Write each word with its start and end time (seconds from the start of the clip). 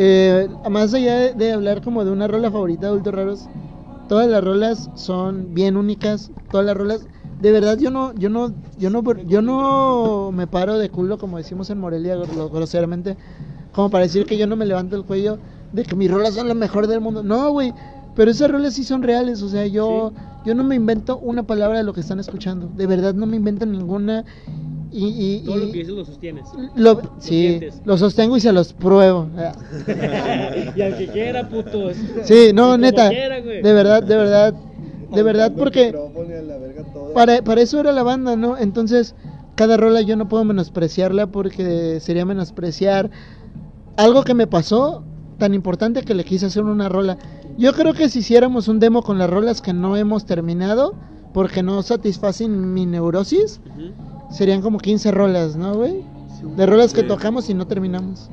Eh, 0.00 0.48
más 0.70 0.94
allá 0.94 1.16
de, 1.16 1.34
de 1.34 1.52
hablar 1.52 1.82
como 1.82 2.04
de 2.04 2.12
una 2.12 2.28
rola 2.28 2.50
favorita 2.52 2.86
de 2.86 2.90
Adultos 2.92 3.14
Raros, 3.14 3.48
todas 4.08 4.28
las 4.28 4.44
rolas 4.44 4.90
son 4.94 5.54
bien 5.54 5.76
únicas, 5.76 6.30
todas 6.50 6.64
las 6.64 6.76
rolas 6.76 7.08
de 7.40 7.52
verdad 7.52 7.78
yo 7.78 7.90
no 7.90 8.14
yo 8.14 8.30
no 8.30 8.52
yo 8.78 8.90
no 8.90 9.02
yo 9.26 9.42
no 9.42 10.30
me 10.32 10.46
paro 10.46 10.78
de 10.78 10.88
culo 10.90 11.18
como 11.18 11.36
decimos 11.38 11.68
en 11.70 11.78
Morelia 11.78 12.16
gro- 12.16 12.50
groseramente 12.50 13.16
como 13.72 13.90
para 13.90 14.04
decir 14.04 14.24
que 14.26 14.36
yo 14.38 14.46
no 14.46 14.56
me 14.56 14.66
levanto 14.66 14.96
el 14.96 15.04
cuello 15.04 15.38
de 15.72 15.84
que 15.84 15.94
mis 15.94 16.10
rolas 16.10 16.34
son 16.34 16.48
lo 16.48 16.54
mejor 16.54 16.86
del 16.88 17.00
mundo. 17.00 17.22
No 17.22 17.50
güey 17.52 17.74
pero 18.16 18.30
esas 18.30 18.50
rolas 18.50 18.74
sí 18.74 18.82
son 18.84 19.02
reales 19.02 19.42
o 19.42 19.48
sea 19.48 19.66
yo 19.68 20.12
yo 20.44 20.54
no 20.54 20.64
me 20.64 20.74
invento 20.74 21.18
una 21.18 21.42
palabra 21.44 21.78
de 21.78 21.84
lo 21.84 21.92
que 21.92 22.00
están 22.00 22.18
escuchando 22.18 22.68
de 22.74 22.86
verdad 22.88 23.14
no 23.14 23.26
me 23.26 23.36
invento 23.36 23.66
ninguna 23.66 24.24
y, 24.90 25.36
y, 25.36 25.44
Todo 25.44 25.56
lo 25.56 25.66
que 25.72 25.78
dices 25.78 25.94
lo 25.94 26.04
sostienes. 26.04 26.44
lo, 26.76 27.00
sí 27.18 27.28
sientes. 27.28 27.82
lo 27.84 27.98
sostengo 27.98 28.36
y 28.36 28.40
se 28.40 28.52
los 28.52 28.72
pruebo 28.72 29.28
y 30.76 30.80
al 30.80 30.96
que 30.96 31.08
quiera, 31.12 31.48
putos. 31.48 31.96
sí 32.24 32.52
no 32.54 32.78
neta 32.78 33.10
quiera, 33.10 33.40
güey. 33.40 33.62
de 33.62 33.72
verdad 33.72 34.02
de 34.02 34.16
verdad 34.16 34.54
de 35.12 35.22
verdad 35.22 35.52
porque 35.56 35.94
para, 37.14 37.42
para 37.42 37.60
eso 37.60 37.80
era 37.80 37.92
la 37.92 38.02
banda, 38.02 38.36
¿no? 38.36 38.58
Entonces, 38.58 39.14
cada 39.54 39.76
rola 39.76 40.02
yo 40.02 40.16
no 40.16 40.28
puedo 40.28 40.44
menospreciarla 40.44 41.26
porque 41.28 41.98
sería 42.00 42.24
menospreciar 42.24 43.10
algo 43.96 44.22
que 44.22 44.34
me 44.34 44.46
pasó 44.46 45.02
tan 45.38 45.54
importante 45.54 46.02
que 46.02 46.14
le 46.14 46.24
quise 46.24 46.46
hacer 46.46 46.62
una 46.64 46.88
rola. 46.88 47.18
Yo 47.56 47.72
creo 47.72 47.94
que 47.94 48.08
si 48.08 48.20
hiciéramos 48.20 48.68
un 48.68 48.78
demo 48.78 49.02
con 49.02 49.18
las 49.18 49.28
rolas 49.30 49.62
que 49.62 49.72
no 49.72 49.96
hemos 49.96 50.26
terminado, 50.26 50.94
porque 51.38 51.62
no 51.62 51.80
satisfacen 51.84 52.74
mi 52.74 52.84
neurosis, 52.84 53.60
serían 54.28 54.60
como 54.60 54.78
15 54.78 55.12
rolas, 55.12 55.54
¿no, 55.54 55.72
güey? 55.72 56.02
De 56.56 56.66
rolas 56.66 56.92
que 56.92 57.04
tocamos 57.04 57.48
y 57.48 57.54
no 57.54 57.64
terminamos. 57.64 58.28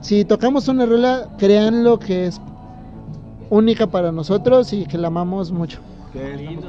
Si 0.00 0.24
tocamos 0.24 0.66
una 0.66 0.84
rola, 0.84 1.28
créanlo 1.38 2.00
que 2.00 2.26
es 2.26 2.40
única 3.50 3.86
para 3.86 4.10
nosotros 4.10 4.72
y 4.72 4.84
que 4.86 4.98
la 4.98 5.06
amamos 5.06 5.52
mucho. 5.52 5.78
¿Qué 6.12 6.36
Lindo. 6.36 6.66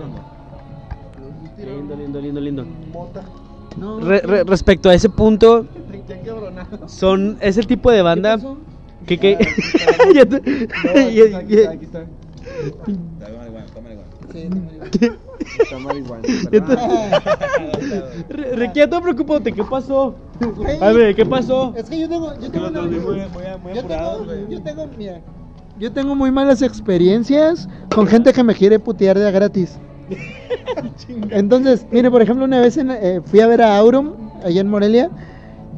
Lindo, 1.58 1.95
lindo, 1.95 2.22
lindo, 2.22 2.39
lindo. 2.39 2.66
Mota. 2.94 3.23
No, 3.75 3.99
Re- 3.99 4.22
re- 4.22 4.44
respecto 4.44 4.88
a 4.88 4.94
ese 4.94 5.09
punto, 5.09 5.66
son 6.86 7.39
es 7.42 7.58
el 7.58 7.66
tipo 7.66 7.89
de 7.89 8.03
banda 8.03 8.38
que 9.08 9.17
que 9.17 9.36
marihuana. 14.45 14.89
Está 15.59 15.80
marihuana. 15.80 16.23
¿qué 19.53 19.63
pasó? 19.63 20.16
A 20.81 20.91
ver, 20.91 21.16
¿qué 21.16 21.25
pasó? 21.25 21.73
Es 21.75 21.89
que 21.89 21.99
yo 21.99 22.09
tengo, 22.09 22.33
yo 22.39 22.52
tengo, 22.52 22.67
una- 22.67 22.81
yo 22.83 22.89
tengo, 22.89 24.23
güey. 24.25 24.45
yo 24.49 24.61
tengo, 24.61 24.88
mira, 24.97 25.21
yo 25.80 25.91
tengo 25.91 26.15
muy 26.15 26.31
malas 26.31 26.61
experiencias 26.61 27.67
con 27.93 28.08
gente 28.08 28.33
que 28.33 28.43
me 28.43 28.53
quiere 28.55 28.80
putear 28.80 29.17
de 29.17 29.27
a 29.27 29.31
gratis. 29.31 29.77
Entonces, 31.30 31.85
mire, 31.91 32.09
por 32.11 32.21
ejemplo, 32.21 32.45
una 32.45 32.59
vez 32.61 32.77
en- 32.77 32.91
eh, 32.91 33.21
fui 33.25 33.39
a 33.39 33.47
ver 33.47 33.61
a 33.61 33.77
Aurum, 33.77 34.13
allá 34.43 34.61
en 34.61 34.69
Morelia, 34.69 35.09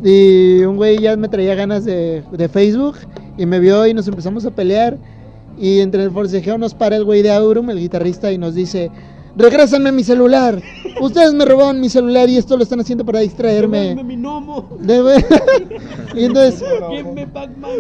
y 0.04 0.64
un 0.64 0.78
güey 0.78 1.00
ya 1.00 1.18
me 1.18 1.28
traía 1.28 1.56
ganas 1.56 1.84
de, 1.86 2.24
de 2.32 2.48
Facebook, 2.50 2.96
y 3.38 3.46
me 3.46 3.60
vio 3.60 3.86
y 3.88 3.94
nos 3.94 4.08
empezamos 4.08 4.46
a 4.46 4.52
pelear, 4.52 4.98
y 5.58 5.80
entre 5.80 6.04
el 6.04 6.12
forcejeo 6.12 6.58
nos 6.58 6.74
para 6.74 6.96
el 6.96 7.04
güey 7.06 7.22
de 7.22 7.32
Aurum, 7.32 7.70
el 7.70 7.80
guitarrista, 7.80 8.32
y 8.32 8.38
nos 8.38 8.56
dice, 8.56 8.92
regrésame 9.36 9.92
mi 9.92 10.04
celular, 10.04 10.62
ustedes 11.02 11.34
me 11.34 11.46
robaron 11.46 11.80
mi 11.80 11.90
celular 11.90 12.30
y 12.30 12.38
esto 12.38 12.56
lo 12.58 12.64
están 12.64 12.80
haciendo 12.80 13.06
para 13.06 13.20
distraerme. 13.20 13.96
Mi 14.04 14.16
gnomo. 14.16 14.70
Y 16.16 16.24
entonces... 16.26 16.64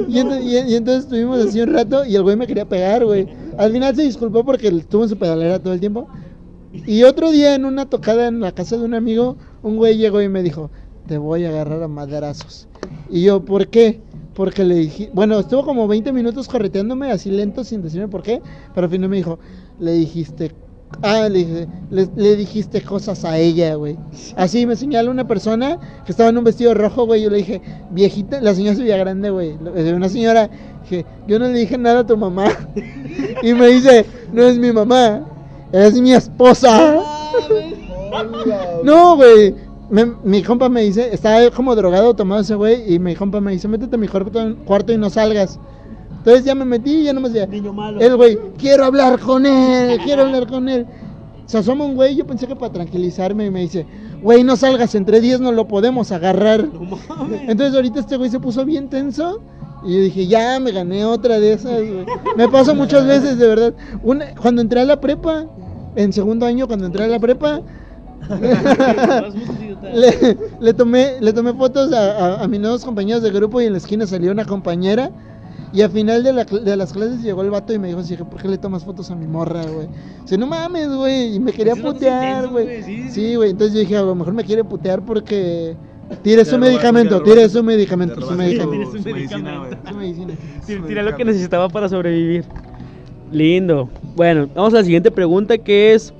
Y, 0.07 0.15
ento- 0.19 0.41
y- 0.41 0.71
y 0.71 0.75
entonces 0.75 1.03
estuvimos 1.05 1.45
así 1.45 1.59
un 1.61 1.73
rato 1.73 2.05
y 2.05 2.15
el 2.15 2.23
güey 2.23 2.35
me 2.35 2.47
quería 2.47 2.65
pegar, 2.67 3.05
güey. 3.05 3.27
Al 3.57 3.71
final 3.71 3.95
se 3.95 4.03
disculpó 4.03 4.43
porque 4.45 4.67
estuvo 4.67 5.03
en 5.03 5.09
su 5.09 5.17
pedalera 5.17 5.59
todo 5.59 5.73
el 5.73 5.79
tiempo. 5.79 6.07
Y 6.85 7.03
otro 7.03 7.31
día 7.31 7.55
en 7.55 7.65
una 7.65 7.89
tocada 7.89 8.27
en 8.27 8.39
la 8.41 8.51
casa 8.51 8.77
de 8.77 8.83
un 8.85 8.93
amigo, 8.93 9.37
un 9.63 9.77
güey 9.77 9.97
llegó 9.97 10.21
y 10.21 10.29
me 10.29 10.43
dijo, 10.43 10.69
te 11.07 11.17
voy 11.17 11.43
a 11.45 11.49
agarrar 11.49 11.81
a 11.81 11.87
madrazos. 11.87 12.67
Y 13.09 13.23
yo, 13.23 13.43
¿por 13.43 13.67
qué? 13.67 13.99
Porque 14.39 14.63
le 14.63 14.75
dije, 14.75 15.09
bueno, 15.13 15.37
estuvo 15.37 15.65
como 15.65 15.85
20 15.85 16.13
minutos 16.13 16.47
correteándome 16.47 17.11
así 17.11 17.29
lento 17.29 17.65
sin 17.65 17.81
decirme 17.81 18.07
por 18.07 18.23
qué, 18.23 18.41
pero 18.73 18.85
al 18.85 18.89
final 18.89 19.09
me 19.09 19.17
dijo, 19.17 19.37
le 19.79 19.91
dijiste, 19.91 20.53
ah, 21.01 21.27
le, 21.27 21.39
dije, 21.39 21.67
le, 21.91 22.07
le 22.15 22.35
dijiste 22.37 22.81
cosas 22.81 23.25
a 23.25 23.37
ella, 23.37 23.75
güey. 23.75 23.97
Así 24.37 24.65
me 24.65 24.77
señaló 24.77 25.11
una 25.11 25.27
persona 25.27 25.77
que 26.05 26.13
estaba 26.13 26.29
en 26.29 26.37
un 26.37 26.45
vestido 26.45 26.73
rojo, 26.73 27.05
güey, 27.05 27.23
yo 27.23 27.29
le 27.29 27.39
dije, 27.39 27.61
viejita, 27.91 28.39
la 28.39 28.55
señora 28.55 28.77
se 28.77 28.83
veía 28.83 28.95
grande, 28.95 29.29
güey, 29.29 29.57
eh, 29.75 29.93
una 29.93 30.07
señora, 30.07 30.49
dije, 30.83 31.05
yo 31.27 31.37
no 31.37 31.49
le 31.49 31.59
dije 31.59 31.77
nada 31.77 31.99
a 31.99 32.07
tu 32.07 32.15
mamá. 32.15 32.45
y 33.43 33.53
me 33.53 33.67
dice, 33.67 34.05
no 34.31 34.43
es 34.43 34.57
mi 34.57 34.71
mamá, 34.71 35.19
es 35.73 35.99
mi 35.99 36.13
esposa. 36.13 36.95
Hola, 38.11 38.79
No, 38.85 39.17
güey. 39.17 39.53
Me- 39.89 40.13
mi 40.23 40.43
compa 40.43 40.69
me 40.69 40.81
dice, 40.81 41.13
estaba 41.13 41.49
como 41.51 41.75
drogado 41.75 42.13
tomado 42.15 42.41
ese 42.41 42.55
güey, 42.55 42.93
y 42.93 42.99
mi 42.99 43.15
compa 43.15 43.41
me 43.41 43.51
dice, 43.51 43.67
métete 43.67 43.95
a 43.95 43.99
mi 43.99 44.07
cuarto, 44.07 44.93
y 44.93 44.97
no 44.97 45.09
salgas. 45.09 45.59
Entonces 46.19 46.43
ya 46.45 46.53
me 46.53 46.65
metí 46.65 46.97
y 46.97 47.03
ya 47.05 47.13
no 47.13 47.21
me 47.21 47.29
decía, 47.29 47.47
Niño 47.47 47.73
malo. 47.73 47.99
el 47.99 48.15
güey, 48.15 48.37
quiero 48.57 48.85
hablar 48.85 49.19
con 49.19 49.45
él, 49.45 49.99
quiero 50.03 50.23
hablar 50.23 50.47
con 50.47 50.67
él. 50.69 50.85
Se 51.45 51.57
asoma 51.57 51.85
un 51.85 51.95
güey, 51.95 52.15
yo 52.15 52.27
pensé 52.27 52.45
que 52.45 52.55
para 52.55 52.71
tranquilizarme, 52.71 53.47
y 53.47 53.49
me 53.51 53.61
dice, 53.61 53.85
güey, 54.21 54.43
no 54.43 54.55
salgas, 54.55 54.93
entre 54.93 55.19
10 55.21 55.39
no 55.39 55.51
lo 55.51 55.67
podemos 55.67 56.11
agarrar. 56.11 56.67
No 56.71 56.81
mames. 57.09 57.41
Entonces 57.47 57.73
ahorita 57.73 58.01
este 58.01 58.17
güey 58.17 58.29
se 58.29 58.39
puso 58.39 58.65
bien 58.65 58.89
tenso. 58.89 59.41
Y 59.83 59.95
yo 59.95 60.01
dije, 60.01 60.27
ya 60.27 60.59
me 60.59 60.71
gané 60.73 61.05
otra 61.05 61.39
de 61.39 61.53
esas, 61.53 61.77
güey. 61.79 62.05
Me 62.35 62.49
pasó 62.49 62.75
muchas 62.75 63.07
veces, 63.07 63.39
de 63.39 63.47
verdad. 63.47 63.73
Una, 64.03 64.35
cuando 64.35 64.61
entré 64.61 64.81
a 64.81 64.85
la 64.85 64.99
prepa, 64.99 65.45
en 65.95 66.11
segundo 66.13 66.45
año, 66.45 66.67
cuando 66.67 66.85
entré 66.85 67.05
a 67.05 67.07
la 67.07 67.17
prepa, 67.19 67.61
le, 69.93 70.37
le 70.59 70.73
tomé, 70.73 71.13
le 71.19 71.33
tomé 71.33 71.53
fotos 71.53 71.91
a, 71.93 72.11
a- 72.39 72.43
a 72.43 72.47
mis 72.47 72.59
nuevos 72.59 72.83
compañeros 72.85 73.23
de 73.23 73.31
grupo 73.31 73.61
y 73.61 73.65
en 73.65 73.73
la 73.73 73.77
esquina 73.77 74.05
salió 74.07 74.31
una 74.31 74.45
compañera. 74.45 75.11
Y 75.71 75.81
al 75.83 75.91
final 75.91 76.23
de, 76.23 76.33
la 76.33 76.47
cl- 76.47 76.61
de 76.63 76.75
las 76.75 76.91
clases 76.93 77.21
llegó 77.21 77.43
el 77.43 77.51
vato 77.51 77.71
y 77.73 77.77
me 77.79 77.89
dijo 77.89 77.99
así, 77.99 78.15
¿por 78.15 78.41
qué 78.41 78.47
le 78.47 78.57
tomas 78.57 78.83
fotos 78.83 79.11
a 79.11 79.15
mi 79.15 79.27
morra, 79.27 79.61
güey? 79.67 79.87
Dice, 80.23 80.35
no 80.35 80.47
mames, 80.47 80.89
güey. 80.89 81.35
Y 81.35 81.39
me 81.39 81.51
quería 81.53 81.75
putear, 81.75 82.47
güey. 82.47 82.65
güey, 82.65 83.09
sí, 83.11 83.35
güey. 83.35 83.51
Entonces 83.51 83.75
yo 83.75 83.79
dije, 83.81 83.95
a 83.95 84.01
lo 84.01 84.15
mejor 84.15 84.33
me 84.33 84.43
quiere 84.43 84.63
putear 84.63 85.03
porque 85.05 85.75
tire 86.23 86.43
su 86.43 86.57
medicamento, 86.57 87.21
tire 87.21 87.47
su 87.49 87.63
medicamento, 87.63 88.19
su 88.19 88.31
medicamento. 88.33 88.91
su 88.91 88.97
su 88.97 89.95
medicina, 89.95 90.33
tira 90.87 91.03
lo 91.03 91.15
que 91.15 91.23
necesitaba 91.25 91.69
para 91.69 91.87
sobrevivir. 91.87 92.45
Lindo. 93.31 93.89
Bueno, 94.15 94.49
vamos 94.55 94.73
a 94.73 94.77
la 94.77 94.83
siguiente 94.83 95.11
pregunta 95.11 95.55
que 95.59 95.93
es. 95.93 96.11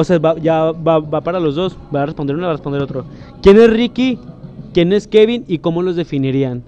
O 0.00 0.04
sea, 0.04 0.18
va- 0.18 0.38
ya 0.38 0.72
va, 0.72 0.98
va 0.98 1.20
para 1.20 1.38
los 1.38 1.54
dos. 1.56 1.76
Va 1.94 2.02
a 2.04 2.06
responder 2.06 2.34
uno, 2.34 2.44
va 2.46 2.50
a 2.52 2.54
responder 2.54 2.80
otro. 2.80 3.04
¿Quién 3.42 3.58
es 3.58 3.70
Ricky? 3.70 4.18
¿Quién 4.72 4.94
es 4.94 5.06
Kevin? 5.06 5.44
¿Y 5.46 5.58
cómo 5.58 5.82
los 5.82 5.94
definirían? 5.94 6.62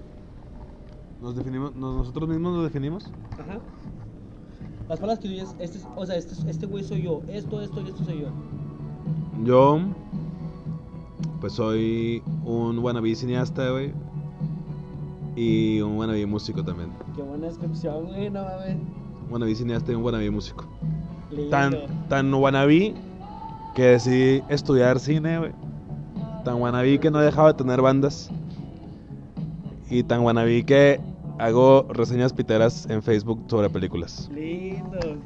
Nos 1.19 1.35
definimos, 1.35 1.75
nos- 1.75 1.95
nosotros 1.95 2.29
mismos 2.29 2.53
nos 2.53 2.63
definimos. 2.65 3.05
Ajá. 3.33 3.57
Las 4.87 4.99
palabras 4.99 5.17
que 5.19 5.29
dices, 5.29 5.55
este, 5.59 5.79
es- 5.79 5.87
o 5.95 6.05
sea, 6.05 6.15
este, 6.15 6.33
es- 6.33 6.43
este 6.45 6.65
güey 6.67 6.83
soy 6.83 7.01
yo. 7.01 7.21
Esto, 7.27 7.59
esto 7.61 7.81
y 7.81 7.89
esto 7.89 8.03
soy 8.03 8.19
yo. 8.21 8.27
Yo, 9.43 9.79
pues 11.41 11.53
soy 11.53 12.21
un 12.45 12.77
wannabe 12.79 13.15
cineasta, 13.15 13.71
güey. 13.71 13.93
Y 15.35 15.81
un 15.81 15.97
wannabe 15.97 16.23
músico 16.27 16.63
también. 16.63 16.89
Qué 17.15 17.23
buena 17.23 17.47
descripción, 17.47 18.05
güey, 18.05 18.29
no 18.29 18.43
mames. 18.43 18.77
Wannabe 19.31 19.55
cineasta 19.55 19.91
y 19.91 19.95
un 19.95 20.03
wannabe 20.03 20.29
músico. 20.29 20.65
Lindo. 21.31 21.49
Tan, 21.49 21.75
tan 22.09 22.31
wannabe 22.33 22.93
que 23.73 23.83
decidí 23.83 24.43
estudiar 24.49 24.99
cine, 24.99 25.39
güey. 25.39 25.51
Tan 26.43 26.61
wannabe 26.61 26.99
que 26.99 27.09
no 27.09 27.19
dejaba 27.19 27.53
de 27.53 27.57
tener 27.57 27.81
bandas. 27.81 28.29
Y 29.89 30.03
tan 30.03 30.21
wannabe 30.21 30.65
que 30.65 30.99
hago 31.39 31.85
reseñas 31.89 32.33
piteras 32.33 32.87
en 32.89 33.01
Facebook 33.01 33.43
sobre 33.47 33.69
películas. 33.69 34.29
Lindo. 34.33 35.17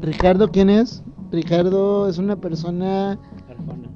Ricardo, 0.00 0.48
¿quién 0.50 0.70
es? 0.70 1.02
Ricardo 1.30 2.08
es 2.08 2.18
una 2.18 2.36
persona 2.36 3.18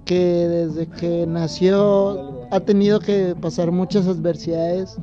que 0.04 0.14
desde 0.16 0.86
que 0.86 1.26
nació 1.26 2.46
ha 2.50 2.60
tenido 2.60 3.00
que 3.00 3.34
pasar 3.40 3.72
muchas 3.72 4.06
adversidades 4.06 4.96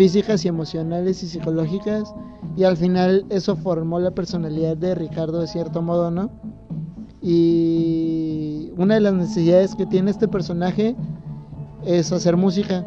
físicas 0.00 0.46
y 0.46 0.48
emocionales 0.48 1.22
y 1.22 1.28
psicológicas 1.28 2.14
y 2.56 2.64
al 2.64 2.78
final 2.78 3.26
eso 3.28 3.54
formó 3.54 4.00
la 4.00 4.12
personalidad 4.12 4.74
de 4.74 4.94
Ricardo 4.94 5.40
de 5.40 5.46
cierto 5.46 5.82
modo, 5.82 6.10
¿no? 6.10 6.30
Y 7.20 8.72
una 8.78 8.94
de 8.94 9.00
las 9.00 9.12
necesidades 9.12 9.74
que 9.74 9.84
tiene 9.84 10.10
este 10.10 10.26
personaje 10.26 10.96
es 11.84 12.10
hacer 12.12 12.38
música 12.38 12.82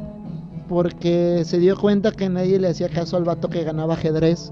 porque 0.68 1.44
se 1.45 1.60
dio 1.60 1.77
cuenta 1.77 2.12
que 2.12 2.27
nadie 2.30 2.57
le 2.60 2.69
hacía 2.69 2.89
caso 2.89 3.15
al 3.15 3.25
vato 3.25 3.48
que 3.48 3.63
ganaba 3.63 3.94
ajedrez 3.94 4.51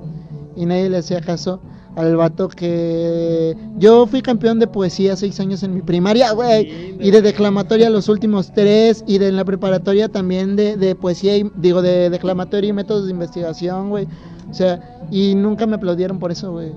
y 0.55 0.67
nadie 0.67 0.87
le 0.91 0.97
hacía 0.97 1.19
caso 1.19 1.61
al 1.95 2.15
vato 2.15 2.47
que 2.47 3.55
yo 3.77 4.07
fui 4.07 4.21
campeón 4.21 4.59
de 4.59 4.67
poesía 4.67 5.15
seis 5.15 5.39
años 5.39 5.63
en 5.63 5.73
mi 5.73 5.81
primaria, 5.81 6.31
güey, 6.31 6.95
y 6.99 7.11
de 7.11 7.21
declamatoria 7.21 7.89
los 7.89 8.07
últimos 8.09 8.51
tres, 8.53 9.03
y 9.07 9.17
de 9.17 9.27
en 9.27 9.35
la 9.35 9.45
preparatoria 9.45 10.09
también 10.09 10.55
de, 10.55 10.77
de 10.77 10.95
poesía, 10.95 11.37
y, 11.37 11.49
digo, 11.55 11.81
de 11.81 12.09
declamatoria 12.09 12.69
y 12.69 12.73
métodos 12.73 13.05
de 13.05 13.11
investigación, 13.11 13.89
güey. 13.89 14.07
O 14.49 14.53
sea, 14.53 14.99
y 15.09 15.35
nunca 15.35 15.65
me 15.65 15.75
aplaudieron 15.75 16.19
por 16.19 16.31
eso, 16.31 16.51
güey. 16.51 16.71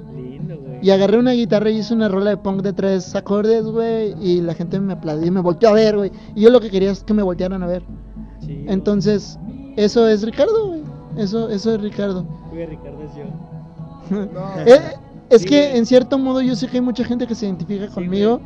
Y 0.83 0.91
agarré 0.91 1.19
una 1.19 1.33
guitarra 1.33 1.71
y 1.71 1.79
hice 1.79 1.95
una 1.95 2.09
rola 2.09 2.31
de 2.31 2.37
punk 2.37 2.63
de 2.63 2.73
tres 2.73 3.15
acordes, 3.15 3.65
güey, 3.65 4.15
y 4.21 4.41
la 4.41 4.55
gente 4.55 4.79
me 4.81 4.93
aplaudió 4.93 5.27
y 5.27 5.31
me 5.31 5.41
volteó 5.41 5.71
a 5.71 5.73
ver, 5.73 5.97
güey. 5.97 6.13
Y 6.35 6.43
yo 6.43 6.51
lo 6.51 6.61
que 6.61 6.71
quería 6.71 6.91
es 6.91 7.03
que 7.03 7.15
me 7.15 7.23
voltearan 7.23 7.63
a 7.63 7.67
ver. 7.67 7.83
Sí, 8.41 8.65
Entonces, 8.69 9.39
eso 9.77 10.07
es 10.07 10.23
Ricardo, 10.23 10.69
güey. 10.69 10.83
Eso, 11.17 11.49
eso 11.49 11.75
es 11.75 11.81
Ricardo. 11.81 12.27
güey, 12.51 12.67
Ricardo 12.67 13.03
es 13.03 13.15
yo. 13.17 13.25
Eh, 14.67 14.81
es 15.37 15.43
Sí, 15.43 15.49
que 15.49 15.77
en 15.77 15.87
cierto 15.87 16.19
modo 16.19 16.41
yo 16.41 16.55
sé 16.57 16.67
que 16.69 16.79
hay 16.79 16.83
mucha 16.83 17.05
gente 17.05 17.27
que 17.27 17.35
se 17.35 17.47
identifica 17.47 17.87
Sí, 17.89 17.93
conmigo 17.95 18.41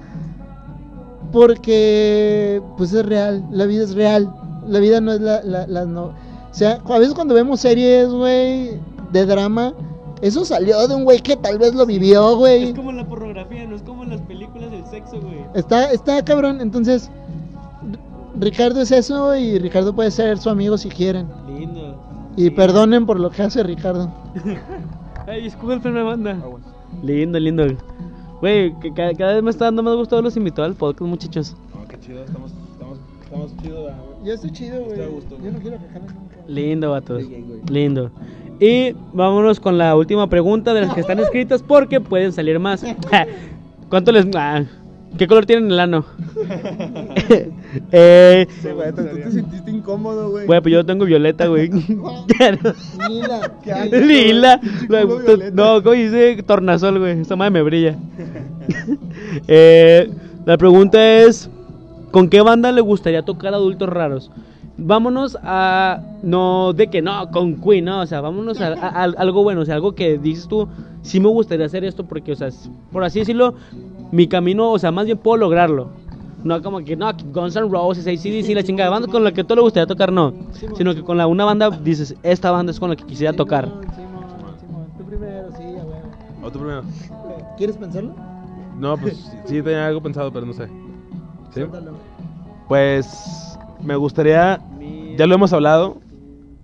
porque 1.32 2.62
pues 2.76 2.92
es 2.92 3.04
real, 3.04 3.44
la 3.50 3.66
vida 3.66 3.84
es 3.84 3.94
real, 3.94 4.32
la 4.66 4.78
vida 4.78 5.00
no 5.00 5.12
es 5.12 5.20
la, 5.20 5.42
la, 5.42 5.66
la 5.66 5.84
no, 5.84 6.04
o 6.06 6.14
sea, 6.52 6.80
a 6.84 6.98
veces 6.98 7.14
cuando 7.14 7.34
vemos 7.34 7.60
series, 7.60 8.08
güey, 8.08 8.80
de 9.12 9.26
drama, 9.26 9.74
eso 10.22 10.44
salió 10.44 10.88
de 10.88 10.94
un 10.94 11.04
güey 11.04 11.20
que 11.20 11.36
tal 11.36 11.58
vez 11.58 11.74
lo 11.74 11.86
vivió, 11.86 12.36
güey. 12.36 12.70
Es 12.70 12.74
como 12.74 12.92
la 12.92 13.06
pornografía, 13.06 13.66
no 13.66 13.76
es 13.76 13.82
como 13.82 14.04
las 14.04 14.20
películas 14.22 14.70
del 14.70 14.84
sexo, 14.86 15.20
güey. 15.20 15.44
Está, 15.54 15.92
está 15.92 16.24
cabrón, 16.24 16.60
entonces 16.60 17.10
Ricardo 18.40 18.80
es 18.80 18.90
eso 18.90 19.36
y 19.36 19.58
Ricardo 19.58 19.94
puede 19.94 20.10
ser 20.10 20.38
su 20.38 20.48
amigo 20.48 20.78
si 20.78 20.88
quieren. 20.88 21.28
Lindo. 21.46 22.32
Y 22.36 22.44
Sí. 22.44 22.50
perdonen 22.50 23.04
por 23.04 23.20
lo 23.20 23.30
que 23.30 23.42
hace 23.42 23.62
Ricardo. 23.62 24.10
Ay, 25.26 25.44
el 25.46 25.80
freno 25.80 25.98
de 25.98 26.04
banda. 26.04 26.38
Lindo, 27.02 27.38
lindo. 27.38 27.66
Güey, 28.40 28.72
que 28.80 28.92
ca- 28.92 29.12
cada, 29.14 29.34
vez 29.34 29.42
me 29.42 29.50
está 29.50 29.66
dando 29.66 29.82
más 29.82 29.94
gusto 29.96 30.20
los 30.22 30.36
invitados 30.36 30.70
al 30.70 30.76
podcast, 30.76 31.08
muchachos. 31.08 31.56
No, 31.74 31.86
qué 31.88 31.98
chido, 32.00 32.24
estamos, 32.24 32.52
estamos, 32.72 32.98
estamos 33.24 33.56
chidos, 33.62 33.80
güey. 33.82 34.26
Yo 34.26 34.34
estoy 34.34 34.50
chido, 34.52 34.84
güey. 34.84 34.98
Yo 34.98 35.50
no 35.52 35.58
quiero 35.58 35.78
que 35.78 36.00
nunca. 36.00 36.36
Lindo, 36.46 36.90
vatos. 36.90 37.22
Lindo. 37.70 38.10
Y 38.60 38.92
vámonos 39.12 39.60
con 39.60 39.78
la 39.78 39.94
última 39.94 40.28
pregunta 40.28 40.74
de 40.74 40.80
las 40.82 40.94
que 40.94 41.00
están 41.00 41.18
escritas 41.20 41.62
porque 41.62 42.00
pueden 42.00 42.32
salir 42.32 42.58
más. 42.58 42.84
¿Cuánto 43.88 44.12
les.? 44.12 44.26
ah, 44.34 44.64
¿Qué 45.18 45.26
color 45.26 45.44
tienen 45.46 45.70
el 45.70 45.80
ano? 45.80 46.04
eh, 47.92 48.46
Sí, 48.62 48.68
güey, 48.68 48.90
tú, 48.92 49.02
tú 49.02 49.16
te 49.16 49.30
sentiste 49.32 49.70
incómodo, 49.70 50.30
güey. 50.30 50.46
güey, 50.46 50.60
pues 50.60 50.72
yo 50.72 50.86
tengo 50.86 51.04
violeta, 51.04 51.46
güey. 51.46 51.70
Lila. 53.08 53.52
Qué 53.62 53.72
asco, 53.72 53.96
Lila. 53.96 54.60
violeta. 54.88 55.50
No, 55.52 55.82
como 55.82 55.94
dice 55.94 56.42
tornasol, 56.46 56.98
güey. 56.98 57.20
Esta 57.20 57.36
madre 57.36 57.50
me 57.50 57.62
brilla. 57.62 57.96
Eh, 59.46 60.10
la 60.46 60.56
pregunta 60.56 61.02
es: 61.22 61.50
¿con 62.10 62.28
qué 62.28 62.40
banda 62.40 62.72
le 62.72 62.80
gustaría 62.80 63.22
tocar 63.22 63.52
adultos 63.54 63.88
raros? 63.88 64.30
Vámonos 64.76 65.36
a. 65.42 66.00
No, 66.22 66.72
de 66.72 66.88
que 66.88 67.02
no, 67.02 67.30
con 67.30 67.60
Queen, 67.60 67.84
no. 67.86 68.00
O 68.00 68.06
sea, 68.06 68.20
vámonos 68.20 68.60
a, 68.60 68.68
a- 68.68 68.88
a 68.88 69.02
algo 69.04 69.42
bueno. 69.42 69.60
O 69.62 69.64
sea, 69.64 69.74
algo 69.74 69.94
que 69.94 70.18
dices 70.18 70.48
tú, 70.48 70.68
sí 71.02 71.20
me 71.20 71.28
gustaría 71.28 71.66
hacer 71.66 71.84
esto 71.84 72.04
porque, 72.06 72.32
o 72.32 72.36
sea, 72.36 72.48
por 72.92 73.04
así 73.04 73.18
decirlo, 73.20 73.54
mi 74.10 74.26
camino, 74.26 74.70
o 74.72 74.78
sea, 74.78 74.90
más 74.90 75.06
bien 75.06 75.18
puedo 75.18 75.36
lograrlo. 75.36 75.90
No 76.44 76.62
como 76.62 76.78
que, 76.80 76.96
no, 76.96 77.10
Guns 77.32 77.56
N' 77.56 77.68
Roses, 77.68 78.06
ACDC, 78.06 78.54
la 78.54 78.62
chingada 78.62 78.90
banda 78.90 79.08
con 79.08 79.24
la 79.24 79.32
que 79.32 79.42
todo 79.42 79.56
le 79.56 79.62
gustaría 79.62 79.86
tocar, 79.86 80.12
no. 80.12 80.32
Sino 80.76 80.94
que 80.94 81.02
con 81.02 81.18
la, 81.18 81.26
una 81.26 81.44
banda 81.44 81.70
dices, 81.70 82.14
esta 82.22 82.50
banda 82.50 82.70
es 82.70 82.78
con 82.78 82.90
la 82.90 82.96
que 82.96 83.04
quisiera 83.04 83.32
tocar. 83.32 83.68
Tú 84.96 85.04
primero, 85.04 85.48
sí. 85.56 85.64
¿O 86.42 86.50
tú 86.50 86.58
primero? 86.60 86.82
¿Quieres 87.56 87.76
pensarlo? 87.76 88.14
No, 88.78 88.96
pues 88.96 89.32
sí, 89.46 89.60
tenía 89.62 89.88
algo 89.88 90.00
pensado, 90.00 90.32
pero 90.32 90.46
no 90.46 90.52
sé. 90.52 90.68
¿Sí? 91.52 91.62
Pues 92.68 93.58
me 93.82 93.96
gustaría, 93.96 94.60
ya 95.16 95.26
lo 95.26 95.34
hemos 95.34 95.52
hablado, 95.52 95.96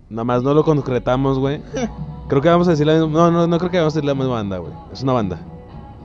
nada 0.08 0.24
más 0.24 0.42
no 0.44 0.54
lo 0.54 0.64
concretamos, 0.64 1.38
güey. 1.38 1.60
Creo 2.28 2.40
que 2.40 2.48
vamos 2.48 2.68
a 2.68 2.70
decir 2.70 2.86
la 2.86 2.94
misma, 2.94 3.08
no, 3.08 3.30
no, 3.30 3.46
no 3.46 3.58
creo 3.58 3.70
que 3.70 3.76
vamos 3.76 3.94
a 3.94 3.96
decir 3.98 4.06
la 4.06 4.14
misma 4.14 4.34
banda, 4.34 4.56
güey. 4.56 4.72
Es 4.92 5.02
una 5.02 5.12
banda 5.12 5.38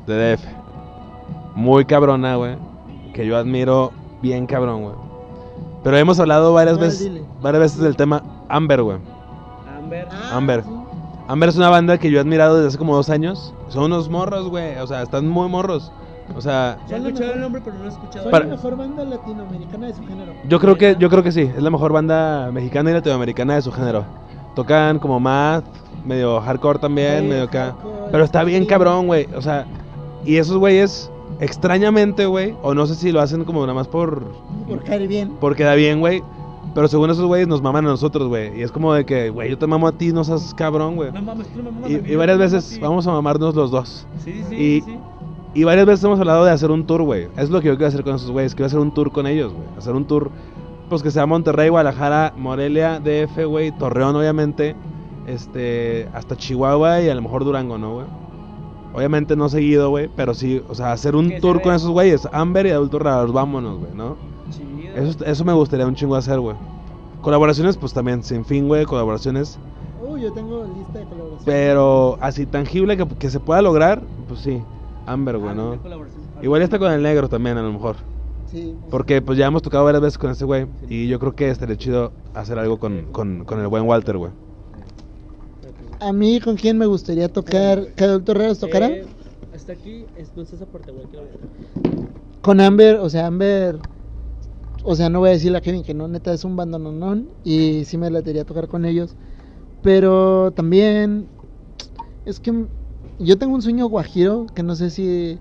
de 0.06 0.35
DF. 0.35 0.58
Muy 1.59 1.83
cabrona, 1.85 2.35
güey. 2.38 2.56
Que 3.13 3.25
yo 3.25 3.35
admiro 3.38 3.91
bien 4.21 4.45
cabrón, 4.47 4.83
güey. 4.83 4.95
Pero 5.83 5.97
hemos 5.97 6.19
hablado 6.19 6.53
varias 6.53 6.77
veces, 6.79 7.00
Dile. 7.03 7.23
varias 7.41 7.61
veces 7.63 7.79
del 7.79 7.95
tema 7.95 8.23
Amber, 8.47 8.81
güey. 8.81 8.97
Amber. 9.77 10.07
Ah, 10.11 10.38
Amber. 10.38 10.63
sí. 10.63 10.69
Amber 11.27 11.50
es 11.50 11.57
una 11.57 11.69
banda 11.69 11.97
que 11.97 12.09
yo 12.09 12.17
he 12.17 12.21
admirado 12.21 12.56
desde 12.56 12.69
hace 12.69 12.77
como 12.77 12.95
dos 12.95 13.09
años. 13.09 13.53
Son 13.67 13.83
unos 13.83 14.09
morros, 14.09 14.47
güey. 14.50 14.77
O 14.77 14.88
sea, 14.88 15.01
están 15.03 15.27
muy 15.27 15.47
morros. 15.50 15.91
O 16.35 16.41
sea, 16.41 16.77
Ya 16.88 16.95
he 16.97 17.00
escuchado 17.00 17.33
el 17.33 17.41
nombre, 17.41 17.61
pero 17.63 17.75
no 17.77 17.85
he 17.85 17.88
escuchado. 17.89 18.23
Son 18.23 18.31
Para- 18.31 18.45
la 18.45 18.51
mejor 18.56 18.77
banda 18.77 19.03
latinoamericana 19.03 19.88
de 19.88 19.94
su 19.95 20.06
género. 20.07 20.33
Yo 20.47 20.59
creo 20.59 20.77
que, 20.77 20.95
yo 20.97 21.09
creo 21.09 21.23
que 21.23 21.31
sí, 21.31 21.41
es 21.41 21.61
la 21.61 21.69
mejor 21.69 21.91
banda 21.91 22.51
mexicana 22.53 22.91
y 22.91 22.94
latinoamericana 22.94 23.56
de 23.56 23.61
su 23.63 23.71
género. 23.71 24.06
Tocan 24.56 25.00
como 25.00 25.19
math, 25.19 25.65
medio 26.06 26.39
hardcore 26.41 26.79
también, 26.79 27.21
Sí, 27.23 27.27
medio 27.27 27.44
acá. 27.44 27.75
Pero 28.11 28.23
está 28.23 28.44
bien 28.44 28.63
sí. 28.63 28.67
cabrón, 28.69 29.07
güey. 29.07 29.27
O 29.35 29.41
sea, 29.41 29.65
y 30.25 30.38
esos 30.38 30.57
güeyes, 30.57 31.11
extrañamente, 31.39 32.25
güey, 32.25 32.56
o 32.62 32.74
no 32.74 32.86
sé 32.88 32.95
si 32.95 33.12
lo 33.12 33.21
hacen 33.21 33.44
como 33.45 33.62
nada 33.62 33.74
más 33.74 33.88
por, 33.88 34.24
Por 34.68 34.83
caer 34.83 35.07
bien. 35.07 35.30
por 35.39 35.56
quedar 35.56 35.77
bien, 35.77 36.00
güey. 36.00 36.24
Pero 36.75 36.88
según 36.88 37.09
esos 37.09 37.25
güeyes 37.25 37.47
nos 37.47 37.62
maman 37.63 37.86
a 37.88 37.89
nosotros, 37.89 38.27
güey. 38.27 38.59
Y 38.59 38.62
es 38.62 38.71
como 38.71 38.94
de 38.94 39.03
que, 39.06 39.31
güey, 39.31 39.50
yo 39.50 39.57
te 39.57 39.65
mamo 39.65 39.88
a 39.88 39.91
ti, 39.91 40.13
no 40.13 40.24
seas 40.24 40.53
cabrón, 40.53 40.95
güey. 40.95 41.12
No 41.12 41.21
mames, 41.24 41.47
tú 41.47 41.63
no 41.63 41.71
me 41.71 41.71
mamas 41.71 41.89
Y, 41.89 41.95
a 41.95 41.97
mí, 42.00 42.09
y 42.12 42.15
varias 42.15 42.38
a 42.38 42.41
veces 42.41 42.80
vamos 42.80 43.07
a 43.07 43.12
mamarnos 43.12 43.56
los 43.56 43.71
dos. 43.71 44.06
Sí, 44.24 44.44
sí, 44.50 44.56
y- 44.56 44.81
sí. 44.81 44.97
Y 45.56 45.63
varias 45.63 45.88
veces 45.88 46.03
hemos 46.03 46.19
hablado 46.19 46.45
de 46.45 46.51
hacer 46.51 46.69
un 46.69 46.86
tour, 46.86 47.01
güey. 47.01 47.27
Es 47.36 47.50
lo 47.50 47.59
que 47.59 47.68
yo 47.69 47.74
quiero 47.75 47.88
hacer 47.88 48.03
con 48.03 48.15
esos 48.15 48.30
güeyes. 48.30 48.53
Quiero 48.53 48.68
hacer 48.68 48.77
un 48.80 48.94
tour 48.94 49.12
con 49.12 49.25
ellos, 49.25 49.51
güey. 49.51 49.65
Hacer 49.80 49.95
un 49.95 50.06
tour, 50.06 50.30
pues 50.89 51.01
que 51.01 51.09
sea 51.09 51.25
Monterrey, 51.25 51.69
Guadalajara, 51.69 52.33
Morelia, 52.38 53.00
DF, 53.00 53.45
güey. 53.45 53.71
Torreón, 53.71 54.15
obviamente. 54.15 54.75
Este, 55.25 56.07
hasta 56.13 56.35
Chihuahua 56.35 57.01
y 57.01 57.09
a 57.09 57.15
lo 57.15 57.21
mejor 57.24 57.44
Durango, 57.45 57.80
¿no, 57.80 57.94
güey? 57.95 58.06
Obviamente 58.94 59.36
no 59.36 59.50
seguido, 59.50 59.89
güey. 59.89 60.09
Pero 60.15 60.33
sí, 60.33 60.62
o 60.68 60.75
sea, 60.75 60.91
hacer 60.91 61.15
un 61.15 61.39
tour 61.39 61.62
con 61.62 61.74
esos 61.74 61.89
güeyes. 61.91 62.27
Amber 62.31 62.65
y 62.65 62.71
Adultos 62.71 63.01
Raros, 63.01 63.31
vámonos, 63.31 63.80
güey, 63.80 63.91
¿no? 63.94 64.15
Chido. 64.51 64.95
Eso, 64.95 65.25
eso 65.25 65.45
me 65.45 65.53
gustaría 65.53 65.86
un 65.86 65.95
chingo 65.95 66.15
hacer, 66.15 66.39
güey. 66.39 66.56
Colaboraciones, 67.21 67.77
pues 67.77 67.94
también, 67.94 68.24
sin 68.24 68.45
fin, 68.45 68.68
güey. 68.68 68.86
Colaboraciones. 68.86 69.59
Uy, 70.07 70.21
yo 70.21 70.31
tengo 70.33 70.63
lista 70.77 71.00
de 71.00 71.06
colaboración. 71.06 71.44
Pero 71.45 72.18
así 72.21 72.45
tangible 72.45 72.97
que, 72.97 73.07
que 73.07 73.30
se 73.30 73.39
pueda 73.39 73.62
lograr, 73.62 74.01
pues 74.27 74.39
sí. 74.41 74.62
Amber, 75.06 75.38
güey, 75.38 75.51
Ah, 75.51 75.56
¿no? 75.56 75.81
colaboración. 75.81 76.21
Igual 76.42 76.62
está 76.62 76.80
con 76.80 76.92
el 76.92 77.03
negro 77.03 77.27
también, 77.30 77.57
a 77.57 77.62
lo 77.62 77.71
mejor. 77.74 77.97
Sí. 78.47 78.74
Porque 78.89 79.21
pues 79.21 79.38
ya 79.38 79.45
hemos 79.45 79.62
tocado 79.62 79.83
varias 79.83 80.01
veces 80.01 80.18
con 80.18 80.31
ese 80.31 80.45
güey. 80.45 80.65
Y 80.89 81.07
yo 81.07 81.19
creo 81.19 81.35
que 81.35 81.50
estaría 81.50 81.75
chido 81.77 82.12
hacer 82.33 82.57
algo 82.57 82.80
con, 82.80 83.03
con, 83.12 83.44
con 83.45 83.59
el 83.59 83.68
buen 83.68 83.83
Walter, 83.83 84.18
güey. 84.18 84.31
A 85.99 86.13
mí, 86.13 86.39
¿con 86.39 86.56
quién 86.56 86.77
me 86.77 86.85
gustaría 86.85 87.27
tocar? 87.27 87.94
¿Que 87.94 88.06
Adultos 88.06 88.37
Raros 88.37 88.59
tocara? 88.59 88.87
Eh, 88.87 89.06
hasta 89.53 89.73
aquí, 89.73 90.06
es, 90.18 90.31
no 90.35 90.44
es 90.44 90.53
esa 90.53 90.65
parte, 90.65 90.91
güey. 90.91 91.06
Con 92.41 92.61
Amber, 92.61 92.95
o 92.97 93.09
sea, 93.09 93.27
Amber. 93.27 93.79
O 94.83 94.95
sea, 94.95 95.09
no 95.09 95.19
voy 95.19 95.29
a 95.29 95.33
decirle 95.33 95.57
a 95.57 95.61
Kevin 95.61 95.83
que 95.83 95.94
no, 95.94 96.07
neta 96.07 96.33
es 96.33 96.45
un 96.45 96.56
bandononón. 96.56 97.29
Y 97.44 97.83
sí 97.83 97.97
me 97.97 98.09
latería 98.09 98.45
tocar 98.45 98.69
con 98.69 98.85
ellos. 98.85 99.15
Pero 99.83 100.51
también. 100.51 101.27
Es 102.25 102.39
que 102.39 102.65
yo 103.19 103.37
tengo 103.37 103.56
un 103.56 103.61
sueño 103.61 103.87
guajiro 103.87 104.45
que 104.56 104.63
no 104.63 104.75
sé 104.75 104.89
si. 104.89 105.37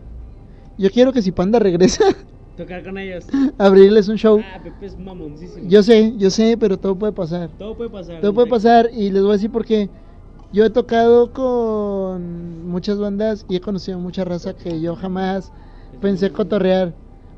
Yo 0.76 0.90
quiero 0.90 1.12
que 1.12 1.22
si 1.22 1.30
Panda 1.30 1.60
regresa, 1.60 2.04
Tocar 2.56 2.82
con 2.82 2.98
ellos. 2.98 3.26
abrirles 3.58 4.08
un 4.08 4.16
show. 4.16 4.40
Ah, 4.42 4.60
Pepe 4.60 4.86
es 4.86 4.98
mamoncísimo. 4.98 5.68
Yo 5.68 5.84
sé, 5.84 6.14
yo 6.16 6.30
sé, 6.30 6.56
pero 6.58 6.76
todo 6.76 6.96
puede 6.96 7.12
pasar. 7.12 7.50
Todo 7.56 7.76
puede 7.76 7.90
pasar. 7.90 8.20
Todo 8.20 8.34
puede 8.34 8.48
pasar 8.48 8.90
y 8.92 9.10
les 9.10 9.22
voy 9.22 9.30
a 9.30 9.34
decir 9.34 9.52
por 9.52 9.64
qué. 9.64 9.88
Yo 10.52 10.64
he 10.64 10.70
tocado 10.70 11.32
con 11.32 12.66
muchas 12.68 12.98
bandas 12.98 13.44
y 13.48 13.56
he 13.56 13.60
conocido 13.60 13.98
mucha 13.98 14.24
raza 14.24 14.54
que 14.54 14.80
yo 14.80 14.96
jamás 14.96 15.52
pensé 16.00 16.30
cotorrear. 16.32 16.94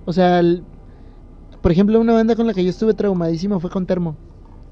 O 0.06 0.12
sea, 0.12 0.38
el- 0.40 0.62
por 1.60 1.72
ejemplo, 1.72 2.00
una 2.00 2.12
banda 2.12 2.36
con 2.36 2.46
la 2.46 2.54
que 2.54 2.62
yo 2.64 2.70
estuve 2.70 2.94
traumadísimo 2.94 3.58
fue 3.60 3.68
con 3.70 3.84
Termo. 3.86 4.16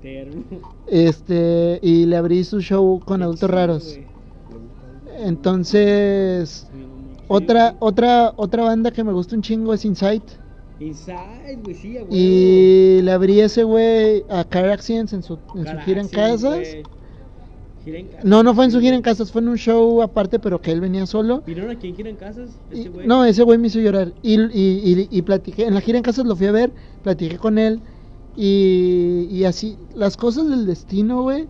Termo. 0.01 0.43
Este, 0.87 1.81
y 1.83 2.07
le 2.07 2.17
abrí 2.17 2.45
su 2.45 2.61
show 2.61 3.01
con 3.05 3.23
adultos 3.23 3.51
raros. 3.51 3.99
Entonces, 5.25 6.67
otra 7.27 7.75
otra 7.81 8.33
otra 8.37 8.63
banda 8.65 8.91
que 8.93 9.03
me 9.05 9.13
gusta 9.13 9.35
un 9.35 9.43
chingo 9.43 9.75
es 9.75 9.85
Insight 9.85 10.23
Inside, 10.81 11.59
güey, 11.65 11.75
sí, 11.75 11.99
y 12.09 13.03
le 13.03 13.11
abrí 13.11 13.41
ese 13.41 13.65
güey 13.65 14.25
a 14.31 14.45
Car 14.45 14.67
Accidents 14.71 15.13
en 15.13 15.25
su, 15.25 15.37
en 15.57 15.67
su 15.67 15.77
gira 15.81 16.01
en 16.01 16.07
casas. 16.09 16.59
Gira 17.89 17.99
en 18.01 18.07
casas. 18.07 18.25
No, 18.25 18.43
no 18.43 18.55
fue 18.55 18.65
en 18.67 18.71
su 18.71 18.81
gira 18.81 18.97
en 18.97 19.03
casas, 19.03 19.33
fue 19.33 19.41
en 19.41 19.49
un 19.49 19.57
show 19.57 20.03
aparte, 20.03 20.39
pero 20.39 20.61
que 20.61 20.71
él 20.71 20.81
venía 20.81 21.07
solo. 21.07 21.43
¿Vieron 21.47 21.71
a 21.71 21.79
quién 21.79 21.97
gira 21.97 22.11
en 22.11 22.17
casas? 22.17 22.51
Güey. 22.71 23.07
no, 23.07 23.25
ese 23.25 23.43
güey 23.43 23.59
me 23.59 23.69
hizo 23.69 23.81
llorar. 23.81 24.13
Y, 24.23 24.35
y, 24.35 25.09
y, 25.09 25.09
y 25.11 25.23
platiqué, 25.23 25.67
en 25.67 25.75
la 25.75 25.81
gira 25.81 25.97
en 25.97 26.05
casas 26.05 26.27
lo 26.27 26.37
fui 26.37 26.47
a 26.47 26.53
ver, 26.53 26.71
platiqué 27.03 27.39
con 27.39 27.59
él. 27.59 27.81
Y, 28.37 29.27
y 29.31 29.45
así, 29.45 29.77
las 29.95 30.17
cosas 30.17 30.49
del 30.49 30.67
destino, 30.67 31.23
güey, 31.23 31.49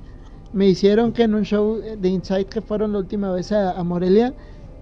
me 0.53 0.67
hicieron 0.67 1.13
que 1.13 1.25
en 1.25 1.35
un 1.35 1.45
show 1.45 1.81
de 1.81 2.09
Insight 2.09 2.49
que 2.49 2.61
fueron 2.61 2.93
la 2.93 2.99
última 2.99 3.31
vez 3.33 3.53
a, 3.53 3.73
a 3.73 3.85
Morelia, 3.85 4.33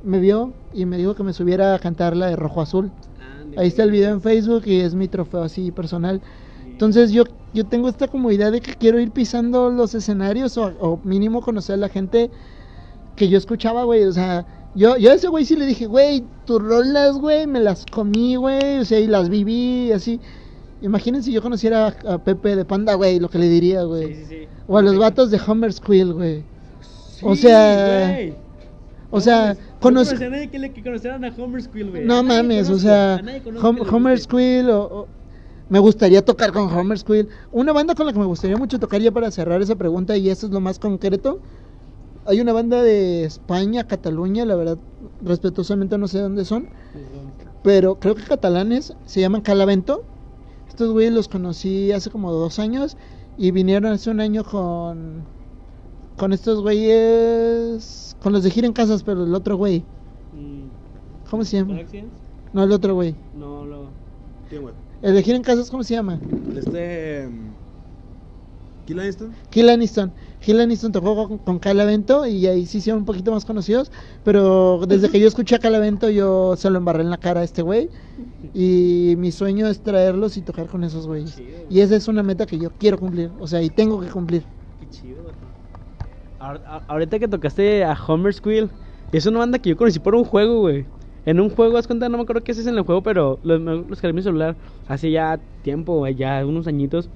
me 0.04 0.20
vio 0.20 0.52
y 0.72 0.84
me 0.84 0.98
dijo 0.98 1.14
que 1.14 1.24
me 1.24 1.32
subiera 1.32 1.74
a 1.74 1.78
cantar 1.78 2.16
la 2.16 2.26
de 2.26 2.36
Rojo 2.36 2.60
Azul. 2.60 2.92
Ahí 3.56 3.68
está 3.68 3.82
el 3.82 3.90
video 3.90 4.10
en 4.12 4.20
Facebook 4.20 4.62
y 4.66 4.80
es 4.80 4.94
mi 4.94 5.08
trofeo 5.08 5.42
así 5.42 5.70
personal. 5.72 6.20
Entonces 6.76 7.10
yo, 7.10 7.24
yo 7.54 7.64
tengo 7.64 7.88
esta 7.88 8.06
comodidad 8.06 8.52
de 8.52 8.60
que 8.60 8.74
quiero 8.74 9.00
ir 9.00 9.10
pisando 9.10 9.70
los 9.70 9.94
escenarios 9.94 10.58
o, 10.58 10.66
o 10.78 11.00
mínimo 11.04 11.40
conocer 11.40 11.74
a 11.74 11.78
la 11.78 11.88
gente 11.88 12.30
que 13.16 13.28
yo 13.30 13.38
escuchaba, 13.38 13.84
güey. 13.84 14.04
O 14.04 14.12
sea, 14.12 14.44
yo, 14.74 14.98
yo 14.98 15.10
a 15.10 15.14
ese 15.14 15.28
güey 15.28 15.46
sí 15.46 15.56
le 15.56 15.64
dije, 15.64 15.86
güey, 15.86 16.22
tus 16.44 16.60
rolas, 16.62 17.16
güey, 17.16 17.46
me 17.46 17.60
las 17.60 17.86
comí, 17.86 18.36
güey. 18.36 18.78
O 18.80 18.84
sea, 18.84 19.00
y 19.00 19.06
las 19.06 19.30
viví, 19.30 19.90
así. 19.90 20.20
Imagínense 20.82 21.26
si 21.28 21.32
yo 21.32 21.40
conociera 21.40 21.96
a, 22.06 22.12
a 22.14 22.18
Pepe 22.18 22.54
de 22.56 22.66
Panda, 22.66 22.92
güey, 22.92 23.18
lo 23.20 23.30
que 23.30 23.38
le 23.38 23.48
diría, 23.48 23.84
güey. 23.84 24.08
Sí, 24.08 24.14
sí, 24.14 24.24
sí. 24.28 24.48
O 24.68 24.76
a 24.76 24.82
los 24.82 24.98
vatos 24.98 25.30
de 25.30 25.40
Homer 25.46 25.72
Squill, 25.72 26.12
güey. 26.12 26.44
O 27.22 27.34
sea. 27.34 28.18
O 29.10 29.20
sea, 29.20 29.54
No 29.54 29.60
conozco... 29.80 30.10
conocía 30.10 30.26
a 30.26 30.30
nadie 30.30 30.50
que, 30.50 30.58
le, 30.58 30.72
que 30.74 30.82
conocieran 30.82 31.24
a 31.24 31.32
Homer 31.38 31.62
Squill, 31.62 31.88
güey. 31.90 32.04
No 32.04 32.22
nadie 32.22 32.42
mames, 32.42 32.68
o 32.68 32.78
sea, 32.78 33.18
Hom- 33.62 33.90
Homer. 33.90 34.18
Squill 34.18 34.68
o, 34.68 34.82
o- 34.82 35.08
me 35.68 35.78
gustaría 35.78 36.24
tocar 36.24 36.52
con 36.52 36.72
Homer 36.72 36.98
Squill. 36.98 37.28
Una 37.52 37.72
banda 37.72 37.94
con 37.94 38.06
la 38.06 38.12
que 38.12 38.18
me 38.18 38.24
gustaría 38.26 38.56
mucho 38.56 38.78
tocar 38.78 39.00
ya 39.00 39.10
para 39.10 39.30
cerrar 39.30 39.60
esa 39.62 39.76
pregunta 39.76 40.16
y 40.16 40.30
eso 40.30 40.46
es 40.46 40.52
lo 40.52 40.60
más 40.60 40.78
concreto. 40.78 41.40
Hay 42.24 42.40
una 42.40 42.52
banda 42.52 42.82
de 42.82 43.24
España, 43.24 43.86
Cataluña, 43.86 44.44
la 44.44 44.56
verdad, 44.56 44.78
respetuosamente 45.22 45.96
no 45.98 46.08
sé 46.08 46.18
dónde 46.20 46.44
son, 46.44 46.68
pero 47.62 47.96
creo 48.00 48.14
que 48.16 48.24
catalanes, 48.24 48.94
se 49.06 49.20
llaman 49.20 49.42
Calavento. 49.42 50.02
Estos 50.68 50.92
güeyes 50.92 51.12
los 51.12 51.28
conocí 51.28 51.92
hace 51.92 52.10
como 52.10 52.32
dos 52.32 52.58
años 52.58 52.96
y 53.38 53.50
vinieron 53.52 53.92
hace 53.92 54.10
un 54.10 54.20
año 54.20 54.44
con 54.44 55.24
con 56.16 56.32
estos 56.32 56.62
güeyes, 56.62 58.16
con 58.22 58.32
los 58.32 58.42
de 58.42 58.50
Gira 58.50 58.66
en 58.66 58.72
Casas, 58.72 59.02
pero 59.02 59.24
el 59.24 59.34
otro 59.34 59.56
güey, 59.56 59.84
Mm, 60.32 60.68
¿cómo 61.30 61.44
se 61.44 61.56
llama? 61.58 61.80
No, 62.52 62.64
el 62.64 62.72
otro 62.72 62.94
güey. 62.94 63.14
No, 63.34 63.64
lo... 63.64 63.86
¿Quién, 64.48 64.62
güey? 64.62 64.74
El 65.02 65.14
de 65.14 65.22
Gira 65.22 65.36
en 65.36 65.42
Casas, 65.42 65.70
¿cómo 65.70 65.84
se 65.84 65.94
llama? 65.94 66.18
Este. 66.56 67.28
¿Kill 68.86 69.00
Aniston? 69.00 69.32
Gil 69.50 69.68
Aniston. 69.68 70.12
Gil 70.40 70.60
Aniston 70.60 70.92
tocó 70.92 71.28
con, 71.28 71.38
con 71.38 71.58
Calavento 71.58 72.24
y 72.24 72.46
ahí 72.46 72.66
sí 72.66 72.78
hicieron 72.78 73.00
un 73.00 73.04
poquito 73.04 73.32
más 73.32 73.44
conocidos. 73.44 73.90
Pero 74.24 74.80
desde 74.86 75.10
que 75.10 75.18
yo 75.18 75.26
escuché 75.26 75.56
a 75.56 75.58
Calavento, 75.58 76.08
yo 76.08 76.56
se 76.56 76.70
lo 76.70 76.78
embarré 76.78 77.02
en 77.02 77.10
la 77.10 77.18
cara 77.18 77.40
a 77.40 77.44
este 77.44 77.62
güey. 77.62 77.90
Y 78.54 79.16
mi 79.18 79.32
sueño 79.32 79.66
es 79.66 79.80
traerlos 79.80 80.36
y 80.38 80.40
tocar 80.40 80.66
con 80.66 80.82
esos 80.82 81.06
güeyes. 81.06 81.36
Chido, 81.36 81.50
güey. 81.50 81.66
Y 81.68 81.80
esa 81.80 81.96
es 81.96 82.08
una 82.08 82.22
meta 82.22 82.46
que 82.46 82.58
yo 82.58 82.70
quiero 82.70 82.98
cumplir. 82.98 83.30
O 83.38 83.46
sea, 83.46 83.60
y 83.60 83.68
tengo 83.68 84.00
que 84.00 84.06
cumplir. 84.06 84.44
Qué 84.80 84.88
chido, 84.88 85.22
güey. 85.22 85.34
Ahorita 86.88 87.18
que 87.18 87.28
tocaste 87.28 87.84
a 87.84 87.92
Homer 88.06 88.32
Squill, 88.32 88.70
es 89.12 89.26
una 89.26 89.40
banda 89.40 89.58
que 89.58 89.70
yo 89.70 89.76
conocí 89.76 89.98
por 89.98 90.14
un 90.14 90.24
juego, 90.24 90.60
güey. 90.60 90.86
En 91.26 91.40
un 91.40 91.50
juego, 91.50 91.76
haz 91.76 91.86
cuenta, 91.86 92.08
no 92.08 92.16
me 92.18 92.22
acuerdo 92.22 92.42
qué 92.44 92.52
haces 92.52 92.66
en 92.66 92.76
el 92.76 92.82
juego, 92.84 93.02
pero 93.02 93.40
los, 93.42 93.60
los 93.60 94.00
cargué 94.00 94.10
en 94.10 94.16
mi 94.16 94.22
celular 94.22 94.56
hace 94.86 95.10
ya 95.10 95.40
tiempo, 95.62 96.06
ya 96.08 96.46
unos 96.46 96.66
añitos. 96.68 97.10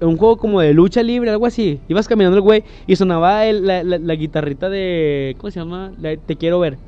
Un 0.00 0.16
juego 0.16 0.38
como 0.38 0.60
de 0.60 0.74
lucha 0.74 1.02
libre, 1.02 1.30
algo 1.30 1.46
así. 1.46 1.82
Ibas 1.88 2.08
caminando 2.08 2.36
el 2.36 2.42
güey 2.42 2.64
y 2.86 2.96
sonaba 2.96 3.46
el- 3.46 3.66
la, 3.66 3.84
la- 3.84 3.98
la 3.98 4.14
guitarrita 4.14 4.70
de. 4.70 5.36
¿Cómo 5.38 5.50
se 5.50 5.60
llama? 5.60 5.92
La 5.98 6.16
Te 6.16 6.36
quiero 6.36 6.58
ver. 6.60 6.78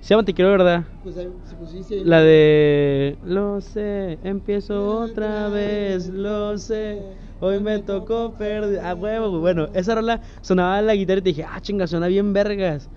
Se 0.00 0.14
llama 0.14 0.24
Te 0.24 0.34
quiero 0.34 0.50
ver, 0.50 0.58
¿verdad? 0.58 0.84
Pues 1.02 1.16
ahí, 1.18 1.28
si 1.44 1.54
pusiste- 1.56 2.04
La 2.04 2.22
de 2.22 3.18
Lo 3.22 3.60
sé, 3.60 4.18
empiezo 4.22 5.00
otra 5.00 5.48
vez, 5.48 6.08
lo 6.08 6.56
sé. 6.58 7.16
Hoy 7.40 7.60
me 7.60 7.78
tocó 7.80 8.34
perder. 8.36 8.80
Ah, 8.84 8.94
huevo. 8.94 9.40
Bueno, 9.40 9.68
esa 9.74 9.94
rola 9.94 10.20
sonaba 10.42 10.80
la 10.82 10.94
guitarra 10.94 11.20
y 11.20 11.22
te 11.22 11.30
dije, 11.30 11.44
ah, 11.44 11.60
chinga, 11.60 11.86
suena 11.86 12.06
bien 12.08 12.32
vergas. 12.32 12.90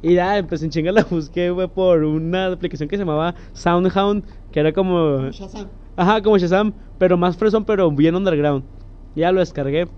Y 0.00 0.14
ya, 0.14 0.44
pues 0.48 0.62
en 0.62 0.70
chinga 0.70 0.92
la 0.92 1.04
busqué, 1.04 1.50
güey, 1.50 1.66
por 1.66 2.04
una 2.04 2.52
aplicación 2.52 2.88
que 2.88 2.96
se 2.96 3.02
llamaba 3.02 3.34
Soundhound, 3.52 4.24
que 4.52 4.60
era 4.60 4.72
como. 4.72 5.30
Shazam. 5.30 5.68
Ajá, 5.96 6.22
como 6.22 6.38
Shazam, 6.38 6.72
pero 6.98 7.16
más 7.16 7.36
fresón, 7.36 7.64
pero 7.64 7.90
bien 7.90 8.14
underground. 8.14 8.64
Ya 9.16 9.32
lo 9.32 9.40
descargué. 9.40 9.88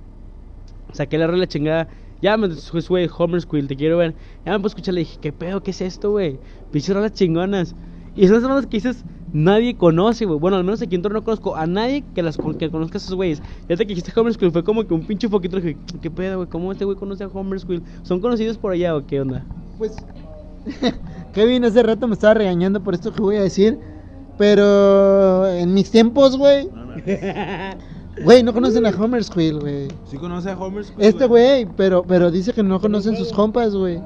Saqué 0.93 1.19
la 1.19 1.27
rola 1.27 1.47
chingada. 1.47 1.89
Ya 2.23 2.37
me 2.37 2.49
pues, 2.49 2.89
güey, 2.89 3.09
Homer 3.17 3.41
Squill, 3.41 3.67
te 3.67 3.77
quiero 3.77 3.99
ver. 3.99 4.15
Ya 4.45 4.53
me 4.53 4.59
puse 4.59 4.67
a 4.67 4.73
escuchar, 4.73 4.95
le 4.95 5.01
dije, 5.01 5.19
¿qué 5.21 5.33
pedo? 5.33 5.63
¿Qué 5.63 5.71
es 5.71 5.81
esto, 5.81 6.11
güey? 6.11 6.39
Pinches 6.71 6.95
rolas 6.95 7.13
chingonas. 7.13 7.75
Y 8.17 8.27
son 8.27 8.37
esas 8.37 8.49
bandas 8.49 8.67
que 8.67 8.79
dices, 8.79 9.05
nadie 9.33 9.77
conoce, 9.77 10.25
güey. 10.25 10.39
Bueno, 10.39 10.57
al 10.57 10.65
menos 10.65 10.83
aquí 10.83 10.95
en 10.95 11.03
Torno 11.03 11.21
no 11.21 11.25
conozco 11.25 11.57
a 11.57 11.67
nadie 11.67 12.05
que 12.15 12.23
las 12.23 12.37
que 12.37 12.71
conozca 12.71 12.97
a 12.97 13.01
esos 13.01 13.15
güeyes. 13.15 13.43
Ya 13.69 13.77
te 13.77 13.87
que 13.87 13.95
dijiste 13.95 14.19
Homer 14.19 14.35
Squill, 14.35 14.51
fue 14.51 14.65
como 14.65 14.87
que 14.87 14.93
un 14.93 15.07
pinche 15.07 15.29
foquito. 15.29 15.57
Dije, 15.57 15.77
¿qué 16.03 16.11
pedo, 16.11 16.39
güey? 16.39 16.49
¿Cómo 16.49 16.73
este 16.73 16.85
güey 16.85 16.97
conoce 16.97 17.25
a 17.25 17.29
Homer 17.29 17.61
Squill? 17.61 17.83
¿Son 18.03 18.21
conocidos 18.21 18.59
por 18.59 18.73
allá 18.73 18.97
o 18.97 19.07
qué 19.07 19.21
onda? 19.21 19.45
Pues 19.81 19.97
Kevin 21.33 21.65
hace 21.65 21.83
rato 21.83 22.07
me 22.07 22.13
estaba 22.13 22.35
regañando 22.35 22.83
por 22.83 22.93
esto 22.93 23.15
que 23.15 23.23
voy 23.23 23.37
a 23.37 23.43
decir, 23.43 23.79
pero 24.37 25.49
en 25.49 25.73
mis 25.73 25.91
tiempos, 25.91 26.37
güey, 26.37 26.69
güey, 28.23 28.43
no 28.43 28.53
conocen 28.53 28.85
a 28.85 28.91
Homer 28.91 29.25
Squill, 29.25 29.59
güey. 29.59 29.89
Sí 30.05 30.19
conoce 30.19 30.51
a 30.51 30.59
Homer 30.59 30.85
Squill, 30.85 31.03
Este 31.03 31.25
güey, 31.25 31.67
pero 31.79 32.03
pero 32.03 32.31
dice 32.31 32.53
que 32.53 32.63
no 32.63 32.79
conocen 32.79 33.17
sus 33.17 33.33
compas, 33.33 33.75
güey. 33.75 34.03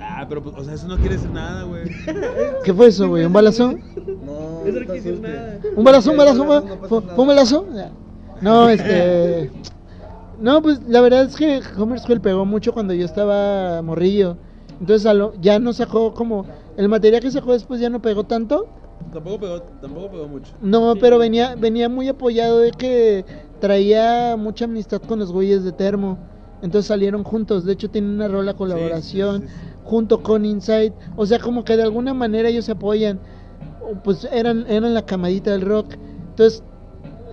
Ah, 0.00 0.26
pero 0.28 0.42
pues, 0.42 0.56
o 0.56 0.64
sea, 0.64 0.74
eso 0.74 0.88
no 0.88 0.96
quiere 0.96 1.14
decir 1.14 1.30
nada, 1.30 1.62
güey. 1.62 1.84
¿Qué 2.64 2.74
fue 2.74 2.88
eso, 2.88 3.08
güey? 3.08 3.24
¿Un 3.24 3.32
balazo? 3.32 3.70
No, 3.70 4.62
Eso 4.66 4.80
no 4.80 4.86
quiere 4.86 4.94
decir 4.94 5.20
nada. 5.20 5.60
¿Un 5.76 5.84
balazo, 5.84 6.10
un 6.10 6.16
balazo, 6.16 6.42
un 6.42 7.06
No 7.16 7.24
balazo? 7.24 7.66
No, 8.40 8.68
este... 8.68 9.52
No, 10.40 10.60
pues 10.60 10.80
la 10.88 11.00
verdad 11.00 11.22
es 11.22 11.36
que 11.36 11.62
Homer 11.78 12.00
Squill 12.00 12.20
pegó 12.20 12.44
mucho 12.44 12.72
cuando 12.72 12.92
yo 12.94 13.06
estaba 13.06 13.80
morrillo. 13.80 14.36
Entonces 14.80 15.10
ya 15.40 15.58
no 15.58 15.72
sacó 15.72 16.14
como... 16.14 16.46
El 16.76 16.88
material 16.88 17.22
que 17.22 17.30
sacó 17.30 17.52
después 17.52 17.80
ya 17.80 17.88
no 17.90 18.02
pegó 18.02 18.24
tanto. 18.24 18.66
Tampoco 19.12 19.40
pegó, 19.40 19.62
tampoco 19.80 20.10
pegó 20.10 20.28
mucho. 20.28 20.52
No, 20.60 20.94
pero 20.96 21.18
venía, 21.18 21.54
venía 21.54 21.88
muy 21.88 22.08
apoyado 22.08 22.58
de 22.58 22.72
que 22.72 23.24
traía 23.60 24.36
mucha 24.36 24.64
amistad 24.64 25.00
con 25.00 25.20
los 25.20 25.32
güeyes 25.32 25.64
de 25.64 25.72
Termo. 25.72 26.18
Entonces 26.62 26.88
salieron 26.88 27.22
juntos. 27.22 27.64
De 27.64 27.74
hecho, 27.74 27.90
tienen 27.90 28.12
una 28.12 28.28
rola 28.28 28.54
colaboración 28.54 29.42
sí, 29.42 29.46
sí, 29.48 29.54
sí. 29.54 29.78
junto 29.84 30.22
con 30.22 30.44
Inside. 30.44 30.94
O 31.16 31.26
sea, 31.26 31.38
como 31.38 31.64
que 31.64 31.76
de 31.76 31.82
alguna 31.82 32.14
manera 32.14 32.48
ellos 32.48 32.64
se 32.64 32.72
apoyan. 32.72 33.20
Pues 34.02 34.26
eran, 34.32 34.66
eran 34.68 34.94
la 34.94 35.04
camadita 35.04 35.50
del 35.52 35.60
rock. 35.60 35.94
Entonces, 36.30 36.62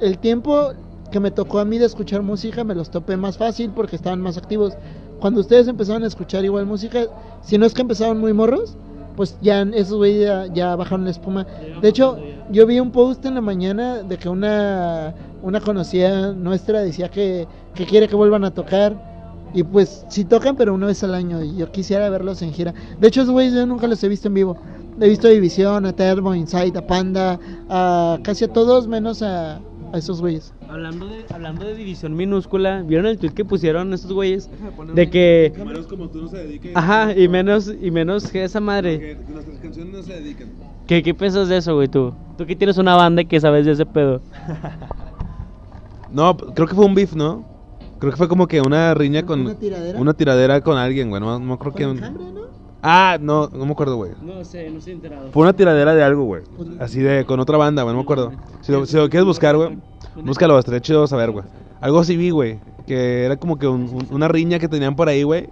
el 0.01 0.19
tiempo 0.19 0.74
que 1.12 1.19
me 1.19 1.31
tocó 1.31 1.60
a 1.60 1.65
mí 1.65 1.77
de 1.77 1.86
escuchar 1.86 2.21
música 2.21 2.63
me 2.63 2.75
los 2.75 2.89
topé 2.89 3.17
más 3.17 3.38
fácil 3.38 3.71
porque 3.71 3.95
estaban 3.95 4.21
más 4.21 4.38
activos. 4.38 4.74
Cuando 5.22 5.40
ustedes 5.40 5.68
empezaron 5.68 6.04
a 6.04 6.08
escuchar 6.08 6.44
igual 6.44 6.66
música, 6.66 7.06
si 7.44 7.56
no 7.60 7.68
es 7.68 7.75
que 7.75 7.82
empezaron 7.82 8.20
muy 8.20 8.34
morros, 8.34 8.75
pues 9.16 9.38
ya 9.40 9.62
esos 9.62 9.98
güeyes 9.98 10.25
ya, 10.25 10.48
ya 10.48 10.75
bajaron 10.75 11.06
la 11.06 11.12
espuma. 11.12 11.46
De 11.80 11.90
hecho, 11.90 12.18
yo 12.50 12.66
vi 12.66 12.80
un 12.80 12.90
post 12.90 13.24
en 13.25 13.36
la 13.36 13.42
mañana 13.42 14.01
de 14.01 14.18
que 14.18 14.28
una, 14.28 15.13
una 15.44 15.62
conocida 15.62 16.34
nuestra 16.34 16.82
decía 16.82 17.10
que, 17.10 17.48
que 17.75 17.86
quiere 17.86 18.08
que 18.08 18.16
vuelvan 18.16 18.44
a 18.46 18.51
tocar. 18.51 19.12
Y 19.54 19.62
pues 19.62 20.06
sí 20.10 20.25
tocan, 20.25 20.56
pero 20.56 20.74
una 20.74 20.88
vez 20.88 21.04
al 21.04 21.13
año. 21.13 21.44
Y 21.44 21.56
yo 21.56 21.72
quisiera 21.72 22.10
verlos 22.10 22.42
en 22.42 22.51
gira. 22.51 22.74
De 23.00 23.08
hecho, 23.08 23.22
esos 23.22 23.32
güeyes 23.32 23.54
yo 23.54 23.63
nunca 23.68 23.86
los 23.86 24.04
he 24.04 24.10
visto 24.10 24.28
en 24.28 24.34
vivo. 24.34 24.58
He 25.00 25.08
visto 25.08 25.28
a 25.28 25.32
División, 25.32 25.86
a 25.86 25.94
Termo, 25.94 26.34
Inside, 26.34 26.80
a 26.80 26.88
Panda, 26.88 27.40
a 27.70 28.18
casi 28.24 28.46
a 28.46 28.48
todos 28.48 28.88
menos 28.88 29.22
a, 29.22 29.60
a 29.93 29.98
esos 29.98 30.21
güeyes. 30.21 30.53
Hablando 30.69 31.07
de, 31.07 31.25
hablando 31.33 31.65
de 31.65 31.75
división 31.75 32.15
minúscula, 32.15 32.81
¿vieron 32.83 33.05
el 33.05 33.17
tweet 33.17 33.31
que 33.31 33.45
pusieron 33.45 33.93
estos 33.93 34.13
güeyes? 34.13 34.50
De 34.93 35.10
que. 35.10 35.53
Menos 35.57 35.88
como 35.88 36.10
tú 36.10 36.21
no 36.21 36.27
se 36.27 36.38
dediquen. 36.38 36.77
Ajá, 36.77 37.17
y 37.17 37.27
menos, 37.27 37.71
y 37.81 37.91
menos 37.91 38.29
que 38.31 38.43
esa 38.43 38.60
madre. 38.60 39.00
Que, 39.00 39.31
nuestras 39.31 39.60
canciones 39.60 39.93
no 39.93 40.03
se 40.03 40.13
dedican. 40.13 40.50
¿Qué, 40.88 41.03
¿Qué 41.03 41.13
piensas 41.13 41.50
de 41.50 41.57
eso, 41.57 41.75
güey, 41.75 41.88
tú? 41.88 42.13
Tú 42.38 42.45
que 42.45 42.55
tienes 42.55 42.77
una 42.77 42.95
banda 42.95 43.21
y 43.21 43.25
que 43.25 43.39
sabes 43.39 43.65
de 43.65 43.74
ese 43.74 43.86
pedo. 43.86 44.21
No, 46.12 46.36
creo 46.36 46.67
que 46.67 46.75
fue 46.75 46.86
un 46.86 46.93
beef, 46.93 47.13
¿no? 47.15 47.45
Creo 48.00 48.12
que 48.12 48.17
fue 48.17 48.27
como 48.27 48.48
que 48.48 48.60
una 48.62 48.93
riña 48.93 49.25
con. 49.25 49.41
¿Una 49.41 49.55
tiradera? 49.55 50.00
Una 50.00 50.13
tiradera 50.13 50.62
con 50.62 50.77
alguien, 50.77 51.10
güey. 51.10 51.21
No, 51.21 51.39
no 51.39 51.57
creo 51.57 51.74
que. 51.74 51.83
¿Con 51.86 51.98
Enjambre, 51.98 52.24
no? 52.33 52.41
Ah, 52.81 53.17
no, 53.21 53.47
no 53.53 53.65
me 53.65 53.71
acuerdo, 53.71 53.95
güey. 53.95 54.11
No 54.21 54.43
sé, 54.43 54.69
no 54.71 54.79
estoy 54.79 54.93
enterado. 54.93 55.31
Fue 55.31 55.43
una 55.43 55.53
tiradera 55.53 55.93
de 55.93 56.03
algo, 56.03 56.23
güey. 56.23 56.43
Así 56.79 57.00
de, 57.00 57.25
con 57.25 57.39
otra 57.39 57.57
banda, 57.57 57.83
güey, 57.83 57.93
no 57.93 58.00
me 58.00 58.03
acuerdo. 58.03 58.31
Si 58.61 58.71
lo, 58.71 58.85
si 58.85 58.95
lo 58.97 59.09
quieres 59.09 59.25
buscar, 59.25 59.55
güey, 59.55 59.77
búscalo, 60.15 60.57
estaría 60.57 60.79
chido 60.81 61.05
saber, 61.07 61.31
güey. 61.31 61.45
Algo 61.79 62.00
así 62.00 62.15
vi, 62.17 62.29
güey, 62.31 62.59
que 62.88 63.25
era 63.25 63.38
como 63.38 63.57
que 63.57 63.67
un- 63.67 63.83
un- 63.83 64.07
una 64.11 64.27
riña 64.27 64.57
que 64.59 64.67
tenían 64.67 64.95
por 64.95 65.09
ahí, 65.09 65.23
güey. 65.23 65.50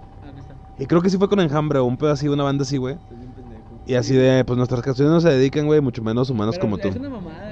Y 0.78 0.86
creo 0.86 1.02
que 1.02 1.10
sí 1.10 1.18
fue 1.18 1.28
con 1.28 1.40
Enjambre 1.40 1.78
o 1.78 1.84
un 1.84 1.96
pedo 1.96 2.10
así, 2.10 2.26
una 2.28 2.42
banda 2.42 2.62
así, 2.62 2.76
güey. 2.78 2.96
Y 3.86 3.94
así 3.94 4.14
de, 4.14 4.44
pues 4.44 4.56
nuestras 4.56 4.82
canciones 4.82 5.12
no 5.12 5.20
se 5.20 5.28
dedican, 5.30 5.66
güey, 5.66 5.80
mucho 5.80 6.02
menos 6.02 6.30
humanos 6.30 6.58
como 6.58 6.78
tú. 6.78 6.88
Es 6.88 6.96
una 6.96 7.08
mamada. 7.10 7.49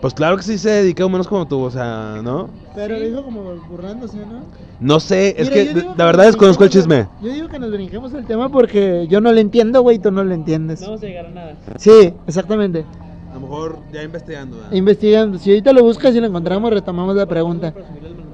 Pues 0.00 0.14
claro 0.14 0.36
que 0.38 0.42
sí 0.42 0.56
se 0.56 0.70
dedica 0.70 1.02
a 1.02 1.06
humanos 1.06 1.28
como 1.28 1.46
tú, 1.46 1.60
o 1.60 1.70
sea, 1.70 2.20
¿no? 2.22 2.48
Pero 2.74 2.96
Sí. 2.96 3.04
dijo 3.04 3.22
como 3.22 3.42
burlándose, 3.68 4.16
¿no? 4.18 4.40
No 4.80 4.98
sé, 4.98 5.34
es 5.36 5.50
que 5.50 5.74
la 5.96 6.06
verdad 6.06 6.24
desconozco 6.24 6.64
el 6.64 6.70
chisme. 6.70 7.06
Yo 7.20 7.30
digo 7.32 7.48
que 7.48 7.58
nos 7.58 7.70
brinquemos 7.70 8.14
el 8.14 8.24
tema 8.24 8.48
porque 8.48 9.06
yo 9.10 9.20
no 9.20 9.30
le 9.30 9.42
entiendo, 9.42 9.82
güey, 9.82 9.98
tú 9.98 10.10
no 10.10 10.24
le 10.24 10.34
entiendes. 10.34 10.80
No 10.80 10.86
vamos 10.88 11.02
a 11.02 11.06
llegar 11.06 11.26
a 11.26 11.30
nada. 11.30 11.56
Sí, 11.76 12.14
exactamente. 12.26 12.86
A 13.30 13.34
lo 13.34 13.40
mejor 13.40 13.78
ya 13.92 14.02
investigando, 14.02 14.56
Investigando. 14.72 15.38
Si 15.38 15.50
ahorita 15.50 15.72
lo 15.74 15.82
buscas 15.84 16.14
y 16.14 16.20
lo 16.20 16.26
encontramos, 16.26 16.70
retomamos 16.70 17.14
la 17.14 17.26
pregunta. 17.26 17.74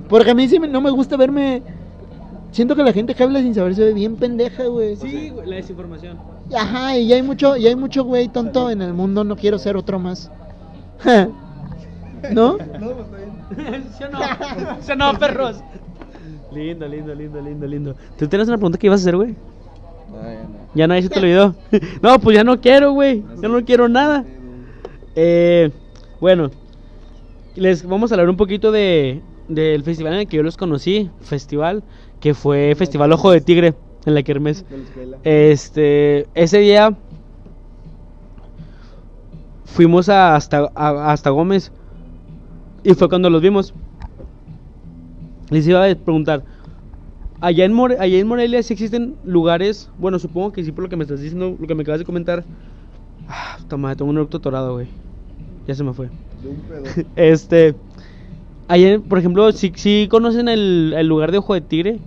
Porque 0.09 0.31
a 0.31 0.35
mí 0.35 0.47
sí 0.49 0.61
me- 0.61 0.69
no 0.69 0.81
me 0.81 0.91
gusta 0.91 1.17
verme. 1.17 1.63
Siento 2.53 2.77
que 2.77 2.85
la 2.85 2.93
gente 2.93 3.15
que 3.15 3.23
habla 3.25 3.41
sin 3.41 3.55
saber 3.55 3.75
se 3.75 3.85
ve 3.85 3.93
bien 3.93 4.15
pendeja, 4.17 4.65
güey. 4.67 4.95
Sí, 4.97 5.31
güey, 5.31 5.49
la 5.49 5.57
desinformación. 5.57 6.17
Ajá, 6.57 6.97
y 6.97 7.13
hay 7.13 7.23
mucho, 7.23 7.57
y 7.57 7.67
hay 7.67 7.75
mucho 7.75 8.05
güey 8.05 8.29
tonto 8.29 8.71
en 8.71 8.81
el 8.83 8.95
mundo, 8.95 9.25
no 9.25 9.35
quiero 9.37 9.59
ser 9.59 9.77
otro 9.77 9.99
más. 9.99 10.31
¿No? 12.33 12.57
¿Sí 12.59 14.05
o 14.05 14.09
no? 14.11 14.19
¿Sí 14.81 14.93
o 14.93 14.97
no, 14.97 15.19
perros? 15.19 15.63
Lindo, 16.53 16.87
lindo, 16.89 17.15
lindo, 17.15 17.41
lindo, 17.41 17.67
lindo. 17.67 17.95
¿Tú 18.19 18.27
tienes 18.29 18.49
una 18.49 18.57
pregunta 18.57 18.79
que 18.79 18.87
ibas 18.87 19.01
a 19.01 19.03
hacer, 19.03 19.17
güey? 19.17 19.35
No, 20.11 20.23
ya 20.23 20.43
no. 20.43 20.57
Ya 20.75 20.87
nadie 20.87 21.03
se 21.03 21.09
te 21.09 21.19
olvidó. 21.19 21.55
no, 22.03 22.19
pues 22.19 22.37
ya 22.37 22.45
no 22.45 22.61
quiero, 22.61 22.93
güey. 22.93 23.23
Ya 23.41 23.49
no 23.49 23.65
quiero 23.65 23.89
nada. 23.89 24.25
Eh, 25.15 25.71
bueno, 26.21 26.51
les 27.55 27.87
vamos 27.87 28.11
a 28.11 28.15
hablar 28.15 28.29
un 28.29 28.37
poquito 28.37 28.71
de 28.73 29.23
del 29.49 29.85
festival 29.85 30.15
en 30.15 30.21
el 30.21 30.27
que 30.27 30.37
yo 30.39 30.43
los 30.43 30.57
conocí, 30.57 31.09
festival 31.21 31.83
que 32.21 32.35
fue 32.35 32.75
Festival 32.77 33.13
Ojo 33.13 33.31
de 33.31 33.41
Tigre 33.41 33.75
en 34.05 34.15
la 34.15 34.23
Kermés. 34.23 34.65
Este, 35.23 36.27
ese 36.35 36.59
día 36.59 36.95
fuimos 39.65 40.09
a- 40.09 40.35
hasta 40.35 40.71
a- 40.75 41.13
hasta 41.13 41.31
Gómez 41.31 41.71
y 42.90 42.95
fue 42.95 43.09
cuando 43.09 43.28
los 43.31 43.43
vimos. 43.43 43.75
Les 45.50 45.66
iba 45.69 45.85
a 45.88 45.95
preguntar, 45.95 46.43
allá 47.40 47.64
en 47.64 47.73
More- 47.73 47.97
allá 47.99 48.19
en 48.19 48.26
Morelia 48.26 48.62
sí 48.62 48.73
existen 48.73 49.14
lugares, 49.25 49.90
bueno, 49.99 50.19
supongo 50.19 50.52
que 50.52 50.64
sí 50.64 50.73
por 50.73 50.85
lo 50.85 50.90
que 50.90 50.97
me 50.97 51.05
estás 51.05 51.21
diciendo, 51.21 51.57
lo 51.59 51.66
que 51.66 51.75
me 51.75 51.83
acabas 51.83 52.00
de 52.00 52.05
comentar. 52.05 52.45
Ah, 53.28 53.59
toma, 53.69 53.95
tengo 53.95 54.11
un 54.11 54.16
eructo 54.16 54.40
torado, 54.40 54.75
güey. 54.75 54.88
Ya 55.66 55.75
se 55.75 55.85
me 55.85 55.93
fue. 55.93 56.09
De 56.43 56.49
un 56.49 56.57
pedo. 56.57 56.85
Este, 57.16 57.75
allá, 58.69 58.99
por 59.00 59.19
ejemplo, 59.19 59.50
si 59.52 59.73
si 59.76 60.09
conocen 60.11 60.49
el, 60.49 60.95
el 60.97 61.07
lugar 61.07 61.31
de 61.33 61.38
Ojo 61.38 61.55
de 61.55 61.61
Tigre? 61.61 61.99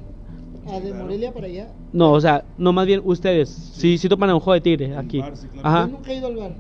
Ah, 0.68 0.80
de 0.80 0.94
Morelia 0.94 1.34
para 1.34 1.48
allá. 1.48 1.68
No, 1.94 2.12
o 2.12 2.22
sea, 2.22 2.44
no 2.58 2.74
más 2.74 2.86
bien 2.86 3.02
ustedes. 3.04 3.50
Sí, 3.50 3.98
sí, 3.98 4.08
topan 4.10 4.30
a 4.30 4.36
Ojo 4.36 4.54
de 4.54 4.62
Tigre 4.62 4.96
aquí. 4.98 5.20
bar, 5.20 5.36
sí, 5.36 5.48
claro. 5.48 5.68
Ajá. 5.68 5.86
Yo 5.88 5.92
nunca 5.98 6.12
he 6.12 6.18
ido 6.18 6.28
al 6.28 6.36
bar. 6.36 6.52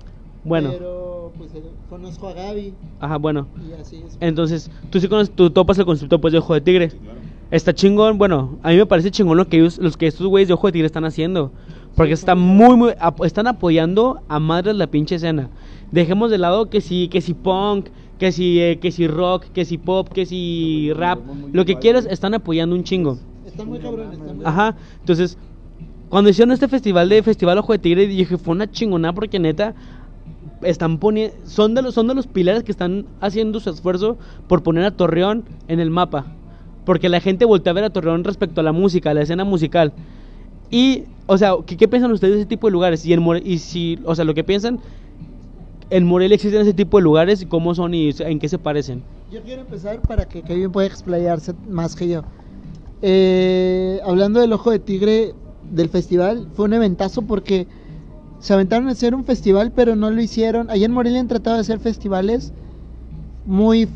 Bueno. 0.44 0.70
Pero 0.72 1.32
pues 1.38 1.54
eh, 1.56 1.62
conozco 1.90 2.28
a 2.30 2.34
Gaby 2.34 2.74
Ajá, 3.00 3.18
bueno. 3.18 3.48
y 3.70 3.74
así 3.80 3.98
es. 4.06 4.18
Entonces, 4.20 4.72
tú 4.90 5.00
sí 5.00 5.08
conoces, 5.08 5.34
tú 5.36 5.50
topas 5.50 5.78
el 5.80 5.86
concepto 5.86 6.20
pues 6.22 6.32
de 6.32 6.40
Ojo 6.40 6.54
de 6.54 6.62
Tigre. 6.62 6.92
Está 7.52 7.74
chingón, 7.74 8.18
bueno, 8.20 8.60
a 8.62 8.70
mí 8.70 8.78
me 8.78 8.86
parece 8.86 9.10
chingón 9.12 9.36
lo 9.38 9.48
que 9.48 9.58
ellos, 9.58 9.80
los 9.80 9.98
que 9.98 10.08
estos 10.08 10.28
güeyes 10.28 10.48
de 10.48 10.54
Ojo 10.54 10.68
de 10.68 10.74
Tigre 10.74 10.86
están 10.86 11.06
haciendo. 11.06 11.52
Porque 11.96 12.16
Sí, 12.16 12.22
está 12.22 12.34
son- 12.34 12.42
muy, 12.42 12.76
muy, 12.78 12.92
ap- 13.00 13.24
están 13.26 13.48
apoyando 13.48 14.22
a 14.28 14.40
madres 14.40 14.76
la 14.76 14.88
pinche 14.88 15.16
escena. 15.16 15.50
Dejemos 15.92 16.30
de 16.30 16.38
lado 16.38 16.70
que 16.70 16.80
si, 16.82 17.08
que 17.08 17.22
si 17.22 17.34
punk, 17.34 17.88
que 18.20 18.32
si, 18.32 18.60
eh, 18.62 18.78
que 18.80 18.92
si 18.92 19.08
rock, 19.08 19.46
que 19.54 19.66
si 19.66 19.78
pop, 19.80 20.08
que 20.10 20.26
si 20.26 20.92
rap, 20.94 21.20
lo 21.52 21.66
que 21.66 21.78
quieras, 21.80 22.06
están 22.10 22.34
apoyando 22.36 22.76
un 22.76 22.84
chingo. 22.84 23.18
Están 23.46 23.68
muy 23.68 23.80
cabrones. 23.80 24.20
Están 24.20 24.36
muy 24.38 24.46
Ajá, 24.46 24.76
entonces, 25.00 25.38
cuando 26.10 26.30
hicieron 26.30 26.52
este 26.52 26.68
festival 26.68 27.10
de 27.10 27.24
Festival 27.24 27.58
Ojo 27.58 27.74
de 27.74 27.80
Tigre, 27.80 28.06
dije, 28.08 28.38
fue 28.38 28.54
una 28.54 28.70
chingonada 28.70 29.14
porque 29.14 29.40
neta, 29.40 29.74
están 30.62 30.98
poniendo, 31.00 31.36
son 31.46 31.74
de 31.76 31.82
los, 31.82 31.94
son 31.94 32.08
de 32.08 32.16
los 32.16 32.28
pilares 32.28 32.64
que 32.64 32.72
están 32.72 33.06
haciendo 33.22 33.60
su 33.60 33.70
esfuerzo 33.70 34.18
por 34.48 34.64
poner 34.64 34.84
a 34.86 34.92
Torreón 34.92 35.46
en 35.68 35.80
el 35.80 35.90
mapa. 35.90 36.26
Porque 36.86 37.10
la 37.10 37.20
gente 37.22 37.46
voltea 37.46 37.72
a 37.72 37.74
ver 37.76 37.84
a 37.84 37.90
Torreón 37.92 38.24
respecto 38.24 38.62
a 38.62 38.64
la 38.64 38.72
música, 38.72 39.12
a 39.12 39.14
la 39.14 39.22
escena 39.22 39.44
musical. 39.44 39.94
Y, 40.72 41.04
o 41.28 41.38
sea, 41.38 41.54
¿qué, 41.66 41.78
qué 41.78 41.88
piensan 41.88 42.12
ustedes 42.12 42.34
de 42.34 42.40
ese 42.42 42.50
tipo 42.50 42.68
de 42.68 42.72
lugares? 42.72 43.06
Y, 43.06 43.14
en 43.14 43.22
More- 43.22 43.42
y 43.44 43.60
si, 43.60 44.00
o 44.06 44.16
sea, 44.16 44.26
lo 44.26 44.34
que 44.34 44.44
piensan, 44.44 44.80
en 45.90 46.06
Morelia 46.06 46.36
existen 46.36 46.62
ese 46.62 46.74
tipo 46.74 46.98
de 46.98 47.04
lugares 47.04 47.42
y 47.42 47.46
cómo 47.46 47.74
son 47.76 47.94
y 47.94 48.12
en 48.20 48.40
qué 48.40 48.50
se 48.50 48.58
parecen. 48.60 49.04
Yo 49.32 49.42
quiero 49.44 49.62
empezar 49.62 50.02
para 50.02 50.26
que 50.26 50.42
Kevin 50.42 50.72
pueda 50.72 50.88
explayarse 50.88 51.54
más 51.70 51.96
que 51.96 52.08
yo. 52.10 52.24
Eh, 53.02 54.00
hablando 54.06 54.40
del 54.40 54.52
Ojo 54.54 54.72
de 54.72 54.80
Tigre 54.80 55.34
del 55.72 55.90
festival, 55.90 56.48
fue 56.54 56.66
un 56.66 56.74
eventazo 56.74 57.22
porque 57.22 57.68
se 58.40 58.54
aventaron 58.54 58.88
a 58.88 58.92
hacer 58.92 59.14
un 59.16 59.26
festival, 59.26 59.72
pero 59.76 59.96
no 59.96 60.10
lo 60.10 60.22
hicieron. 60.22 60.70
Allá 60.70 60.86
en 60.86 60.92
Morelia 60.94 61.20
han 61.20 61.28
tratado 61.28 61.56
de 61.58 61.62
hacer 61.62 61.80
festivales 61.80 62.52
muy 63.46 63.88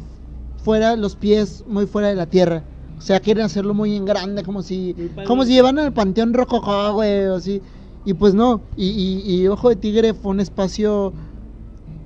fuera, 0.63 0.95
los 0.95 1.15
pies 1.15 1.63
muy 1.67 1.85
fuera 1.85 2.07
de 2.09 2.15
la 2.15 2.25
tierra. 2.25 2.63
O 2.97 3.01
sea, 3.01 3.19
quieren 3.19 3.43
hacerlo 3.45 3.73
muy 3.73 3.95
en 3.95 4.05
grande, 4.05 4.43
como 4.43 4.61
si, 4.61 4.95
como 5.27 5.43
si 5.45 5.53
llevan 5.53 5.77
al 5.79 5.91
Panteón 5.93 6.33
Rococó, 6.33 6.93
güey, 6.93 7.25
o 7.27 7.35
así. 7.35 7.61
Y 8.05 8.13
pues 8.13 8.33
no, 8.33 8.61
y, 8.77 8.87
y- 8.87 9.41
y 9.41 9.47
Ojo 9.47 9.69
de 9.69 9.75
Tigre 9.75 10.13
fue 10.13 10.31
un 10.31 10.39
espacio 10.39 11.13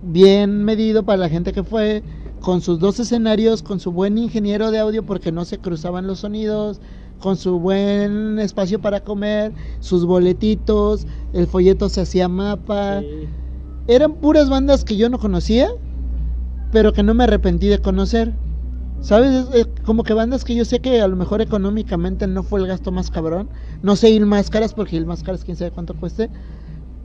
bien 0.01 0.63
medido 0.63 1.03
para 1.03 1.17
la 1.17 1.29
gente 1.29 1.53
que 1.53 1.63
fue, 1.63 2.03
con 2.41 2.61
sus 2.61 2.79
dos 2.79 2.99
escenarios, 2.99 3.63
con 3.63 3.79
su 3.79 3.91
buen 3.91 4.17
ingeniero 4.17 4.71
de 4.71 4.79
audio 4.79 5.03
porque 5.03 5.31
no 5.31 5.43
se 5.45 5.57
cruzaban 5.57 6.07
los 6.07 6.19
sonidos, 6.19 6.79
con 7.19 7.37
su 7.37 7.59
buen 7.59 8.39
espacio 8.39 8.79
para 8.79 8.99
comer, 9.01 9.53
sus 9.79 10.05
boletitos, 10.05 11.05
el 11.33 11.47
folleto 11.47 11.89
se 11.89 12.01
hacía 12.01 12.27
mapa. 12.27 13.01
Eran 13.87 14.15
puras 14.15 14.49
bandas 14.49 14.83
que 14.83 14.97
yo 14.97 15.09
no 15.09 15.17
conocía, 15.17 15.69
pero 16.71 16.93
que 16.93 17.03
no 17.03 17.13
me 17.13 17.23
arrepentí 17.23 17.67
de 17.67 17.79
conocer. 17.79 18.33
¿Sabes? 18.99 19.47
Es- 19.49 19.55
es 19.55 19.67
como 19.85 20.03
que 20.03 20.13
bandas 20.13 20.43
que 20.43 20.55
yo 20.55 20.65
sé 20.65 20.79
que 20.79 21.01
a 21.01 21.07
lo 21.07 21.15
mejor 21.15 21.41
económicamente 21.41 22.25
no 22.27 22.43
fue 22.43 22.59
el 22.59 22.67
gasto 22.67 22.91
más 22.91 23.11
cabrón. 23.11 23.47
No 23.81 23.95
sé 23.95 24.09
ir 24.09 24.25
máscaras 24.25 24.73
porque 24.73 24.95
ir 24.95 25.05
máscaras 25.05 25.43
quién 25.43 25.55
sabe 25.55 25.71
cuánto 25.71 25.93
cueste. 25.93 26.29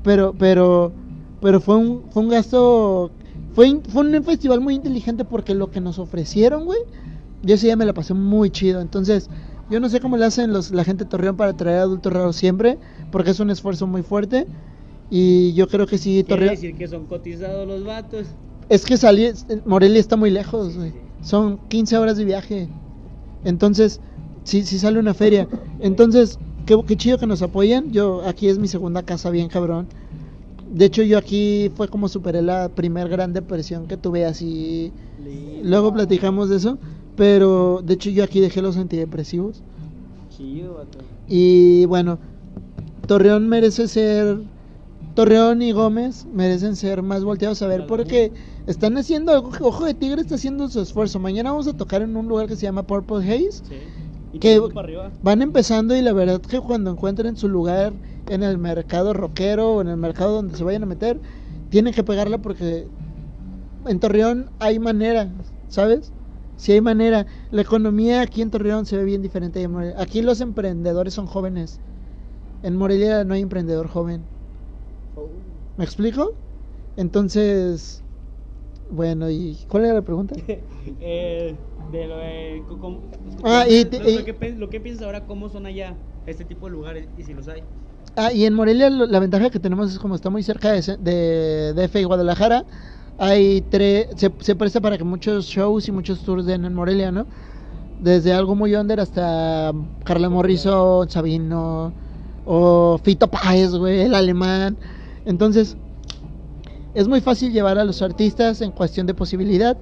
Pero, 0.03 0.35
pero, 0.39 0.93
pero 1.41 1.61
fue 1.61 1.77
un, 1.77 2.03
fue 2.11 2.23
un 2.23 2.29
gasto. 2.31 3.11
Fue, 3.55 3.81
fue 3.89 4.03
un 4.03 4.25
festival 4.25 4.61
muy 4.61 4.75
inteligente 4.75 5.25
porque 5.25 5.55
lo 5.55 5.71
que 5.71 5.81
nos 5.81 5.99
ofrecieron, 5.99 6.65
güey. 6.65 6.79
Yo 7.43 7.55
ese 7.55 7.67
día 7.67 7.77
me 7.77 7.85
la 7.85 7.93
pasé 7.93 8.15
muy 8.15 8.51
chido. 8.51 8.81
Entonces, 8.81 9.29
yo 9.73 9.81
no 9.81 9.89
sé 9.89 10.01
cómo 10.01 10.19
le 10.19 10.27
hacen 10.27 10.53
los, 10.53 10.71
la 10.71 10.85
gente 10.85 11.05
de 11.05 11.11
Torreón 11.11 11.37
para 11.37 11.55
traer 11.55 11.79
adultos 11.79 12.13
raros 12.13 12.37
siempre. 12.37 12.79
Porque 13.11 13.31
es 13.31 13.41
un 13.41 13.49
esfuerzo 13.49 13.87
muy 13.87 14.03
fuerte. 14.03 14.47
Y 15.11 15.55
yo 15.55 15.67
creo 15.67 15.87
que 15.87 15.97
sí, 15.97 16.23
Torreón. 16.25 16.57
que 16.57 16.89
son 16.89 17.07
cotizados 17.07 17.67
los 17.67 17.83
vatos. 17.83 18.27
Es 18.69 18.85
que 18.85 18.97
salí, 18.97 19.31
Morelia 19.65 19.99
está 19.99 20.17
muy 20.17 20.31
lejos, 20.31 20.77
güey. 20.77 20.93
Son 21.23 21.59
15 21.69 21.97
horas 21.97 22.19
de 22.19 22.25
viaje. 22.25 22.69
Entonces, 23.45 24.01
sí, 24.45 24.63
sí 24.63 24.79
sale 24.79 24.99
una 24.99 25.15
feria. 25.15 25.49
Entonces, 25.81 26.39
qué, 26.67 26.79
qué 26.87 26.97
chido 26.97 27.17
que 27.17 27.27
nos 27.27 27.41
apoyen. 27.41 27.93
Yo, 27.93 28.23
aquí 28.27 28.49
es 28.49 28.59
mi 28.59 28.69
segunda 28.69 29.03
casa, 29.03 29.31
bien 29.31 29.49
cabrón. 29.49 29.89
De 30.71 30.85
hecho, 30.85 31.03
yo 31.03 31.17
aquí 31.17 31.71
fue 31.77 31.89
como 31.89 32.09
superé 32.09 32.43
la 32.43 32.69
primer 32.69 33.09
gran 33.09 33.33
depresión 33.33 33.87
que 33.87 33.97
tuve 33.97 34.27
así. 34.27 34.93
Luego 35.63 35.93
platicamos 35.95 36.51
de 36.51 36.57
eso. 36.57 36.79
Pero, 37.17 37.83
de 37.85 37.95
hecho, 37.95 38.11
yo 38.11 38.25
aquí 38.25 38.41
dejé 38.41 38.63
los 38.63 38.77
antidepresivos. 38.77 39.63
Chido. 40.31 40.85
Y 41.29 41.85
bueno, 41.87 42.19
Torreón 43.07 43.49
merece 43.49 43.89
ser. 43.89 44.41
Torreón 45.15 45.61
y 45.61 45.73
Gómez 45.73 46.27
merecen 46.33 46.75
ser 46.75 47.03
más 47.03 47.23
volteados 47.23 47.61
a 47.61 47.67
ver 47.67 47.87
porque 47.87 48.33
están 48.67 48.97
haciendo. 48.97 49.51
Ojo 49.61 49.85
de 49.85 49.93
Tigre 49.93 50.23
está 50.23 50.37
haciendo 50.37 50.69
su 50.69 50.81
esfuerzo. 50.81 51.19
Mañana 51.19 51.51
vamos 51.51 51.67
a 51.67 51.77
tocar 51.77 52.01
en 52.01 52.17
un 52.17 52.29
lugar 52.29 52.47
que 52.47 52.57
se 52.57 52.63
llama 52.63 52.87
Purple 52.87 53.19
Haze. 53.19 53.53
Sí. 53.53 53.75
¿Y 54.33 54.39
Que 54.39 54.59
van 55.23 55.43
empezando 55.43 55.95
y 55.95 56.01
la 56.01 56.15
verdad 56.15 56.41
que 56.41 56.59
cuando 56.61 56.91
encuentren 56.91 57.37
su 57.37 57.49
lugar 57.49 57.93
en 58.31 58.43
el 58.43 58.57
mercado 58.57 59.13
rockero 59.13 59.75
o 59.75 59.81
en 59.83 59.89
el 59.89 59.99
mercado 59.99 60.37
donde 60.37 60.57
se 60.57 60.65
vayan 60.65 60.85
a 60.85 60.87
meter, 60.87 61.21
tienen 61.69 61.93
que 61.93 62.03
pegarla 62.03 62.39
porque 62.39 62.87
en 63.87 64.01
Torreón 64.01 64.51
hay 64.59 64.79
manera, 64.79 65.31
¿sabes? 65.69 66.13
Si 66.63 66.71
hay 66.71 66.81
manera. 66.81 67.27
La 67.51 67.63
economía 67.63 68.21
aquí 68.21 68.41
en 68.41 68.49
Torreón 68.53 68.87
se 68.87 68.97
ve 68.97 69.03
bien 69.03 69.21
diferente. 69.21 69.69
Aquí 69.97 70.23
los 70.23 70.41
emprendedores 70.41 71.13
son 71.13 71.27
jóvenes. 71.27 71.81
En 72.63 72.77
Morelia 72.77 73.25
no 73.25 73.35
hay 73.35 73.43
emprendedor 73.43 73.89
joven. 73.89 74.23
¿Me 75.77 75.85
explico? 75.85 76.35
Entonces, 76.97 78.01
bueno, 78.93 79.29
¿y 79.29 79.59
cuál 79.67 79.87
era 79.87 79.95
la 79.95 80.03
pregunta? 80.03 80.37
eh, 81.01 81.57
de 81.91 82.07
lo, 82.07 82.17
de 82.19 82.63
co- 82.69 82.79
cómo- 82.79 83.01
Ah, 83.43 83.67
y 83.69 83.83
lo, 83.83 84.21
y- 84.21 84.23
que, 84.23 84.51
lo 84.57 84.71
que 84.71 84.81
piensas 84.81 85.05
ahora, 85.05 85.27
¿cómo 85.27 85.49
son 85.49 85.67
allá 85.67 85.97
este 86.29 86.45
tipo 86.45 86.67
de 86.67 86.73
lugares 86.75 87.09
y 87.19 87.25
si 87.25 87.35
los 87.35 87.49
hay? 87.49 87.65
Ah, 88.15 88.33
y 88.33 88.45
en 88.45 88.55
Morelia 88.55 88.89
lo- 88.89 89.07
la 89.07 89.19
ventaja 89.19 89.51
que 89.51 89.59
tenemos 89.59 89.91
es 89.91 89.99
como 89.99 90.15
está 90.15 90.31
muy 90.31 90.45
cerca 90.45 90.71
de, 90.71 90.81
de 90.99 91.73
DF 91.75 92.01
y 92.01 92.05
Guadalajara, 92.05 92.65
hay 93.23 93.61
tres, 93.61 94.09
se, 94.17 94.33
se 94.41 94.57
presta 94.57 94.81
para 94.81 94.99
que 94.99 95.05
muchos 95.05 95.47
shows 95.47 95.87
y 95.87 95.93
muchos 95.93 96.25
tours 96.25 96.45
den 96.45 96.65
en 96.65 96.75
Morelia, 96.75 97.13
¿no? 97.13 97.25
Desde 98.01 98.33
algo 98.33 98.57
muy 98.57 98.75
under 98.75 98.99
hasta 98.99 99.73
Carla 100.03 100.29
Morrison, 100.29 101.09
Sabino 101.09 101.93
o 102.45 102.99
Fito 102.99 103.29
Páez, 103.29 103.77
güey, 103.77 104.01
el 104.01 104.17
alemán. 104.17 104.77
Entonces, 105.25 105.77
es 106.95 107.07
muy 107.07 107.21
fácil 107.21 107.53
llevar 107.53 107.79
a 107.79 107.85
los 107.85 108.03
artistas 108.03 108.61
en 108.61 108.73
cuestión 108.73 109.07
de 109.07 109.15
posibilidad. 109.15 109.77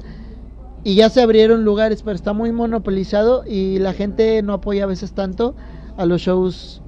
Y 0.84 0.96
ya 0.96 1.08
se 1.08 1.22
abrieron 1.22 1.64
lugares, 1.64 2.02
pero 2.02 2.16
está 2.16 2.34
muy 2.34 2.52
monopolizado 2.52 3.44
y 3.46 3.78
la 3.78 3.94
gente 3.94 4.42
no 4.42 4.52
apoya 4.52 4.84
a 4.84 4.86
veces 4.86 5.12
tanto 5.12 5.54
a 5.96 6.04
los 6.04 6.20
shows 6.20 6.82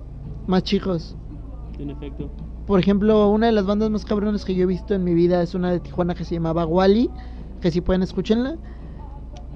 más 0.47 0.65
chicos. 0.65 1.17
En 1.79 1.88
efecto. 1.88 2.31
Por 2.66 2.79
ejemplo, 2.79 3.29
una 3.29 3.46
de 3.46 3.53
las 3.53 3.66
bandas 3.66 3.90
más 3.90 4.05
cabrones 4.05 4.44
que 4.44 4.55
yo 4.55 4.62
he 4.64 4.66
visto 4.66 4.94
en 4.94 5.03
mi 5.05 5.14
vida 5.14 5.42
es 5.42 5.55
una 5.55 5.72
de 5.72 5.81
Tijuana 5.81 6.14
que 6.14 6.25
se 6.25 6.35
llamaba 6.35 6.64
Wally, 6.64 7.11
que 7.61 7.70
si 7.70 7.81
pueden 7.81 8.03
escúchenla. 8.03 8.57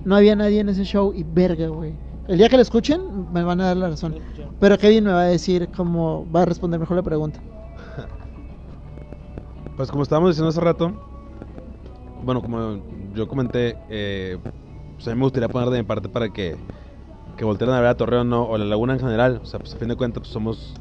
No 0.04 0.16
había 0.16 0.36
nadie 0.36 0.60
en 0.60 0.68
ese 0.68 0.84
show 0.84 1.12
y 1.14 1.24
verga, 1.24 1.68
güey. 1.68 1.94
El 2.28 2.38
día 2.38 2.48
que 2.48 2.56
la 2.56 2.62
escuchen 2.62 3.32
me 3.32 3.44
van 3.44 3.60
a 3.60 3.66
dar 3.66 3.76
la 3.76 3.88
razón. 3.88 4.16
Pero 4.58 4.78
Kevin 4.78 5.04
me 5.04 5.12
va 5.12 5.22
a 5.22 5.26
decir 5.26 5.68
cómo 5.76 6.26
va 6.34 6.42
a 6.42 6.44
responder 6.44 6.80
mejor 6.80 6.96
la 6.96 7.02
pregunta. 7.02 7.40
Pues 9.76 9.90
como 9.90 10.02
estábamos 10.02 10.30
diciendo 10.30 10.48
hace 10.48 10.60
rato, 10.60 10.92
bueno, 12.24 12.40
como 12.40 12.80
yo 13.14 13.28
comenté, 13.28 13.76
eh, 13.90 14.38
pues 14.94 15.06
a 15.06 15.10
mí 15.10 15.16
me 15.16 15.24
gustaría 15.24 15.48
poner 15.48 15.68
de 15.68 15.78
mi 15.78 15.84
parte 15.84 16.08
para 16.08 16.32
que, 16.32 16.56
que 17.36 17.44
volteen 17.44 17.70
a 17.70 17.80
ver 17.80 17.90
a 17.90 17.96
Torreón 17.96 18.30
¿no? 18.30 18.44
o 18.44 18.56
la 18.56 18.64
Laguna 18.64 18.94
en 18.94 19.00
general. 19.00 19.40
O 19.42 19.46
sea, 19.46 19.60
pues 19.60 19.74
a 19.74 19.76
fin 19.76 19.88
de 19.88 19.96
cuentas 19.96 20.22
pues 20.22 20.32
somos 20.32 20.74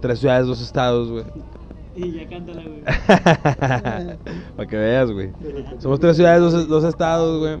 tres 0.00 0.20
ciudades, 0.20 0.46
dos 0.46 0.62
estados, 0.62 1.10
güey. 1.10 1.24
Y 1.98 2.12
ya 2.12 2.28
cántala, 2.28 2.62
güey. 2.62 2.82
Para 4.56 4.68
que 4.68 4.76
veas, 4.76 5.10
güey. 5.10 5.30
Somos 5.78 5.98
tres 6.00 6.16
ciudades, 6.16 6.40
dos, 6.40 6.68
dos 6.68 6.84
estados, 6.84 7.38
güey. 7.40 7.58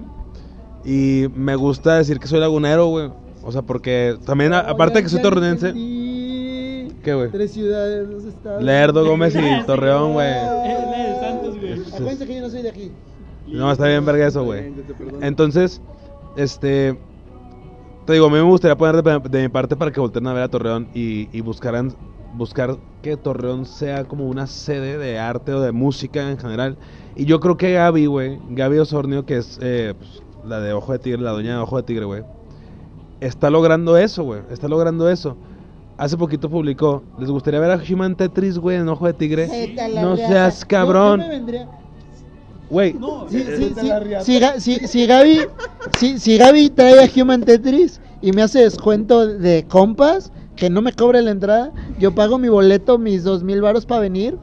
Y 0.84 1.26
me 1.34 1.56
gusta 1.56 1.96
decir 1.98 2.18
que 2.18 2.26
soy 2.26 2.40
lagunero, 2.40 2.86
güey. 2.86 3.10
O 3.42 3.52
sea, 3.52 3.62
porque 3.62 4.16
también, 4.24 4.52
a- 4.52 4.60
aparte 4.60 4.98
de 4.98 5.02
que 5.02 5.08
soy 5.08 5.20
torrenense. 5.22 5.72
¿Qué, 5.72 6.92
¿Qué, 7.02 7.14
güey? 7.14 7.30
Tres 7.30 7.52
ciudades, 7.52 8.08
dos 8.10 8.24
estados. 8.24 8.62
Lerdo, 8.62 9.04
Gómez 9.06 9.34
y 9.34 9.62
Torreón, 9.66 10.12
güey. 10.14 10.28
Es 10.28 10.42
la 10.44 10.98
de 11.14 11.20
Santos, 11.20 11.58
güey. 11.58 11.72
Acuérdense 11.94 12.26
que 12.26 12.34
yo 12.36 12.40
no 12.42 12.50
soy 12.50 12.62
de 12.62 12.70
aquí. 12.70 12.92
No, 13.46 13.72
está 13.72 13.86
bien 13.86 14.04
verga 14.04 14.26
eso, 14.26 14.44
güey. 14.44 14.72
Entonces, 15.22 15.80
este... 16.36 16.98
Te 18.06 18.14
digo, 18.14 18.26
a 18.26 18.30
mí 18.30 18.36
me 18.36 18.42
gustaría 18.42 18.76
poner 18.76 19.02
de, 19.02 19.28
de 19.28 19.42
mi 19.42 19.48
parte 19.48 19.76
para 19.76 19.90
que 19.90 20.00
volteen 20.00 20.26
a 20.26 20.32
ver 20.32 20.42
a 20.44 20.48
Torreón 20.48 20.88
y, 20.94 21.28
y 21.36 21.42
buscaran 21.42 21.92
buscar 22.34 22.76
que 23.02 23.16
Torreón 23.16 23.64
sea 23.66 24.04
como 24.04 24.26
una 24.28 24.46
sede 24.46 24.98
de 24.98 25.18
arte 25.18 25.52
o 25.52 25.60
de 25.60 25.72
música 25.72 26.30
en 26.30 26.38
general. 26.38 26.76
Y 27.16 27.24
yo 27.24 27.40
creo 27.40 27.56
que 27.56 27.72
Gaby, 27.72 28.06
güey, 28.06 28.38
Gaby 28.50 28.78
Osornio, 28.78 29.24
que 29.26 29.38
es 29.38 29.58
eh, 29.62 29.94
pues, 29.98 30.22
la 30.44 30.60
de 30.60 30.72
Ojo 30.72 30.92
de 30.92 30.98
Tigre, 30.98 31.20
la 31.22 31.32
doña 31.32 31.54
de 31.56 31.58
Ojo 31.62 31.76
de 31.78 31.82
Tigre, 31.82 32.04
güey, 32.04 32.22
está 33.20 33.50
logrando 33.50 33.96
eso, 33.96 34.24
güey, 34.24 34.40
está 34.50 34.68
logrando 34.68 35.08
eso. 35.10 35.36
Hace 35.96 36.16
poquito 36.16 36.48
publicó, 36.48 37.02
¿les 37.18 37.28
gustaría 37.28 37.58
ver 37.58 37.72
a 37.72 37.80
Human 37.90 38.14
Tetris, 38.14 38.56
güey, 38.58 38.76
en 38.76 38.88
Ojo 38.88 39.06
de 39.06 39.14
Tigre? 39.14 39.74
La 39.74 40.00
No 40.02 40.16
seas 40.16 40.64
cabrón. 40.64 41.20
Güey, 42.70 42.92
Sí, 43.30 43.44
sí, 43.56 43.72
sí, 43.80 43.90
si, 44.22 44.38
Ga- 44.38 44.60
si, 44.60 44.74
si 44.86 45.06
Gaby, 45.06 45.40
si, 45.98 46.18
si 46.18 46.36
Gaby 46.36 46.68
trae 46.70 47.02
a 47.02 47.08
Human 47.22 47.40
Tetris 47.42 48.00
y 48.20 48.32
me 48.32 48.42
hace 48.42 48.60
descuento 48.60 49.26
de 49.26 49.64
compas, 49.66 50.30
que 50.58 50.68
no 50.68 50.82
me 50.82 50.92
cobre 50.92 51.22
la 51.22 51.30
entrada, 51.30 51.72
yo 51.98 52.14
pago 52.14 52.36
mi 52.36 52.48
boleto, 52.48 52.98
mis 52.98 53.22
dos 53.22 53.44
mil 53.44 53.62
varos 53.62 53.86
para 53.86 54.00
venir, 54.00 54.36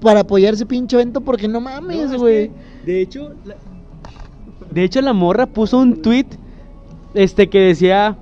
para 0.00 0.20
apoyar 0.20 0.54
ese 0.54 0.66
pinche 0.66 0.96
evento, 0.96 1.20
porque 1.20 1.46
no 1.46 1.60
mames, 1.60 2.10
es 2.10 2.20
güey. 2.20 2.50
De 2.84 3.00
hecho, 3.00 3.32
la... 3.44 3.54
de 4.72 4.82
hecho 4.82 5.00
la 5.00 5.12
morra 5.12 5.46
puso 5.46 5.78
un 5.78 6.02
tweet 6.02 6.26
este 7.14 7.48
que 7.48 7.60
decía 7.60 8.18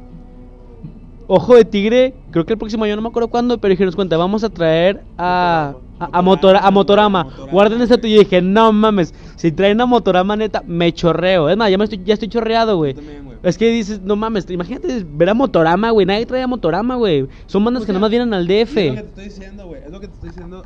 Ojo 1.27 1.57
de 1.57 1.65
tigre, 1.65 2.15
creo 2.33 2.45
que 2.45 2.55
el 2.55 2.59
próximo 2.59 2.85
año 2.85 2.97
no 2.97 3.03
me 3.03 3.09
acuerdo 3.09 3.29
cuándo, 3.29 3.59
pero 3.59 3.71
dije, 3.71 3.85
nos 3.85 3.95
cuenta, 3.95 4.17
vamos 4.17 4.43
a 4.43 4.49
traer 4.51 5.03
a 5.19 5.75
a, 6.01 6.19
a, 6.19 6.23
Motora- 6.23 6.59
a 6.65 6.71
Motorama. 6.73 7.29
Guarden 7.53 7.81
esta 7.81 7.97
tuya 7.97 8.17
y 8.17 8.19
dije, 8.21 8.43
no 8.43 8.73
mames, 8.73 9.15
si 9.37 9.53
traen 9.53 9.81
a 9.81 9.87
Motorama 9.87 10.35
neta, 10.35 10.61
me 10.67 10.93
chorreo. 10.93 11.49
Es 11.49 11.57
más, 11.57 11.71
ya, 11.71 11.79
me 11.79 11.85
estoy, 11.85 12.01
ya 12.05 12.15
estoy 12.15 12.29
chorreado, 12.29 12.77
güey. 12.77 12.97
Es 13.45 13.57
que 13.57 13.69
dices, 13.71 14.01
no 14.03 14.17
mames, 14.17 14.51
imagínate 14.51 15.05
ver 15.09 15.29
a 15.31 15.35
Motorama, 15.35 15.91
güey. 15.91 16.05
Nadie 16.05 16.27
trae 16.27 16.43
a 16.43 16.49
Motorama, 16.49 16.97
güey. 16.97 17.29
Son 17.47 17.65
bandas 17.65 17.83
O 17.83 17.87
que 17.87 17.93
sea, 17.93 17.95
nomás 17.95 18.11
vienen 18.11 18.35
al 18.35 18.51
Es 18.51 18.69
lo 18.69 18.75
que 18.75 18.75
te 18.75 18.91
DF. 18.97 19.07
estoy 19.09 19.25
diciendo, 19.25 19.67
güey. 19.67 19.83
Es 19.85 19.91
lo 19.93 20.01
que 20.01 20.09
te 20.09 20.15
estoy 20.15 20.29
diciendo. 20.31 20.63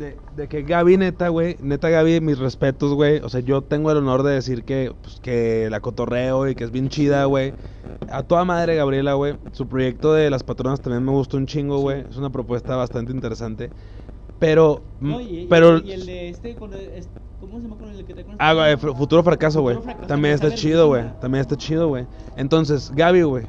De, 0.00 0.16
de 0.34 0.48
que 0.48 0.62
Gaby, 0.62 0.96
neta, 0.96 1.28
güey. 1.28 1.56
Neta, 1.60 1.90
Gaby, 1.90 2.22
mis 2.22 2.38
respetos, 2.38 2.94
güey. 2.94 3.18
O 3.18 3.28
sea, 3.28 3.40
yo 3.40 3.60
tengo 3.60 3.90
el 3.90 3.98
honor 3.98 4.22
de 4.22 4.32
decir 4.32 4.64
que, 4.64 4.94
pues, 5.02 5.20
que 5.20 5.68
la 5.70 5.80
cotorreo 5.80 6.48
y 6.48 6.54
que 6.54 6.64
es 6.64 6.70
bien 6.70 6.88
chida, 6.88 7.26
güey. 7.26 7.52
A 8.10 8.22
toda 8.22 8.46
madre, 8.46 8.76
Gabriela, 8.76 9.12
güey. 9.12 9.36
Su 9.52 9.68
proyecto 9.68 10.14
de 10.14 10.30
las 10.30 10.42
patronas 10.42 10.80
también 10.80 11.04
me 11.04 11.10
gustó 11.12 11.36
un 11.36 11.44
chingo, 11.44 11.80
güey. 11.80 12.06
Es 12.08 12.16
una 12.16 12.30
propuesta 12.30 12.76
bastante 12.76 13.12
interesante. 13.12 13.68
Pero. 14.38 14.80
mm, 15.00 15.16
pero. 15.50 15.80
de 15.80 16.30
este, 16.30 16.54
¿cómo 16.54 16.72
se 16.72 17.62
llama 17.62 17.76
con 17.76 17.90
el 17.90 18.02
que 18.02 18.14
te 18.14 18.24
Ah, 18.38 18.54
güey, 18.54 18.78
futuro 18.78 19.22
fracaso, 19.22 19.60
güey. 19.60 19.76
También 20.08 20.32
está 20.32 20.54
chido, 20.54 20.86
güey. 20.86 21.04
También 21.20 21.42
está 21.42 21.56
chido, 21.58 21.88
güey. 21.88 22.06
Entonces, 22.38 22.90
Gaby, 22.94 23.20
güey. 23.20 23.44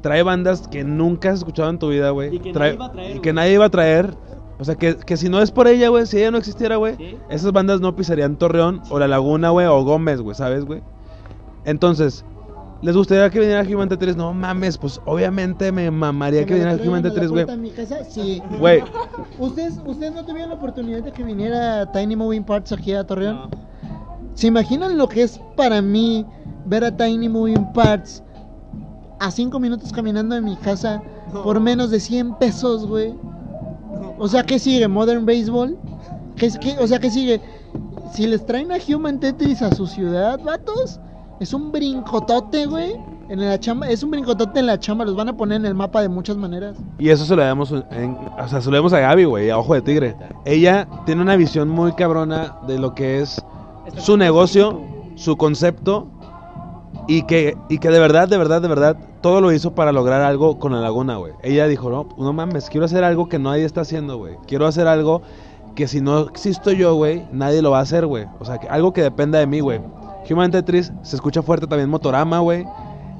Trae 0.00 0.22
bandas 0.22 0.66
que 0.68 0.84
nunca 0.84 1.30
has 1.30 1.40
escuchado 1.40 1.68
en 1.68 1.78
tu 1.78 1.90
vida, 1.90 2.08
güey. 2.10 2.34
Y 2.34 2.38
que 2.40 2.52
Trae- 2.52 2.76
nadie 2.76 2.78
iba 2.78 2.86
a 2.86 2.92
traer, 2.92 3.16
y 3.16 3.20
que 3.20 3.32
nadie 3.34 3.52
iba 3.52 3.64
a 3.66 3.70
traer. 3.70 4.14
O 4.58 4.64
sea, 4.64 4.74
que, 4.76 4.96
que 4.96 5.16
si 5.16 5.28
no 5.28 5.40
es 5.40 5.50
por 5.50 5.66
ella, 5.66 5.88
güey, 5.88 6.06
si 6.06 6.18
ella 6.18 6.30
no 6.30 6.38
existiera, 6.38 6.76
güey, 6.76 6.96
Sí. 6.96 7.16
esas 7.30 7.52
bandas 7.52 7.80
no 7.80 7.96
pisarían 7.96 8.36
Torreón 8.36 8.80
o 8.90 8.98
La 8.98 9.08
Laguna, 9.08 9.50
güey, 9.50 9.66
o 9.66 9.82
Gómez, 9.82 10.20
güey, 10.20 10.36
¿sabes, 10.36 10.64
güey? 10.64 10.82
Entonces, 11.64 12.24
¿les 12.82 12.96
gustaría 12.96 13.28
que 13.30 13.40
viniera 13.40 13.62
Human 13.62 13.88
Tetris? 13.88 14.16
No 14.16 14.32
mames, 14.34 14.78
pues 14.78 15.00
obviamente 15.04 15.72
me 15.72 15.90
mamaría 15.90 16.44
que 16.44 16.54
me 16.54 16.60
viniera 16.60 16.84
la 16.84 17.02
Tetris, 17.02 17.30
güey. 17.30 17.46
Sí. 18.08 18.42
Güey, 18.58 18.82
¿Ustedes, 19.38 19.80
¿Ustedes 19.84 20.14
no 20.14 20.24
tuvieron 20.24 20.50
la 20.50 20.56
oportunidad 20.56 21.02
de 21.02 21.12
que 21.12 21.24
viniera 21.24 21.90
Tiny 21.90 22.14
Moving 22.16 22.44
Parts 22.44 22.72
aquí 22.72 22.92
a 22.92 23.04
Torreón? 23.04 23.36
No. 23.36 23.50
¿Se 24.34 24.46
imaginan 24.46 24.96
lo 24.96 25.08
que 25.08 25.22
es 25.22 25.40
para 25.56 25.82
mí 25.82 26.24
ver 26.66 26.84
a 26.84 26.96
Tiny 26.96 27.28
Moving 27.28 27.72
Parts 27.72 28.22
a 29.20 29.30
5 29.30 29.58
minutos 29.60 29.92
caminando 29.92 30.34
de 30.34 30.40
mi 30.40 30.56
casa 30.56 31.02
por 31.44 31.60
menos 31.60 31.90
de 31.90 32.00
100 32.00 32.34
pesos, 32.36 32.86
güey? 32.86 33.14
O 34.18 34.28
sea, 34.28 34.42
¿qué 34.44 34.58
sigue? 34.58 34.86
¿Modern 34.88 35.26
Baseball? 35.26 35.76
¿Qué, 36.36 36.50
qué- 36.60 36.76
o 36.78 36.86
sea, 36.86 36.98
¿qué 36.98 37.10
sigue? 37.10 37.40
Si 38.12 38.26
les 38.26 38.44
traen 38.44 38.70
a 38.72 38.76
Human 38.88 39.18
Tetris 39.20 39.62
a 39.62 39.74
su 39.74 39.86
ciudad, 39.86 40.38
vatos, 40.44 41.00
es 41.40 41.52
un 41.54 41.72
brincotote, 41.72 42.66
güey. 42.66 42.94
En 43.28 43.40
la 43.40 43.58
chamba, 43.58 43.88
es 43.88 44.02
un 44.02 44.10
brincotote 44.10 44.60
en 44.60 44.66
la 44.66 44.78
chamba, 44.78 45.04
los 45.06 45.16
van 45.16 45.28
a 45.30 45.36
poner 45.36 45.56
en 45.60 45.66
el 45.66 45.74
mapa 45.74 46.02
de 46.02 46.08
muchas 46.10 46.36
maneras. 46.36 46.76
Y 46.98 47.08
eso 47.08 47.24
se 47.24 47.34
lo 47.34 47.42
damos 47.42 47.72
en, 47.90 48.16
o 48.38 48.48
sea, 48.48 48.60
se 48.60 48.70
lo 48.70 48.76
damos 48.76 48.92
a 48.92 48.98
Gaby, 48.98 49.24
güey, 49.24 49.48
a 49.48 49.56
Ojo 49.58 49.72
de 49.74 49.80
Tigre. 49.80 50.14
Ella 50.44 50.86
tiene 51.06 51.22
una 51.22 51.36
visión 51.36 51.68
muy 51.70 51.92
cabrona 51.92 52.56
de 52.66 52.78
lo 52.78 52.94
que 52.94 53.20
es 53.20 53.42
su 53.96 54.18
negocio, 54.18 54.82
su 55.14 55.36
concepto 55.38 56.08
y 57.08 57.22
que 57.22 57.56
y 57.70 57.78
que 57.78 57.88
de 57.88 57.98
verdad, 57.98 58.28
de 58.28 58.36
verdad, 58.36 58.60
de 58.60 58.68
verdad 58.68 58.96
todo 59.22 59.40
lo 59.40 59.52
hizo 59.52 59.74
para 59.74 59.92
lograr 59.92 60.20
algo 60.20 60.58
con 60.58 60.72
la 60.72 60.80
laguna, 60.80 61.16
güey. 61.16 61.32
Ella 61.42 61.66
dijo, 61.66 61.88
"No, 61.90 62.08
no 62.18 62.32
mames, 62.32 62.68
quiero 62.68 62.84
hacer 62.86 63.04
algo 63.04 63.28
que 63.28 63.38
nadie 63.38 63.64
está 63.64 63.82
haciendo, 63.82 64.18
güey. 64.18 64.36
Quiero 64.46 64.66
hacer 64.66 64.86
algo 64.86 65.22
que 65.74 65.88
si 65.88 66.00
no 66.00 66.20
existo 66.20 66.70
yo, 66.72 66.94
güey, 66.94 67.24
nadie 67.32 67.62
lo 67.62 67.70
va 67.70 67.78
a 67.78 67.82
hacer, 67.82 68.06
güey. 68.06 68.26
O 68.40 68.44
sea, 68.44 68.58
que 68.58 68.68
algo 68.68 68.92
que 68.92 69.02
dependa 69.02 69.38
de 69.38 69.46
mí, 69.46 69.60
güey. 69.60 69.80
Human 70.30 70.50
Tetris 70.50 70.92
se 71.02 71.16
escucha 71.16 71.42
fuerte 71.42 71.66
también 71.66 71.88
Motorama, 71.88 72.40
güey. 72.40 72.66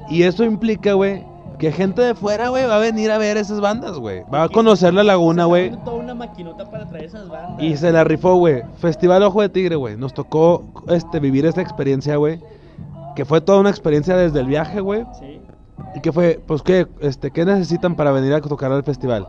Y 0.09 0.23
eso 0.23 0.43
implica, 0.43 0.93
güey, 0.93 1.25
que 1.57 1.71
gente 1.71 2.01
de 2.01 2.15
fuera, 2.15 2.49
güey, 2.49 2.65
va 2.65 2.75
a 2.75 2.79
venir 2.79 3.11
a 3.11 3.17
ver 3.17 3.37
esas 3.37 3.61
bandas, 3.61 3.97
güey. 3.97 4.23
Va 4.33 4.43
a 4.43 4.49
conocer 4.49 4.93
la 4.93 5.03
laguna, 5.03 5.45
güey. 5.45 5.71
Toda 5.83 5.97
una 5.97 6.13
maquinota 6.13 6.69
para 6.69 6.87
traer 6.87 7.05
esas 7.05 7.29
bandas. 7.29 7.61
Y 7.63 7.77
se 7.77 7.91
la 7.91 8.03
rifó, 8.03 8.35
güey. 8.35 8.63
Festival 8.77 9.23
Ojo 9.23 9.41
de 9.41 9.49
Tigre, 9.49 9.75
güey. 9.75 9.97
Nos 9.97 10.13
tocó 10.13 10.63
este, 10.89 11.19
vivir 11.19 11.45
esta 11.45 11.61
experiencia, 11.61 12.17
güey. 12.17 12.39
Que 13.15 13.25
fue 13.25 13.41
toda 13.41 13.59
una 13.59 13.69
experiencia 13.69 14.15
desde 14.17 14.39
el 14.39 14.47
viaje, 14.47 14.79
güey. 14.79 15.05
Sí. 15.19 15.39
Y 15.95 16.01
que 16.01 16.11
fue, 16.11 16.41
pues, 16.45 16.61
¿qué, 16.61 16.87
este, 16.99 17.31
¿qué 17.31 17.45
necesitan 17.45 17.95
para 17.95 18.11
venir 18.11 18.33
a 18.33 18.41
tocar 18.41 18.71
al 18.71 18.83
festival? 18.83 19.27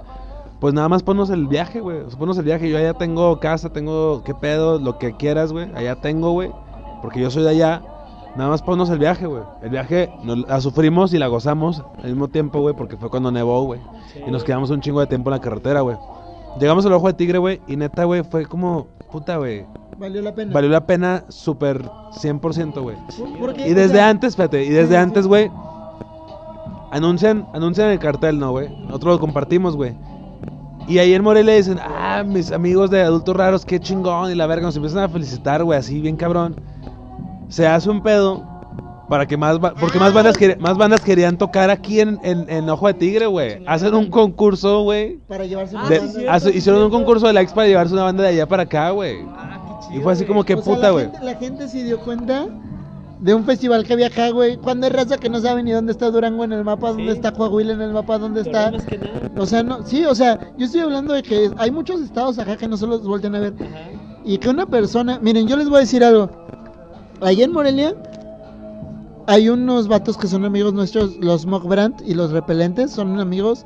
Pues 0.60 0.72
nada 0.72 0.88
más 0.88 1.02
ponnos 1.02 1.30
el 1.30 1.46
viaje, 1.46 1.80
güey. 1.80 2.04
Ponnos 2.18 2.38
el 2.38 2.44
viaje. 2.44 2.70
Yo 2.70 2.78
allá 2.78 2.94
tengo 2.94 3.38
casa, 3.40 3.70
tengo, 3.70 4.22
¿qué 4.24 4.34
pedo? 4.34 4.78
Lo 4.78 4.98
que 4.98 5.14
quieras, 5.16 5.52
güey. 5.52 5.70
Allá 5.74 5.96
tengo, 5.96 6.32
güey. 6.32 6.50
Porque 7.02 7.20
yo 7.20 7.30
soy 7.30 7.42
de 7.42 7.50
allá. 7.50 7.82
Nada 8.36 8.50
más 8.50 8.62
ponnos 8.62 8.88
el 8.90 8.98
viaje, 8.98 9.26
güey. 9.26 9.42
El 9.62 9.70
viaje 9.70 10.10
nos, 10.22 10.38
la 10.48 10.60
sufrimos 10.60 11.12
y 11.12 11.18
la 11.18 11.26
gozamos 11.26 11.82
al 11.98 12.10
mismo 12.10 12.28
tiempo, 12.28 12.60
güey. 12.60 12.74
Porque 12.74 12.96
fue 12.96 13.10
cuando 13.10 13.30
nevó, 13.30 13.62
güey. 13.64 13.80
Y 14.26 14.30
nos 14.30 14.42
quedamos 14.42 14.70
un 14.70 14.80
chingo 14.80 15.00
de 15.00 15.06
tiempo 15.06 15.28
en 15.30 15.32
la 15.32 15.40
carretera, 15.40 15.82
güey. 15.82 15.96
Llegamos 16.58 16.86
al 16.86 16.92
Ojo 16.94 17.08
de 17.08 17.14
Tigre, 17.14 17.38
güey. 17.38 17.60
Y 17.66 17.76
neta, 17.76 18.04
güey, 18.04 18.22
fue 18.22 18.46
como, 18.46 18.86
puta, 19.10 19.36
güey. 19.36 19.66
Valió 19.98 20.22
la 20.22 20.34
pena. 20.34 20.52
Valió 20.52 20.70
la 20.70 20.86
pena 20.86 21.24
súper 21.28 21.82
100%, 21.82 22.82
güey. 22.82 22.96
Y 23.66 23.74
desde 23.74 24.00
antes, 24.00 24.30
espérate, 24.30 24.64
y 24.64 24.70
desde 24.70 24.96
antes, 24.96 25.26
güey, 25.26 25.50
anuncian, 26.94 27.46
anuncian 27.52 27.90
el 27.90 27.98
cartel, 27.98 28.38
¿no, 28.38 28.52
güey? 28.52 28.68
Nosotros 28.86 29.14
lo 29.14 29.20
compartimos, 29.20 29.76
güey. 29.76 29.94
Y 30.86 30.98
ahí 30.98 31.14
en 31.14 31.22
Morelia 31.22 31.54
dicen, 31.54 31.78
ah, 31.82 32.22
mis 32.26 32.52
amigos 32.52 32.90
de 32.90 33.02
adultos 33.02 33.34
raros, 33.36 33.64
qué 33.64 33.80
chingón, 33.80 34.30
y 34.30 34.34
la 34.34 34.46
verga, 34.46 34.66
nos 34.66 34.76
empiezan 34.76 35.02
a 35.02 35.08
felicitar, 35.08 35.64
güey, 35.64 35.78
así, 35.78 36.00
bien 36.00 36.16
cabrón. 36.16 36.56
Se 37.48 37.66
hace 37.66 37.88
un 37.90 38.02
pedo 38.02 38.44
para 39.08 39.26
que 39.26 39.36
más, 39.36 39.58
porque 39.80 39.98
más 39.98 40.12
bandas, 40.12 40.36
quer- 40.38 40.58
más 40.58 40.76
bandas 40.76 41.00
querían 41.00 41.36
tocar 41.38 41.70
aquí 41.70 42.00
en, 42.00 42.18
en, 42.22 42.48
en 42.50 42.68
Ojo 42.68 42.86
de 42.86 42.94
Tigre, 42.94 43.26
güey. 43.26 43.62
Hacen 43.66 43.94
un 43.94 44.10
concurso, 44.10 44.82
güey. 44.82 45.18
Para 45.28 45.44
llevarse 45.46 45.74
una 45.76 45.88
de- 45.88 45.96
sí, 45.96 46.00
banda. 46.00 46.12
cierto, 46.14 46.32
hace- 46.32 46.50
hicieron 46.56 46.82
un 46.82 46.90
concurso 46.90 47.26
de 47.26 47.32
likes 47.32 47.54
para 47.54 47.66
llevarse 47.66 47.94
una 47.94 48.04
banda 48.04 48.22
de 48.24 48.28
allá 48.30 48.46
para 48.46 48.62
acá, 48.64 48.90
güey. 48.90 49.18
Ah, 49.36 49.78
qué 49.90 49.96
Y 49.96 50.00
fue 50.00 50.12
así 50.12 50.24
como 50.24 50.44
que 50.44 50.54
O 50.54 50.62
puta, 50.62 50.90
güey. 50.90 51.08
La 51.22 51.34
gente 51.36 51.66
se 51.68 51.82
dio 51.84 51.98
cuenta 52.00 52.46
de 53.24 53.34
un 53.34 53.44
festival 53.44 53.84
que 53.84 53.94
había 53.94 54.08
acá, 54.08 54.28
güey. 54.28 54.58
Cuando 54.58 54.86
hay 54.86 54.92
raza 54.92 55.16
que 55.16 55.30
no 55.30 55.40
sabe 55.40 55.62
ni 55.62 55.72
dónde 55.72 55.92
está 55.92 56.10
Durango 56.10 56.44
en 56.44 56.52
el 56.52 56.62
mapa, 56.62 56.88
dónde 56.88 57.10
está 57.10 57.32
Coahuila 57.32 57.72
en 57.72 57.80
el 57.80 57.92
mapa, 57.94 58.18
dónde 58.18 58.42
está. 58.42 58.70
Más 58.70 58.84
que 58.84 58.98
nada. 58.98 59.30
O 59.38 59.46
sea, 59.46 59.62
no, 59.62 59.82
sí, 59.82 60.04
o 60.04 60.14
sea, 60.14 60.38
yo 60.58 60.66
estoy 60.66 60.82
hablando 60.82 61.14
de 61.14 61.22
que 61.22 61.50
hay 61.56 61.70
muchos 61.70 62.02
estados 62.02 62.38
acá 62.38 62.58
que 62.58 62.68
no 62.68 62.76
se 62.76 62.86
los 62.86 63.02
voltean 63.06 63.34
a 63.34 63.40
ver. 63.40 63.54
Ajá. 63.58 63.90
Y 64.26 64.36
que 64.36 64.50
una 64.50 64.66
persona, 64.66 65.18
miren, 65.22 65.48
yo 65.48 65.56
les 65.56 65.70
voy 65.70 65.78
a 65.78 65.80
decir 65.80 66.04
algo. 66.04 66.30
Allá 67.22 67.46
en 67.46 67.52
Morelia 67.52 67.94
hay 69.26 69.48
unos 69.48 69.88
vatos 69.88 70.18
que 70.18 70.26
son 70.26 70.44
amigos 70.44 70.74
nuestros, 70.74 71.16
los 71.16 71.46
Mock 71.46 71.66
Brand 71.66 71.94
y 72.04 72.12
los 72.12 72.30
Repelentes, 72.30 72.90
son 72.90 73.18
amigos 73.18 73.64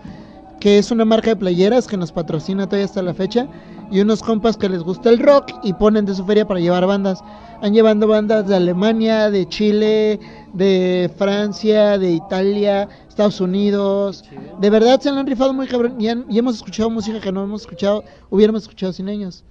que 0.61 0.79
es 0.79 0.91
una 0.91 1.05
marca 1.05 1.31
de 1.31 1.37
playeras 1.37 1.87
que 1.87 1.97
nos 1.97 2.13
patrocina 2.13 2.67
todavía 2.67 2.85
hasta 2.87 3.03
la 3.03 3.15
fecha, 3.15 3.49
y 3.91 4.01
unos 4.01 4.23
compas 4.23 4.57
que 4.57 4.69
les 4.69 4.83
gusta 4.83 5.09
el 5.11 5.19
rock 5.19 5.53
y 5.63 5.73
ponen 5.73 6.05
de 6.05 6.15
su 6.15 6.25
feria 6.25 6.47
para 6.47 6.61
llevar 6.61 6.87
bandas. 6.87 7.21
Han 7.63 7.73
llevando 7.75 8.07
bandas 8.07 8.47
de 8.47 8.55
Alemania, 8.55 9.31
de 9.31 9.49
Chile, 9.49 10.21
de 10.53 11.11
Francia, 11.17 11.97
de 11.99 12.13
Italia, 12.13 12.89
Estados 13.09 13.41
Unidos. 13.41 14.25
De 14.61 14.71
verdad 14.71 15.01
se 15.01 15.09
han 15.09 15.27
rifado 15.27 15.53
muy 15.55 15.67
cabrón 15.67 16.01
y, 16.01 16.09
han- 16.09 16.27
y 16.29 16.39
hemos 16.39 16.57
escuchado 16.57 16.91
música 16.91 17.21
que 17.21 17.33
no 17.33 17.43
hemos 17.45 17.63
escuchado, 17.63 18.05
hubiéramos 18.31 18.63
escuchado 18.63 18.93
sin 18.93 19.09
ellos. 19.09 19.45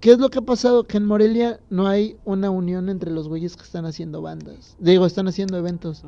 ¿Qué 0.00 0.12
es 0.12 0.18
lo 0.18 0.30
que 0.30 0.38
ha 0.38 0.42
pasado? 0.42 0.84
Que 0.84 0.96
en 0.96 1.04
Morelia 1.06 1.60
no 1.68 1.86
hay 1.86 2.16
una 2.24 2.50
unión 2.50 2.88
entre 2.88 3.10
los 3.10 3.28
güeyes 3.28 3.56
que 3.56 3.64
están 3.64 3.84
haciendo 3.84 4.22
bandas. 4.22 4.76
Digo, 4.78 5.04
están 5.06 5.28
haciendo 5.28 5.58
eventos. 5.58 6.02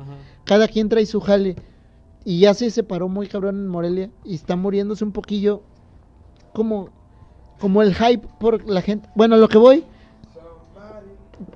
Cada 0.45 0.67
quien 0.67 0.89
trae 0.89 1.05
su 1.05 1.19
jale. 1.21 1.55
Y 2.25 2.39
ya 2.39 2.53
se 2.53 2.69
separó 2.69 3.09
muy 3.09 3.27
cabrón 3.27 3.55
en 3.55 3.67
Morelia. 3.67 4.09
Y 4.23 4.35
está 4.35 4.55
muriéndose 4.55 5.03
un 5.03 5.11
poquillo. 5.11 5.61
Como, 6.53 6.89
como 7.59 7.81
el 7.81 7.93
hype 7.95 8.27
por 8.39 8.67
la 8.69 8.81
gente. 8.81 9.09
Bueno, 9.15 9.37
lo 9.37 9.47
que 9.49 9.57
voy. 9.57 9.83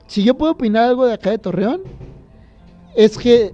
Si 0.07 0.23
yo 0.23 0.37
puedo 0.37 0.53
opinar 0.53 0.85
algo 0.85 1.05
de 1.05 1.13
acá 1.13 1.31
de 1.31 1.37
Torreón. 1.37 1.81
Es 2.95 3.17
que 3.17 3.53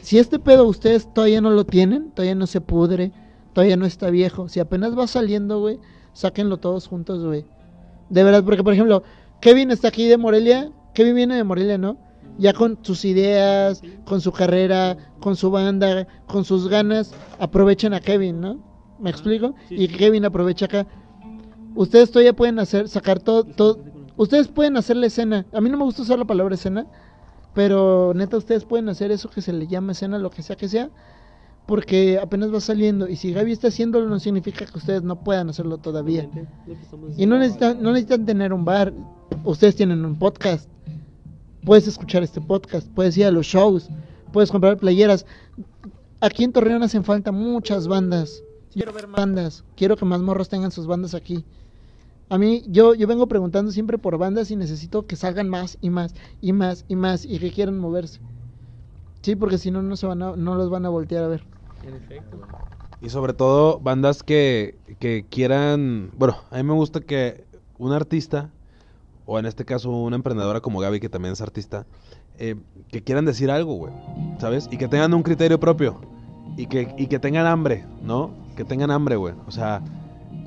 si 0.00 0.18
este 0.18 0.38
pedo 0.38 0.66
ustedes 0.66 1.12
todavía 1.12 1.40
no 1.40 1.50
lo 1.50 1.64
tienen. 1.64 2.10
Todavía 2.12 2.34
no 2.34 2.46
se 2.46 2.60
pudre. 2.60 3.12
Todavía 3.52 3.76
no 3.76 3.86
está 3.86 4.10
viejo. 4.10 4.48
Si 4.48 4.60
apenas 4.60 4.98
va 4.98 5.06
saliendo, 5.06 5.60
güey. 5.60 5.78
Sáquenlo 6.12 6.58
todos 6.58 6.86
juntos, 6.86 7.24
güey. 7.24 7.44
De 8.08 8.22
verdad, 8.22 8.44
porque 8.44 8.62
por 8.62 8.72
ejemplo, 8.72 9.02
Kevin 9.40 9.70
está 9.70 9.88
aquí 9.88 10.06
de 10.06 10.16
Morelia. 10.16 10.70
Kevin 10.94 11.16
viene 11.16 11.36
de 11.36 11.44
Morelia, 11.44 11.76
¿no? 11.76 11.98
Ya 12.38 12.52
con 12.52 12.78
sus 12.82 13.04
ideas, 13.04 13.82
con 14.04 14.20
su 14.20 14.32
carrera, 14.32 14.96
con 15.20 15.36
su 15.36 15.50
banda, 15.50 16.06
con 16.26 16.44
sus 16.44 16.68
ganas, 16.68 17.14
aprovechan 17.38 17.94
a 17.94 18.00
Kevin, 18.00 18.40
¿no? 18.40 18.58
¿Me 18.98 19.10
explico? 19.10 19.54
sí, 19.68 19.76
y. 19.76 19.88
Kevin 19.88 20.24
aprovecha 20.24 20.66
acá. 20.66 20.86
Ustedes 21.74 22.10
todavía 22.10 22.32
pueden 22.34 22.58
hacer, 22.58 22.88
sacar 22.88 23.18
todo, 23.18 23.44
todo. 23.44 23.80
Ustedes 24.16 24.48
pueden 24.48 24.76
hacer 24.76 24.96
la 24.96 25.06
escena. 25.06 25.46
A 25.52 25.60
mí 25.60 25.68
no 25.68 25.76
me 25.76 25.84
gusta 25.84 26.02
usar 26.02 26.18
la 26.18 26.24
palabra 26.24 26.54
escena, 26.54 26.86
pero 27.52 28.12
neta, 28.14 28.36
ustedes 28.36 28.64
pueden 28.64 28.88
hacer 28.88 29.10
eso 29.10 29.28
que 29.28 29.40
se 29.40 29.52
le 29.52 29.66
llama 29.66 29.92
escena, 29.92 30.18
lo 30.18 30.30
que 30.30 30.42
sea 30.42 30.56
que 30.56 30.68
sea, 30.68 30.90
porque 31.66 32.18
apenas 32.18 32.52
va 32.52 32.60
saliendo. 32.60 33.08
Y 33.08 33.16
si 33.16 33.32
Gaby 33.32 33.52
está 33.52 33.68
haciéndolo, 33.68 34.08
no 34.08 34.20
significa 34.20 34.66
que 34.66 34.78
ustedes 34.78 35.02
no 35.02 35.20
puedan 35.20 35.48
hacerlo 35.48 35.78
todavía. 35.78 36.28
Y 37.16 37.26
no 37.26 37.38
necesitan, 37.38 37.82
no 37.82 37.90
necesitan 37.90 38.24
tener 38.24 38.52
un 38.52 38.64
bar. 38.64 38.92
Ustedes 39.44 39.74
tienen 39.74 40.04
un 40.04 40.16
podcast. 40.16 40.68
Puedes 41.64 41.88
escuchar 41.88 42.22
este 42.22 42.40
podcast. 42.40 42.88
Puedes 42.88 43.16
ir 43.16 43.26
a 43.26 43.30
los 43.30 43.46
shows. 43.46 43.88
Puedes 44.32 44.50
comprar 44.50 44.76
playeras. 44.76 45.24
Aquí 46.20 46.44
en 46.44 46.52
Torreón 46.52 46.82
hacen 46.82 47.04
falta 47.04 47.32
muchas 47.32 47.88
bandas. 47.88 48.42
Quiero 48.72 48.92
ver 48.92 49.08
más 49.08 49.20
bandas. 49.20 49.64
Quiero 49.76 49.96
que 49.96 50.04
más 50.04 50.20
morros 50.20 50.48
tengan 50.48 50.70
sus 50.70 50.86
bandas 50.86 51.14
aquí. 51.14 51.44
A 52.28 52.38
mí, 52.38 52.64
yo, 52.68 52.94
yo 52.94 53.06
vengo 53.06 53.28
preguntando 53.28 53.70
siempre 53.70 53.98
por 53.98 54.18
bandas 54.18 54.50
y 54.50 54.56
necesito 54.56 55.06
que 55.06 55.16
salgan 55.16 55.48
más 55.48 55.78
y 55.80 55.90
más 55.90 56.14
y 56.40 56.52
más 56.52 56.84
y 56.88 56.96
más 56.96 57.24
y 57.24 57.38
que 57.38 57.52
quieran 57.52 57.78
moverse. 57.78 58.20
Sí, 59.22 59.36
porque 59.36 59.58
si 59.58 59.70
no, 59.70 59.82
no, 59.82 59.96
se 59.96 60.06
van 60.06 60.22
a, 60.22 60.36
no 60.36 60.54
los 60.56 60.70
van 60.70 60.84
a 60.84 60.88
voltear 60.88 61.24
a 61.24 61.28
ver. 61.28 61.44
En 61.86 61.94
efecto. 61.94 62.40
Y 63.00 63.10
sobre 63.10 63.34
todo 63.34 63.78
bandas 63.78 64.22
que, 64.22 64.78
que 64.98 65.26
quieran, 65.28 66.10
bueno, 66.16 66.36
a 66.50 66.56
mí 66.56 66.62
me 66.62 66.72
gusta 66.72 67.00
que 67.00 67.44
un 67.78 67.92
artista, 67.92 68.50
o 69.26 69.38
en 69.38 69.46
este 69.46 69.64
caso 69.64 69.90
una 69.90 70.16
emprendedora 70.16 70.60
como 70.60 70.80
Gaby, 70.80 71.00
que 71.00 71.08
también 71.08 71.32
es 71.32 71.40
artista, 71.40 71.86
eh, 72.38 72.56
que 72.90 73.02
quieran 73.02 73.24
decir 73.24 73.50
algo, 73.50 73.74
güey, 73.74 73.92
¿sabes? 74.38 74.68
Y 74.70 74.76
que 74.76 74.88
tengan 74.88 75.14
un 75.14 75.22
criterio 75.22 75.58
propio. 75.60 76.00
Y 76.56 76.66
que, 76.66 76.94
y 76.98 77.06
que 77.06 77.18
tengan 77.18 77.46
hambre, 77.46 77.84
¿no? 78.02 78.30
Que 78.56 78.64
tengan 78.64 78.90
hambre, 78.90 79.16
güey. 79.16 79.34
O 79.46 79.50
sea, 79.50 79.80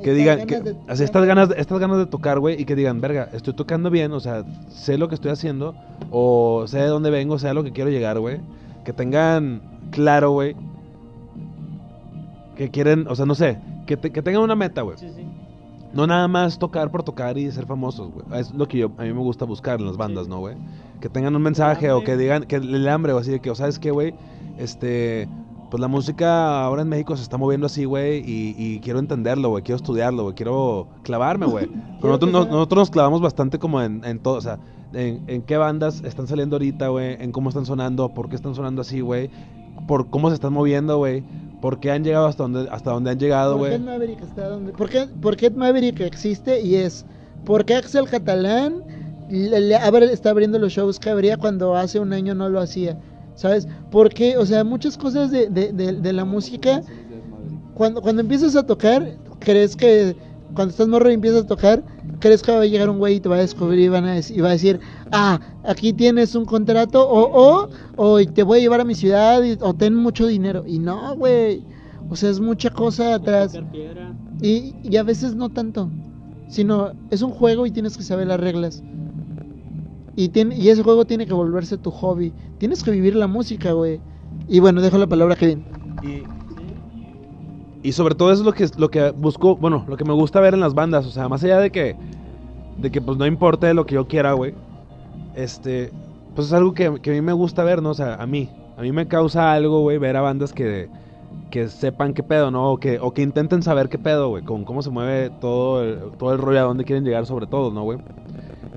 que 0.03 0.11
Estas 0.11 0.15
digan, 0.15 0.37
ganas 0.39 0.47
que, 0.47 0.61
de- 0.61 0.77
así, 0.87 1.03
estas, 1.03 1.25
ganas, 1.25 1.49
de- 1.49 1.59
estas 1.59 1.79
ganas 1.79 1.97
de 1.97 2.05
tocar, 2.05 2.39
güey, 2.39 2.61
y 2.61 2.65
que 2.65 2.75
digan, 2.75 3.01
verga, 3.01 3.29
estoy 3.33 3.53
tocando 3.55 3.89
bien, 3.89 4.11
o 4.13 4.19
sea, 4.19 4.45
sé 4.69 4.97
lo 4.97 5.09
que 5.09 5.15
estoy 5.15 5.31
haciendo, 5.31 5.75
o 6.11 6.65
sé 6.67 6.77
de 6.79 6.87
dónde 6.87 7.09
vengo, 7.09 7.39
sé 7.39 7.49
a 7.49 7.53
lo 7.53 7.63
que 7.63 7.71
quiero 7.73 7.89
llegar, 7.89 8.19
güey. 8.19 8.39
Que 8.85 8.93
tengan 8.93 9.61
claro, 9.91 10.31
güey, 10.31 10.55
que 12.55 12.69
quieren, 12.71 13.07
o 13.07 13.15
sea, 13.15 13.25
no 13.25 13.35
sé, 13.35 13.59
que, 13.85 13.97
te- 13.97 14.11
que 14.11 14.21
tengan 14.21 14.41
una 14.43 14.55
meta, 14.55 14.81
güey. 14.81 14.97
Sí, 14.97 15.09
sí. 15.15 15.26
No 15.97 16.05
nada 16.05 16.27
más 16.27 16.59
tocar 16.59 16.91
por 16.91 17.01
tocar 17.01 17.37
y 17.39 17.51
ser 17.51 17.65
famosos, 17.65 18.11
güey. 18.11 18.39
Es 18.39 18.53
lo 18.53 18.67
que 18.67 18.77
yo, 18.77 18.91
a 18.97 19.01
mí 19.01 19.11
me 19.11 19.19
gusta 19.19 19.45
buscar 19.45 19.79
en 19.79 19.87
las 19.87 19.97
bandas. 19.97 20.27
¿no, 20.27 20.37
güey? 20.39 20.55
Que 21.01 21.09
tengan 21.09 21.35
un 21.35 21.41
mensaje 21.41 21.91
o 21.91 22.03
que 22.03 22.15
digan, 22.15 22.43
que 22.43 22.57
el 22.57 22.87
hambre 22.87 23.13
o 23.13 23.17
así 23.17 23.31
de 23.31 23.39
que, 23.39 23.49
o 23.49 23.55
sabes 23.55 23.79
qué, 23.79 23.89
güey, 23.89 24.13
este, 24.59 25.27
pues 25.71 25.81
la 25.81 25.87
música 25.87 26.63
ahora 26.63 26.83
en 26.83 26.89
México 26.89 27.17
se 27.17 27.23
está 27.23 27.37
moviendo 27.37 27.65
así, 27.65 27.85
güey, 27.85 28.19
y, 28.19 28.55
y 28.57 28.79
quiero 28.79 28.99
entenderlo, 28.99 29.49
güey, 29.49 29.63
quiero 29.63 29.77
estudiarlo, 29.77 30.23
güey, 30.23 30.35
quiero 30.35 30.87
clavarme, 31.03 31.45
güey. 31.47 31.67
Pero 32.01 32.09
nosotros, 32.13 32.31
sea- 32.31 32.51
nosotros 32.51 32.79
nos 32.79 32.91
clavamos 32.91 33.21
bastante 33.21 33.57
como 33.59 33.81
en, 33.81 34.03
en 34.05 34.19
todo, 34.19 34.35
o 34.35 34.41
sea, 34.41 34.59
en, 34.93 35.23
en 35.27 35.41
qué 35.41 35.57
bandas 35.57 36.03
están 36.03 36.27
saliendo 36.27 36.55
ahorita, 36.57 36.87
güey, 36.89 37.17
en 37.21 37.31
cómo 37.31 37.49
están 37.49 37.65
sonando, 37.65 38.09
por 38.13 38.29
qué 38.29 38.35
están 38.35 38.53
sonando 38.55 38.81
así, 38.81 39.01
güey, 39.01 39.29
por 39.87 40.09
cómo 40.09 40.29
se 40.29 40.35
están 40.35 40.53
moviendo, 40.53 40.97
güey, 40.97 41.23
por 41.61 41.79
qué 41.79 41.89
han 41.91 42.03
llegado 42.03 42.27
hasta 42.27 42.43
donde, 42.43 42.67
hasta 42.69 42.91
donde 42.91 43.09
han 43.11 43.19
llegado, 43.19 43.57
¿Por 43.57 43.69
qué 43.69 43.77
güey. 43.77 43.81
Ed 43.81 43.85
Maverick 43.85 44.21
está 44.21 44.49
donde? 44.49 44.73
¿Por 44.73 44.89
qué, 44.89 45.07
por 45.21 45.35
qué 45.35 45.49
Maverick 45.49 45.99
existe 46.01 46.61
y 46.61 46.75
es? 46.75 47.05
Porque 47.45 47.73
Axel 47.75 48.07
Catalán 48.07 48.83
le, 49.29 49.59
le 49.61 49.75
abre- 49.77 50.11
está 50.11 50.29
abriendo 50.31 50.59
los 50.59 50.71
shows 50.73 50.99
que 50.99 51.09
abría 51.09 51.37
cuando 51.37 51.75
hace 51.75 51.99
un 51.99 52.13
año 52.13 52.35
no 52.35 52.49
lo 52.49 52.59
hacía? 52.59 52.97
¿Sabes? 53.35 53.67
Porque, 53.91 54.35
o 54.37 54.45
sea, 54.45 54.63
muchas 54.63 54.97
cosas 54.97 55.31
de, 55.31 55.47
de, 55.49 55.71
de- 55.71 55.93
de 55.93 56.13
la 56.13 56.25
música, 56.25 56.81
cuando, 57.75 58.01
cuando 58.01 58.21
empiezas 58.21 58.55
a 58.55 58.65
tocar, 58.65 59.15
crees 59.39 59.75
que, 59.75 60.15
cuando 60.57 60.71
estás 60.71 60.87
morro 60.87 61.09
y 61.11 61.13
empiezas 61.13 61.43
a 61.43 61.47
tocar, 61.47 61.85
crees 62.19 62.41
que 62.41 62.51
va 62.51 62.61
a 62.61 62.65
llegar 62.65 62.89
un 62.89 62.97
güey 62.97 63.17
y 63.17 63.19
te 63.19 63.29
va 63.29 63.35
a 63.35 63.39
descubrir 63.39 63.79
y, 63.79 63.87
van 63.89 64.05
a 64.05 64.17
y 64.19 64.41
va 64.41 64.49
a 64.49 64.53
decir, 64.53 64.79
ah, 65.11 65.39
aquí 65.63 65.93
tienes 65.93 66.33
un 66.33 66.45
contrato, 66.45 67.07
o, 67.07 67.21
o, 67.31 67.69
o 67.95 68.25
te 68.25 68.41
voy 68.41 68.57
a 68.57 68.61
llevar 68.61 68.81
a 68.81 68.83
mi 68.85 68.95
ciudad, 68.95 69.43
y- 69.43 69.55
o 69.61 69.73
ten 69.75 69.93
mucho 69.93 70.25
dinero. 70.25 70.63
Y 70.65 70.79
no, 70.79 71.15
güey. 71.15 71.63
O 72.09 72.15
sea, 72.15 72.31
es 72.31 72.39
mucha 72.39 72.71
cosa 72.71 73.13
atrás. 73.13 73.53
Y, 74.41 74.73
y 74.83 74.97
a 74.97 75.03
veces 75.03 75.35
no 75.35 75.49
tanto, 75.49 75.91
sino 76.49 76.91
es 77.11 77.21
un 77.21 77.31
juego 77.31 77.67
y 77.67 77.71
tienes 77.71 77.95
que 77.95 78.03
saber 78.03 78.25
las 78.27 78.39
reglas. 78.39 78.81
Y, 80.15 80.29
tiene, 80.29 80.55
y 80.57 80.69
ese 80.69 80.81
juego 80.81 81.05
tiene 81.05 81.27
que 81.27 81.33
volverse 81.33 81.77
tu 81.77 81.91
hobby. 81.91 82.33
Tienes 82.57 82.81
que 82.81 82.89
vivir 82.89 83.15
la 83.15 83.27
música, 83.27 83.73
güey. 83.73 84.01
Y 84.47 84.59
bueno, 84.59 84.81
dejo 84.81 84.97
la 84.97 85.05
palabra 85.05 85.35
a 85.35 85.37
Kevin. 85.37 85.63
Y, 86.01 86.23
y 87.87 87.93
sobre 87.93 88.15
todo 88.15 88.33
eso 88.33 88.41
es 88.41 88.45
lo 88.45 88.51
que 88.51 88.67
lo 88.77 88.89
que 88.91 89.11
busco, 89.11 89.55
bueno, 89.55 89.85
lo 89.87 89.95
que 89.95 90.03
me 90.03 90.11
gusta 90.11 90.41
ver 90.41 90.53
en 90.53 90.59
las 90.59 90.73
bandas, 90.73 91.05
o 91.05 91.09
sea, 91.09 91.29
más 91.29 91.41
allá 91.45 91.59
de 91.59 91.71
que 91.71 91.95
de 92.77 92.91
que 92.91 92.99
pues 92.99 93.17
no 93.17 93.25
importe 93.25 93.73
lo 93.73 93.85
que 93.85 93.95
yo 93.95 94.09
quiera, 94.09 94.33
güey. 94.33 94.55
Este, 95.35 95.93
pues 96.35 96.47
es 96.47 96.53
algo 96.53 96.73
que, 96.73 96.99
que 97.01 97.11
a 97.11 97.13
mí 97.13 97.21
me 97.21 97.31
gusta 97.31 97.63
ver, 97.63 97.81
¿no? 97.81 97.91
O 97.91 97.93
sea, 97.93 98.15
a 98.15 98.27
mí, 98.27 98.49
a 98.77 98.81
mí 98.81 98.91
me 98.91 99.07
causa 99.07 99.53
algo, 99.53 99.83
güey, 99.83 99.99
ver 99.99 100.17
a 100.17 100.21
bandas 100.21 100.51
que 100.51 100.89
que 101.49 101.67
sepan 101.67 102.13
qué 102.13 102.23
pedo, 102.23 102.51
¿no? 102.51 102.71
O 102.71 102.77
que, 102.77 102.99
o 102.99 103.13
que 103.13 103.21
intenten 103.21 103.63
saber 103.63 103.89
qué 103.89 103.97
pedo, 103.97 104.29
güey, 104.29 104.43
con 104.43 104.63
cómo 104.63 104.81
se 104.81 104.89
mueve 104.89 105.29
todo 105.41 105.83
el, 105.83 105.99
todo 106.17 106.33
el 106.33 106.39
rollo, 106.39 106.59
a 106.59 106.63
dónde 106.63 106.83
quieren 106.83 107.03
llegar 107.03 107.25
sobre 107.25 107.47
todo, 107.47 107.71
¿no, 107.71 107.83
güey? 107.83 107.99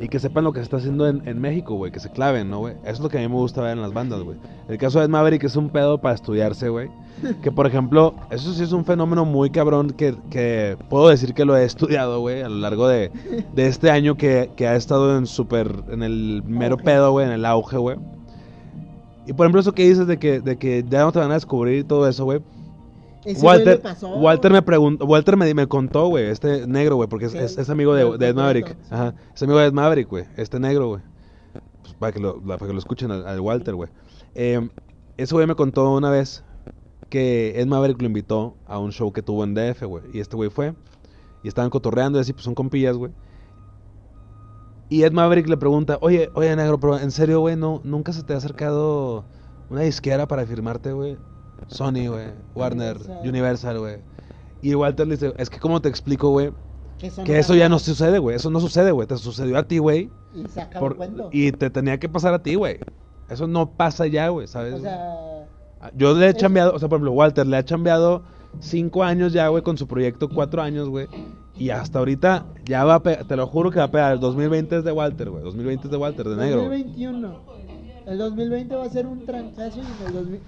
Y 0.00 0.08
que 0.08 0.18
sepan 0.18 0.44
lo 0.44 0.52
que 0.52 0.60
se 0.60 0.64
está 0.64 0.78
haciendo 0.78 1.06
en, 1.08 1.26
en 1.28 1.40
México, 1.40 1.74
güey, 1.74 1.92
que 1.92 2.00
se 2.00 2.10
claven, 2.10 2.48
¿no, 2.48 2.60
güey? 2.60 2.74
Eso 2.84 2.92
es 2.92 3.00
lo 3.00 3.08
que 3.08 3.18
a 3.18 3.20
mí 3.20 3.28
me 3.28 3.34
gusta 3.34 3.60
ver 3.60 3.72
en 3.72 3.82
las 3.82 3.92
bandas, 3.92 4.22
güey. 4.22 4.38
El 4.68 4.78
caso 4.78 5.00
de 5.00 5.08
Maverick 5.08 5.44
es 5.44 5.56
un 5.56 5.68
pedo 5.68 5.98
para 5.98 6.14
estudiarse, 6.14 6.68
güey. 6.68 6.88
Que, 7.42 7.52
por 7.52 7.66
ejemplo, 7.66 8.14
eso 8.30 8.54
sí 8.54 8.62
es 8.62 8.72
un 8.72 8.86
fenómeno 8.86 9.26
muy 9.26 9.50
cabrón 9.50 9.90
que, 9.90 10.14
que 10.30 10.78
puedo 10.88 11.08
decir 11.08 11.34
que 11.34 11.44
lo 11.44 11.54
he 11.54 11.64
estudiado, 11.64 12.20
güey, 12.20 12.40
a 12.40 12.48
lo 12.48 12.56
largo 12.56 12.88
de, 12.88 13.10
de 13.54 13.66
este 13.66 13.90
año 13.90 14.16
que, 14.16 14.50
que 14.56 14.66
ha 14.66 14.74
estado 14.74 15.18
en 15.18 15.26
súper, 15.26 15.70
en 15.90 16.02
el 16.02 16.42
mero 16.46 16.78
pedo, 16.78 17.12
güey, 17.12 17.26
en 17.26 17.32
el 17.32 17.44
auge, 17.44 17.76
güey. 17.76 17.98
Y, 19.30 19.32
por 19.32 19.46
ejemplo, 19.46 19.60
eso 19.60 19.72
que 19.72 19.88
dices 19.88 20.08
de 20.08 20.18
que, 20.18 20.40
de 20.40 20.56
que 20.58 20.84
ya 20.88 21.02
no 21.04 21.12
te 21.12 21.20
van 21.20 21.30
a 21.30 21.34
descubrir 21.34 21.78
y 21.78 21.84
todo 21.84 22.08
eso, 22.08 22.24
güey. 22.24 22.40
Walter. 23.44 23.80
Walter 24.20 24.52
me 24.52 24.62
preguntó, 24.62 25.04
Walter 25.04 25.36
me, 25.36 25.54
me 25.54 25.66
contó, 25.68 26.08
güey, 26.08 26.24
este 26.24 26.66
negro, 26.66 26.96
güey, 26.96 27.08
porque 27.08 27.26
es, 27.26 27.34
es- 27.34 27.58
es 27.58 27.70
amigo 27.70 27.94
de, 27.94 28.02
de 28.18 28.28
Ed 28.28 28.34
Maverick. 28.34 28.76
Ajá, 28.90 29.14
es 29.34 29.42
amigo 29.42 29.58
de 29.60 29.66
Ed 29.66 29.72
Maverick, 29.72 30.08
güey, 30.08 30.24
este 30.36 30.58
negro, 30.58 30.88
güey. 30.88 31.02
Pues 31.82 31.94
para 31.94 32.12
que 32.12 32.18
lo, 32.18 32.40
para 32.42 32.66
que 32.66 32.72
lo 32.72 32.78
escuchen 32.80 33.10
al, 33.12 33.24
al 33.26 33.38
Walter, 33.40 33.74
güey. 33.76 33.88
Eh, 34.34 34.68
ese 35.16 35.32
güey 35.34 35.46
me 35.46 35.54
contó 35.54 35.92
una 35.94 36.10
vez 36.10 36.42
que 37.08 37.52
Ed 37.60 37.66
Maverick 37.66 38.00
lo 38.00 38.06
invitó 38.06 38.56
a 38.66 38.78
un 38.80 38.90
show 38.90 39.12
que 39.12 39.22
tuvo 39.22 39.44
en 39.44 39.54
DF, 39.54 39.84
güey. 39.84 40.02
Y 40.12 40.18
este 40.20 40.34
güey 40.34 40.50
fue. 40.50 40.74
Y 41.44 41.48
estaban 41.48 41.70
cotorreando 41.70 42.18
y 42.18 42.22
así, 42.22 42.32
pues 42.32 42.44
son 42.44 42.54
compillas, 42.54 42.96
güey. 42.96 43.12
Y 44.90 45.04
Ed 45.04 45.12
Maverick 45.12 45.48
le 45.48 45.56
pregunta, 45.56 45.96
oye, 46.02 46.30
oye, 46.34 46.54
negro, 46.56 46.78
pero 46.78 46.98
en 46.98 47.10
serio, 47.12 47.40
güey, 47.40 47.56
¿no, 47.56 47.80
¿nunca 47.84 48.12
se 48.12 48.22
te 48.24 48.34
ha 48.34 48.36
acercado 48.36 49.24
una 49.70 49.80
disquera 49.82 50.26
para 50.28 50.44
firmarte, 50.44 50.92
güey? 50.92 51.16
Sony, 51.68 52.08
güey, 52.08 52.26
Warner, 52.54 52.98
Universal. 53.24 53.78
Güey. 53.78 53.98
Y 54.62 54.74
Walter 54.74 55.06
le 55.06 55.14
dice, 55.14 55.32
es 55.38 55.48
que 55.48 55.58
cómo 55.60 55.80
te 55.80 55.88
explico, 55.88 56.30
güey, 56.30 56.50
eso 57.00 57.22
que 57.24 57.32
no 57.32 57.38
eso 57.38 57.54
ya 57.54 57.68
no 57.70 57.78
sucede, 57.78 58.18
güey. 58.18 58.36
Eso 58.36 58.50
no 58.50 58.60
sucede, 58.60 58.90
güey. 58.90 59.06
Te 59.06 59.16
sucedió 59.16 59.56
a 59.56 59.62
ti, 59.62 59.78
güey. 59.78 60.10
Y 60.34 60.46
se 60.48 60.60
acabó 60.60 60.80
por- 60.86 60.92
el 60.92 60.96
cuento. 60.98 61.28
Y 61.32 61.52
te 61.52 61.70
tenía 61.70 61.98
que 61.98 62.08
pasar 62.10 62.34
a 62.34 62.42
ti, 62.42 62.56
güey. 62.56 62.78
Eso 63.30 63.46
no 63.46 63.70
pasa 63.70 64.06
ya, 64.08 64.28
güey, 64.28 64.48
¿sabes? 64.48 64.74
O 64.74 64.80
sea, 64.80 65.46
Yo 65.94 66.12
le 66.14 66.26
he 66.26 66.30
es- 66.30 66.36
chambeado, 66.36 66.74
o 66.74 66.78
sea, 66.78 66.88
por 66.88 66.96
ejemplo, 66.96 67.12
Walter 67.12 67.46
le 67.46 67.56
ha 67.56 67.64
chambeado 67.64 68.22
cinco 68.58 69.02
años 69.04 69.32
ya, 69.32 69.48
güey, 69.48 69.62
con 69.62 69.78
su 69.78 69.86
proyecto, 69.86 70.28
cuatro 70.28 70.60
años, 70.60 70.88
güey. 70.90 71.06
Y 71.60 71.70
hasta 71.70 71.98
ahorita 71.98 72.46
ya 72.64 72.84
va 72.84 72.94
a 72.96 73.02
pegar, 73.02 73.24
te 73.26 73.36
lo 73.36 73.46
juro 73.46 73.70
que 73.70 73.78
va 73.78 73.84
a 73.84 73.90
pegar. 73.90 74.14
El 74.14 74.20
2020 74.20 74.78
es 74.78 74.84
de 74.84 74.92
Walter, 74.92 75.28
güey. 75.30 75.42
2020 75.44 75.86
es 75.86 75.90
de 75.90 75.96
Walter, 75.98 76.26
de 76.28 76.36
negro. 76.36 76.64
güey. 76.66 76.82
2021. 76.84 77.34
El 78.06 78.18
2020 78.18 78.74
va 78.74 78.84
a 78.84 78.88
ser 78.88 79.06
un 79.06 79.24
trancazo 79.26 79.78
y 79.78 80.06
el 80.06 80.12
2000 80.14 80.40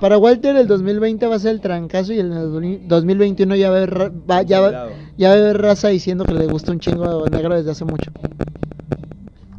Para 0.00 0.18
Walter 0.18 0.56
el 0.56 0.66
2020 0.66 1.26
va 1.26 1.36
a 1.36 1.38
ser 1.38 1.52
el 1.52 1.60
trancazo 1.60 2.12
y 2.12 2.18
en 2.20 2.32
el 2.32 2.88
2021 2.88 3.54
ya 3.56 3.70
va 3.70 3.76
a 3.76 3.78
haber, 3.78 4.12
va- 4.30 4.42
ya, 4.42 4.60
va, 4.60 4.88
ya 5.16 5.28
va 5.28 5.34
a 5.34 5.38
haber 5.38 5.62
raza 5.62 5.88
diciendo 5.88 6.24
que 6.24 6.34
le 6.34 6.46
gusta 6.46 6.72
un 6.72 6.80
chingo 6.80 7.24
negro 7.30 7.54
desde 7.54 7.70
hace 7.70 7.84
mucho. 7.84 8.10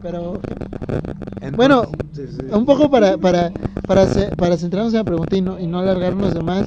Pero 0.02 0.40
Entonces, 1.36 1.56
Bueno, 1.58 1.84
sí, 2.14 2.22
sí. 2.28 2.46
un 2.54 2.66
poco 2.66 2.90
para, 2.92 3.18
para, 3.18 3.52
para, 3.88 4.06
para 4.38 4.58
centrarnos 4.58 4.94
en 4.94 5.00
la 5.00 5.04
pregunta 5.06 5.36
y 5.36 5.42
no, 5.42 5.60
y 5.60 5.66
no 5.68 5.80
alargarnos 5.80 6.34
de 6.34 6.42
más. 6.42 6.66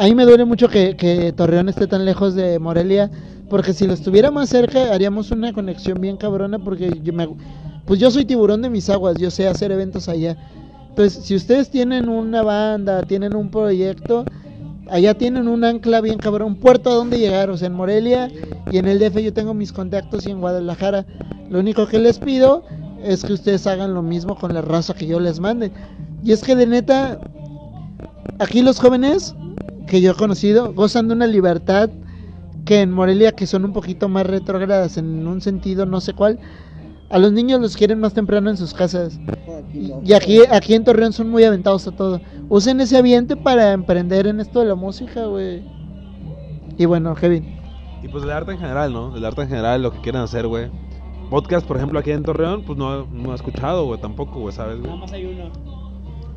A 0.00 0.04
mí 0.04 0.14
me 0.14 0.24
duele 0.24 0.46
mucho 0.46 0.70
que, 0.70 1.34
Torreón 1.36 1.68
esté 1.68 1.86
tan 1.86 2.06
lejos 2.06 2.34
de 2.34 2.58
Morelia, 2.58 3.10
porque 3.50 3.74
si 3.74 3.86
lo 3.86 3.92
estuviera 3.92 4.30
más 4.30 4.48
cerca 4.48 4.94
haríamos 4.94 5.30
una 5.30 5.52
conexión 5.52 6.00
bien 6.00 6.16
cabrona, 6.16 6.58
porque 6.58 6.98
yo 7.02 7.12
me, 7.12 7.28
pues 7.84 8.00
yo 8.00 8.10
soy 8.10 8.24
tiburón 8.24 8.62
de 8.62 8.70
mis 8.70 8.88
aguas, 8.88 9.18
yo 9.18 9.30
sé 9.30 9.46
hacer 9.46 9.72
eventos 9.72 10.08
allá. 10.08 10.38
Entonces, 10.88 11.22
si 11.22 11.34
ustedes 11.34 11.68
tienen 11.68 12.08
una 12.08 12.40
banda, 12.40 13.02
tienen 13.02 13.36
un 13.36 13.50
proyecto, 13.50 14.24
allá 14.88 15.12
tienen 15.12 15.46
un 15.48 15.64
ancla 15.64 16.00
bien 16.00 16.16
cabrón, 16.16 16.52
un 16.52 16.60
puerto 16.60 16.88
a 16.88 16.94
donde 16.94 17.18
llegar, 17.18 17.50
o 17.50 17.58
sea, 17.58 17.66
en 17.66 17.74
Morelia 17.74 18.30
y 18.72 18.78
en 18.78 18.88
el 18.88 18.98
DF 19.00 19.18
yo 19.18 19.34
tengo 19.34 19.52
mis 19.52 19.70
contactos 19.70 20.26
y 20.26 20.30
en 20.30 20.40
Guadalajara. 20.40 21.04
Lo 21.50 21.58
único 21.58 21.86
que 21.86 21.98
les 21.98 22.18
pido 22.18 22.64
es 23.04 23.22
que 23.22 23.34
ustedes 23.34 23.66
hagan 23.66 23.92
lo 23.92 24.00
mismo 24.00 24.34
con 24.34 24.54
la 24.54 24.62
raza 24.62 24.94
que 24.94 25.06
yo 25.06 25.20
les 25.20 25.40
mande. 25.40 25.70
Y 26.24 26.32
es 26.32 26.42
que 26.42 26.56
de 26.56 26.66
neta, 26.66 27.20
aquí 28.38 28.62
los 28.62 28.80
jóvenes 28.80 29.34
que 29.90 30.00
yo 30.00 30.12
he 30.12 30.14
conocido 30.14 30.72
gozan 30.72 31.08
de 31.08 31.14
una 31.14 31.26
libertad 31.26 31.90
que 32.64 32.80
en 32.80 32.92
Morelia, 32.92 33.32
que 33.32 33.46
son 33.46 33.64
un 33.64 33.72
poquito 33.72 34.08
más 34.08 34.24
retrógradas 34.24 34.96
en 34.96 35.26
un 35.26 35.40
sentido, 35.40 35.84
no 35.84 36.00
sé 36.00 36.14
cuál, 36.14 36.38
a 37.10 37.18
los 37.18 37.32
niños 37.32 37.60
los 37.60 37.76
quieren 37.76 37.98
más 37.98 38.14
temprano 38.14 38.50
en 38.50 38.56
sus 38.56 38.72
casas. 38.72 39.18
Y, 39.74 40.12
aquí, 40.12 40.40
aquí 40.48 40.74
en 40.74 40.84
Torreón 40.84 41.12
son 41.12 41.28
muy 41.28 41.42
aventados 41.42 41.88
a 41.88 41.90
todo. 41.90 42.20
Usen 42.48 42.80
ese 42.80 42.96
ambiente 42.98 43.36
para 43.36 43.72
emprender 43.72 44.28
en 44.28 44.38
esto 44.38 44.60
de 44.60 44.66
la 44.66 44.76
música, 44.76 45.26
güey. 45.26 45.64
Y 46.78 46.84
bueno, 46.84 47.14
Kevin. 47.16 47.58
Y 48.02 48.08
pues 48.08 48.22
del 48.22 48.32
arte 48.32 48.52
en 48.52 48.58
general, 48.58 48.92
¿no? 48.92 49.10
Del 49.10 49.24
arte 49.24 49.42
en 49.42 49.48
general, 49.48 49.82
lo 49.82 49.92
que 49.92 50.00
quieran 50.00 50.22
hacer, 50.22 50.46
güey. 50.46 50.70
Podcast, 51.30 51.66
por 51.66 51.76
ejemplo, 51.76 51.98
aquí 51.98 52.12
en 52.12 52.22
Torreón, 52.22 52.64
pues 52.64 52.78
no, 52.78 53.06
no 53.06 53.32
he 53.32 53.34
escuchado, 53.34 53.86
güey, 53.86 54.00
tampoco, 54.00 54.38
güey, 54.38 54.54
¿sabes? 54.54 54.78
güey? 54.78 54.88
Nada 54.88 55.00
más 55.00 55.12
hay 55.12 55.26
uno. 55.26 55.50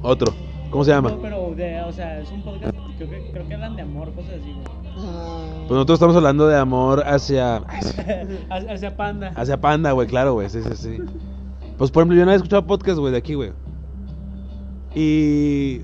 Otro. 0.01 0.33
¿Cómo 0.73 0.83
se 0.83 0.89
llama? 0.89 1.11
No, 1.11 1.21
pero, 1.21 1.53
de, 1.55 1.81
o 1.81 1.93
sea, 1.93 2.19
es 2.19 2.31
un 2.31 2.41
podcast, 2.41 2.75
creo 2.97 3.07
que, 3.07 3.29
creo 3.31 3.47
que 3.47 3.53
hablan 3.53 3.75
de 3.75 3.83
amor, 3.83 4.11
cosas 4.13 4.31
así, 4.41 4.51
güey. 4.51 4.65
Pues 4.95 5.69
nosotros 5.69 5.97
estamos 5.97 6.15
hablando 6.15 6.47
de 6.47 6.57
amor 6.57 7.03
hacia... 7.05 7.57
Hacia 8.49 8.97
Panda. 8.97 9.33
Hacia 9.35 9.61
Panda, 9.61 9.91
güey, 9.91 10.07
claro, 10.07 10.33
güey, 10.33 10.49
sí, 10.49 10.61
sí, 10.63 10.75
sí. 10.75 10.97
Pues 11.77 11.91
por 11.91 12.01
ejemplo, 12.01 12.17
yo 12.17 12.25
no 12.25 12.31
había 12.31 12.37
escuchado 12.37 12.65
podcast, 12.65 12.97
güey, 12.97 13.11
de 13.11 13.19
aquí, 13.19 13.35
güey. 13.35 13.51
Y... 14.95 15.81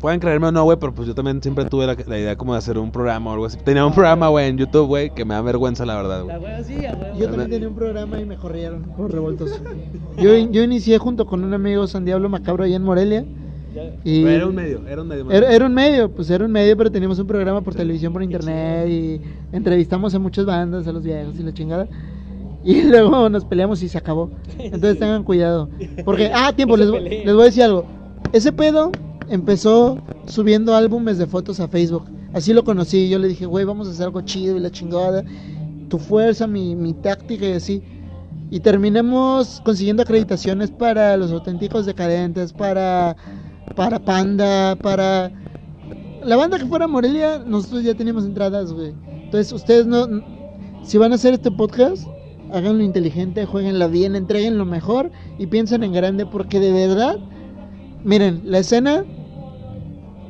Pueden 0.00 0.18
creerme 0.18 0.48
o 0.48 0.52
no, 0.52 0.64
güey, 0.64 0.76
pero 0.80 0.92
pues 0.92 1.06
yo 1.06 1.14
también 1.14 1.40
siempre 1.40 1.64
tuve 1.66 1.86
la, 1.86 1.96
la 2.08 2.18
idea 2.18 2.34
como 2.34 2.54
de 2.54 2.58
hacer 2.58 2.76
un 2.76 2.90
programa 2.90 3.30
o 3.30 3.34
algo 3.34 3.46
así. 3.46 3.56
Tenía 3.58 3.86
un 3.86 3.92
programa, 3.92 4.26
güey, 4.30 4.48
en 4.48 4.58
YouTube, 4.58 4.88
güey, 4.88 5.10
que 5.14 5.24
me 5.24 5.34
da 5.34 5.42
vergüenza, 5.42 5.86
la 5.86 5.94
verdad, 5.94 6.26
La 6.26 6.38
güey. 6.38 6.52
wea 6.52 6.64
sí, 6.64 6.84
a 6.84 6.92
huevo. 6.94 7.18
Yo 7.20 7.28
también 7.28 7.50
tenía 7.50 7.68
un 7.68 7.76
programa 7.76 8.20
y 8.20 8.24
me 8.24 8.36
corrieron 8.36 8.82
por 8.82 9.12
revoltoso. 9.12 9.60
Yo, 10.16 10.36
yo 10.36 10.62
inicié 10.64 10.98
junto 10.98 11.24
con 11.24 11.44
un 11.44 11.54
amigo 11.54 11.86
San 11.86 12.04
Diablo 12.04 12.28
Macabro 12.28 12.64
allá 12.64 12.74
en 12.74 12.82
Morelia. 12.82 13.24
Ya- 13.74 13.94
Y 14.04 14.24
era 14.24 14.46
un 14.46 14.54
medio, 14.54 14.86
era 14.86 15.02
un 15.02 15.08
medio. 15.08 15.30
Era, 15.30 15.52
era 15.52 15.66
un 15.66 15.74
medio, 15.74 16.10
pues 16.10 16.28
era 16.30 16.44
un 16.44 16.52
medio, 16.52 16.76
pero 16.76 16.90
teníamos 16.90 17.18
un 17.18 17.26
programa 17.26 17.60
por 17.62 17.74
televisión, 17.74 18.12
por 18.12 18.22
internet 18.22 18.88
y 18.88 19.20
entrevistamos 19.52 20.14
a 20.14 20.18
muchas 20.18 20.44
bandas, 20.44 20.86
a 20.86 20.92
los 20.92 21.02
viejos 21.02 21.34
y 21.38 21.42
la 21.42 21.52
chingada. 21.54 21.88
Y 22.64 22.82
luego 22.88 23.28
nos 23.28 23.44
peleamos 23.44 23.82
y 23.82 23.88
se 23.88 23.98
acabó. 23.98 24.30
Entonces 24.58 24.98
tengan 25.00 25.24
cuidado. 25.24 25.68
Porque, 26.04 26.30
ah, 26.34 26.52
tiempo, 26.54 26.76
les, 26.76 26.88
les 26.90 27.32
voy 27.34 27.42
a 27.42 27.46
decir 27.46 27.62
algo. 27.62 27.84
Ese 28.32 28.52
pedo 28.52 28.92
empezó 29.28 29.98
subiendo 30.26 30.74
álbumes 30.74 31.18
de 31.18 31.26
fotos 31.26 31.58
a 31.60 31.68
Facebook. 31.68 32.04
Así 32.32 32.52
lo 32.52 32.64
conocí. 32.64 33.08
Yo 33.08 33.18
le 33.18 33.28
dije, 33.28 33.46
güey, 33.46 33.64
vamos 33.64 33.88
a 33.88 33.90
hacer 33.90 34.06
algo 34.06 34.20
chido 34.22 34.56
y 34.56 34.60
la 34.60 34.70
chingada. 34.70 35.24
Tu 35.88 35.98
fuerza, 35.98 36.46
mi, 36.46 36.74
mi 36.76 36.94
táctica 36.94 37.46
y 37.46 37.52
así. 37.52 37.82
Y 38.50 38.60
terminamos 38.60 39.60
consiguiendo 39.64 40.02
acreditaciones 40.02 40.70
para 40.70 41.16
los 41.16 41.32
auténticos 41.32 41.86
decadentes, 41.86 42.52
para, 42.52 43.16
para 43.74 43.98
Panda, 43.98 44.76
para 44.76 45.32
la 46.24 46.36
banda 46.36 46.58
que 46.58 46.66
fuera 46.66 46.86
Morelia, 46.86 47.42
nosotros 47.44 47.82
ya 47.82 47.94
teníamos 47.94 48.24
entradas, 48.24 48.72
güey. 48.72 48.94
Entonces, 49.24 49.52
ustedes 49.52 49.86
no, 49.86 50.06
si 50.82 50.98
van 50.98 51.12
a 51.12 51.16
hacer 51.16 51.34
este 51.34 51.50
podcast, 51.50 52.06
háganlo 52.52 52.82
inteligente, 52.82 53.46
jueguenla 53.46 53.86
bien, 53.86 54.14
entreguen 54.14 54.58
lo 54.58 54.64
mejor 54.64 55.10
y 55.38 55.46
piensen 55.46 55.82
en 55.82 55.92
grande, 55.92 56.26
porque 56.26 56.60
de 56.60 56.72
verdad, 56.72 57.18
miren, 58.04 58.42
la 58.44 58.58
escena, 58.58 59.04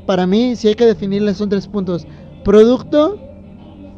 para 0.06 0.26
mí, 0.26 0.56
si 0.56 0.68
hay 0.68 0.74
que 0.74 0.86
definirla, 0.86 1.34
son 1.34 1.48
tres 1.48 1.66
puntos: 1.66 2.06
producto, 2.44 3.18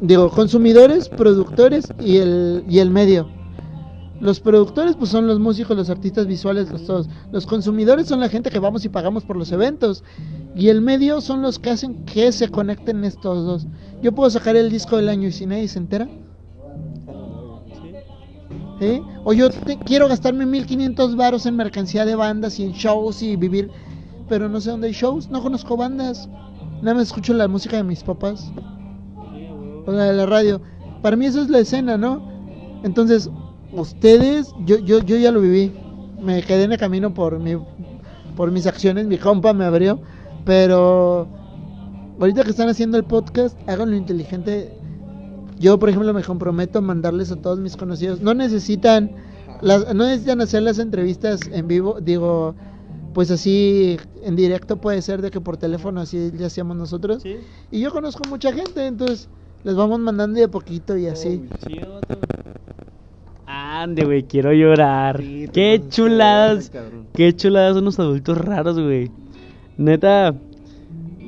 digo, 0.01 0.29
consumidores, 0.29 1.09
productores 1.09 1.93
y 1.99 2.17
el, 2.17 2.63
y 2.67 2.79
el 2.79 2.89
medio. 2.89 3.29
Los 4.19 4.39
productores 4.39 4.95
pues 4.95 5.09
son 5.09 5.27
los 5.27 5.39
músicos, 5.39 5.75
los 5.75 5.89
artistas 5.89 6.25
visuales, 6.25 6.71
los 6.71 6.85
todos. 6.85 7.09
Los 7.31 7.45
consumidores 7.45 8.07
son 8.07 8.21
la 8.21 8.29
gente 8.29 8.49
que 8.49 8.59
vamos 8.59 8.85
y 8.85 8.89
pagamos 8.89 9.25
por 9.25 9.35
los 9.35 9.51
eventos. 9.51 10.03
Y 10.55 10.69
el 10.69 10.81
medio 10.81 11.19
son 11.19 11.41
los 11.41 11.59
que 11.59 11.71
hacen 11.71 12.05
que 12.05 12.31
se 12.31 12.49
conecten 12.49 13.03
estos 13.03 13.45
dos. 13.45 13.67
Yo 14.01 14.13
puedo 14.13 14.29
sacar 14.29 14.55
el 14.55 14.69
disco 14.69 14.95
del 14.97 15.09
año 15.09 15.27
y 15.27 15.31
si 15.31 15.45
nadie 15.45 15.67
se 15.67 15.79
entera. 15.79 16.07
¿Sí? 18.79 19.01
O 19.23 19.33
yo 19.33 19.49
quiero 19.85 20.07
gastarme 20.07 20.45
1500 20.45 21.15
varos 21.15 21.45
en 21.45 21.55
mercancía 21.55 22.05
de 22.05 22.15
bandas 22.15 22.59
y 22.59 22.63
en 22.63 22.73
shows 22.73 23.21
y 23.21 23.37
vivir, 23.37 23.69
pero 24.27 24.49
no 24.49 24.59
sé 24.59 24.69
dónde 24.69 24.87
hay 24.87 24.93
shows, 24.93 25.29
no 25.29 25.41
conozco 25.41 25.77
bandas. 25.77 26.27
Nada 26.81 26.95
más 26.95 27.07
escucho 27.07 27.33
la 27.33 27.47
música 27.47 27.77
de 27.77 27.83
mis 27.83 28.03
papás 28.03 28.51
o 29.85 29.91
la 29.91 30.05
de 30.05 30.13
la 30.13 30.25
radio. 30.25 30.61
Para 31.01 31.15
mí 31.15 31.25
eso 31.25 31.41
es 31.41 31.49
la 31.49 31.59
escena, 31.59 31.97
¿no? 31.97 32.21
Entonces, 32.83 33.29
ustedes, 33.75 34.53
yo, 34.65 34.77
yo, 34.79 34.99
yo 34.99 35.17
ya 35.17 35.31
lo 35.31 35.41
viví. 35.41 35.71
Me 36.21 36.41
quedé 36.43 36.63
en 36.63 36.71
el 36.71 36.77
camino 36.77 37.13
por 37.13 37.39
mi, 37.39 37.57
por 38.35 38.51
mis 38.51 38.67
acciones, 38.67 39.05
mi 39.07 39.17
compa 39.17 39.53
me 39.53 39.65
abrió. 39.65 39.99
Pero 40.45 41.27
ahorita 42.19 42.43
que 42.43 42.51
están 42.51 42.69
haciendo 42.69 42.97
el 42.97 43.03
podcast, 43.03 43.57
háganlo 43.67 43.95
inteligente. 43.95 44.73
Yo, 45.59 45.79
por 45.79 45.89
ejemplo, 45.89 46.13
me 46.13 46.23
comprometo 46.23 46.79
a 46.79 46.81
mandarles 46.81 47.31
a 47.31 47.35
todos 47.37 47.59
mis 47.59 47.75
conocidos. 47.77 48.21
No 48.21 48.33
necesitan, 48.33 49.11
las, 49.61 49.93
no 49.93 50.05
necesitan 50.05 50.41
hacer 50.41 50.63
las 50.63 50.79
entrevistas 50.79 51.41
en 51.51 51.67
vivo, 51.67 51.99
digo, 52.01 52.55
pues 53.13 53.31
así 53.31 53.97
en 54.23 54.35
directo 54.35 54.77
puede 54.77 55.01
ser 55.01 55.21
de 55.21 55.31
que 55.31 55.39
por 55.39 55.55
teléfono 55.55 56.01
así 56.01 56.31
le 56.31 56.45
hacíamos 56.45 56.75
nosotros. 56.75 57.23
Sí. 57.23 57.37
Y 57.71 57.79
yo 57.79 57.91
conozco 57.91 58.27
mucha 58.29 58.51
gente, 58.51 58.85
entonces 58.85 59.29
les 59.63 59.73
vamos 59.73 59.99
mandando 59.99 60.39
de 60.39 60.47
poquito 60.49 60.97
y 60.97 61.07
así. 61.07 61.47
Chido, 61.65 62.01
vato. 63.75 63.83
Ande, 63.83 64.05
güey, 64.05 64.23
quiero 64.23 64.53
llorar. 64.53 65.21
Sí, 65.21 65.47
qué 65.53 65.81
chuladas. 65.89 66.69
cabrón. 66.69 67.07
Qué 67.13 67.35
chuladas 67.35 67.75
son 67.75 67.85
los 67.85 67.99
adultos 67.99 68.37
raros, 68.37 68.79
güey. 68.79 69.11
Neta. 69.77 70.35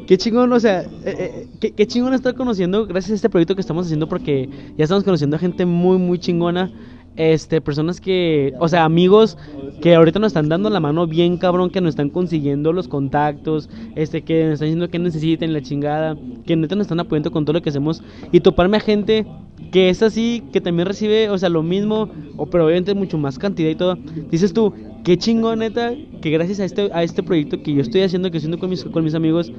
Qué 0.07 0.17
chingón, 0.17 0.53
o 0.53 0.60
sea, 0.60 0.83
eh, 0.83 0.88
eh, 1.05 1.47
qué, 1.60 1.71
qué 1.71 1.86
chingón 1.86 2.13
estar 2.13 2.33
conociendo 2.33 2.88
gracias 2.88 3.12
a 3.12 3.15
este 3.15 3.29
proyecto 3.29 3.55
que 3.55 3.62
estamos 3.62 3.88
haciendo 3.88 4.07
porque 4.07 4.49
ya 4.77 4.86
estamos 4.86 5.03
conociendo 5.03 5.36
a 5.36 5.39
gente 5.39 5.65
muy, 5.65 5.97
muy 5.97 6.17
chingona. 6.17 6.71
Este, 7.17 7.62
personas 7.62 7.99
que, 7.99 8.53
o 8.60 8.67
sea, 8.67 8.86
amigos 8.86 9.39
que 9.81 9.95
ahorita 9.95 10.19
nos 10.19 10.27
están 10.27 10.49
dando 10.49 10.69
la 10.69 10.79
mano 10.79 11.07
bien 11.07 11.38
cabrón, 11.38 11.71
que 11.71 11.81
nos 11.81 11.89
están 11.89 12.12
consiguiendo 12.12 12.71
los 12.73 12.88
contactos, 12.88 13.71
este, 13.95 14.21
que 14.21 14.43
nos 14.43 14.53
están 14.53 14.67
diciendo 14.67 14.89
que 14.89 14.99
necesiten 14.99 15.51
la 15.51 15.62
chingada, 15.63 16.15
que 16.45 16.55
neta 16.55 16.75
nos 16.75 16.83
están 16.83 16.99
apoyando 16.99 17.31
con 17.31 17.43
todo 17.43 17.53
lo 17.53 17.63
que 17.63 17.69
hacemos 17.69 18.03
y 18.31 18.39
toparme 18.41 18.77
a 18.77 18.81
gente 18.81 19.25
que 19.72 19.89
es 19.89 20.02
así, 20.02 20.43
que 20.52 20.62
también 20.62 20.88
recibe, 20.88 21.30
o 21.30 21.38
sea, 21.38 21.50
lo 21.50 21.63
mismo, 21.63 22.10
o 22.38 22.46
pero 22.46 22.65
obviamente 22.65 22.94
mucho 22.94 23.17
más 23.17 23.38
cantidad 23.38 23.69
y 23.69 23.75
todo. 23.75 23.98
Dices 24.31 24.54
tú, 24.54 24.73
qué 25.04 25.17
chingón 25.17 25.60
neta, 25.60 25.94
que 26.21 26.29
gracias 26.29 26.60
a 26.60 26.65
este, 26.65 26.90
a 26.94 27.04
este 27.04 27.23
proyecto 27.23 27.62
que 27.62 27.73
yo 27.73 27.81
estoy 27.81 28.02
haciendo, 28.02 28.31
que 28.31 28.38
estoy 28.38 28.50
haciendo 28.50 28.60
con 28.60 28.69
mis, 28.69 28.84
con 28.84 29.04
mis 29.04 29.13
amigos, 29.13 29.52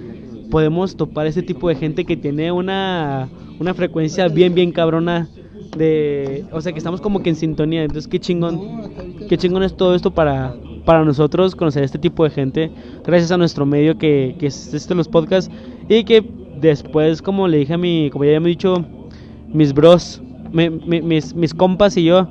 podemos 0.50 0.96
topar 0.96 1.26
este 1.26 1.42
tipo 1.42 1.68
de 1.68 1.74
gente 1.74 2.04
que 2.04 2.16
tiene 2.16 2.50
una, 2.52 3.28
una 3.58 3.74
frecuencia 3.74 4.28
bien, 4.28 4.54
bien 4.54 4.72
cabrona 4.72 5.28
de, 5.76 6.44
o 6.52 6.60
sea, 6.60 6.72
que 6.72 6.78
estamos 6.78 7.00
como 7.00 7.22
que 7.22 7.30
en 7.30 7.36
sintonía. 7.36 7.82
Entonces, 7.82 8.08
qué 8.08 8.18
chingón, 8.18 8.60
qué 9.28 9.36
chingón 9.36 9.62
es 9.62 9.76
todo 9.76 9.94
esto 9.94 10.10
para, 10.10 10.54
para 10.84 11.04
nosotros 11.04 11.54
conocer 11.54 11.84
este 11.84 11.98
tipo 11.98 12.24
de 12.24 12.30
gente, 12.30 12.70
gracias 13.04 13.30
a 13.30 13.36
nuestro 13.36 13.66
medio 13.66 13.98
que, 13.98 14.36
que 14.38 14.46
es 14.46 14.72
este 14.72 14.94
los 14.94 15.08
podcasts 15.08 15.52
y 15.88 16.04
que 16.04 16.24
después, 16.60 17.20
como 17.20 17.46
le 17.46 17.58
dije 17.58 17.74
a 17.74 17.78
mi, 17.78 18.10
como 18.10 18.24
ya 18.24 18.32
hemos 18.32 18.48
dicho, 18.48 18.84
mis 19.52 19.72
bros, 19.72 20.20
mi- 20.52 20.70
mi- 20.70 21.02
mis, 21.02 21.34
mis 21.34 21.54
compas 21.54 21.96
y 21.96 22.04
yo, 22.04 22.28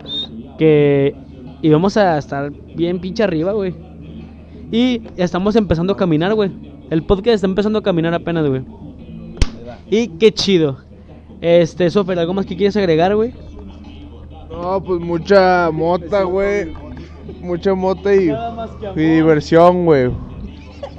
que 0.58 1.16
íbamos 1.62 1.98
a 1.98 2.18
estar 2.18 2.52
bien 2.76 3.00
pinche 3.00 3.24
arriba, 3.24 3.54
güey. 3.54 3.76
Y 4.72 5.02
estamos 5.18 5.56
empezando 5.56 5.94
a 5.94 5.98
caminar, 5.98 6.34
güey. 6.34 6.52
El 6.90 7.04
podcast 7.04 7.36
está 7.36 7.48
empezando 7.48 7.80
a 7.80 7.84
caminar 7.84 8.14
apenas, 8.14 8.48
güey. 8.48 8.64
Y 9.90 10.08
qué 10.10 10.32
chido. 10.34 10.78
Este, 11.42 11.90
Sofer, 11.90 12.18
¿algo 12.20 12.34
más 12.34 12.46
que 12.46 12.56
quieres 12.58 12.76
agregar, 12.78 13.16
güey? 13.16 13.34
No, 14.50 14.82
pues 14.84 15.00
mucha 15.02 15.70
mota, 15.72 16.24
güey. 16.24 16.74
Mucha 17.42 17.74
mota 17.76 18.14
y, 18.16 18.30
y 18.96 19.00
diversión, 19.00 19.86
güey. 19.86 20.10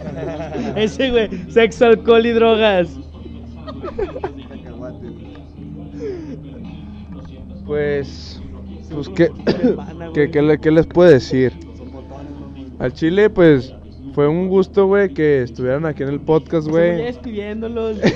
Ese, 0.76 1.10
güey, 1.10 1.28
sexo, 1.50 1.86
alcohol 1.86 2.24
y 2.26 2.30
drogas. 2.30 2.88
Pues, 7.68 8.40
pues 8.92 9.08
¿qué, 9.10 9.30
qué, 10.14 10.30
qué 10.30 10.42
le- 10.42 10.58
qué 10.58 10.70
les 10.72 10.86
puedo 10.86 11.08
decir? 11.10 11.52
Al 12.80 12.92
Chile, 12.92 13.28
pues, 13.30 13.72
fue 14.14 14.26
un 14.26 14.48
gusto, 14.48 14.86
güey, 14.86 15.12
que 15.12 15.42
estuvieran 15.42 15.84
aquí 15.86 16.02
en 16.02 16.08
el 16.08 16.20
podcast, 16.20 16.66
güey. 16.68 16.96
despidiéndolos. 17.02 17.98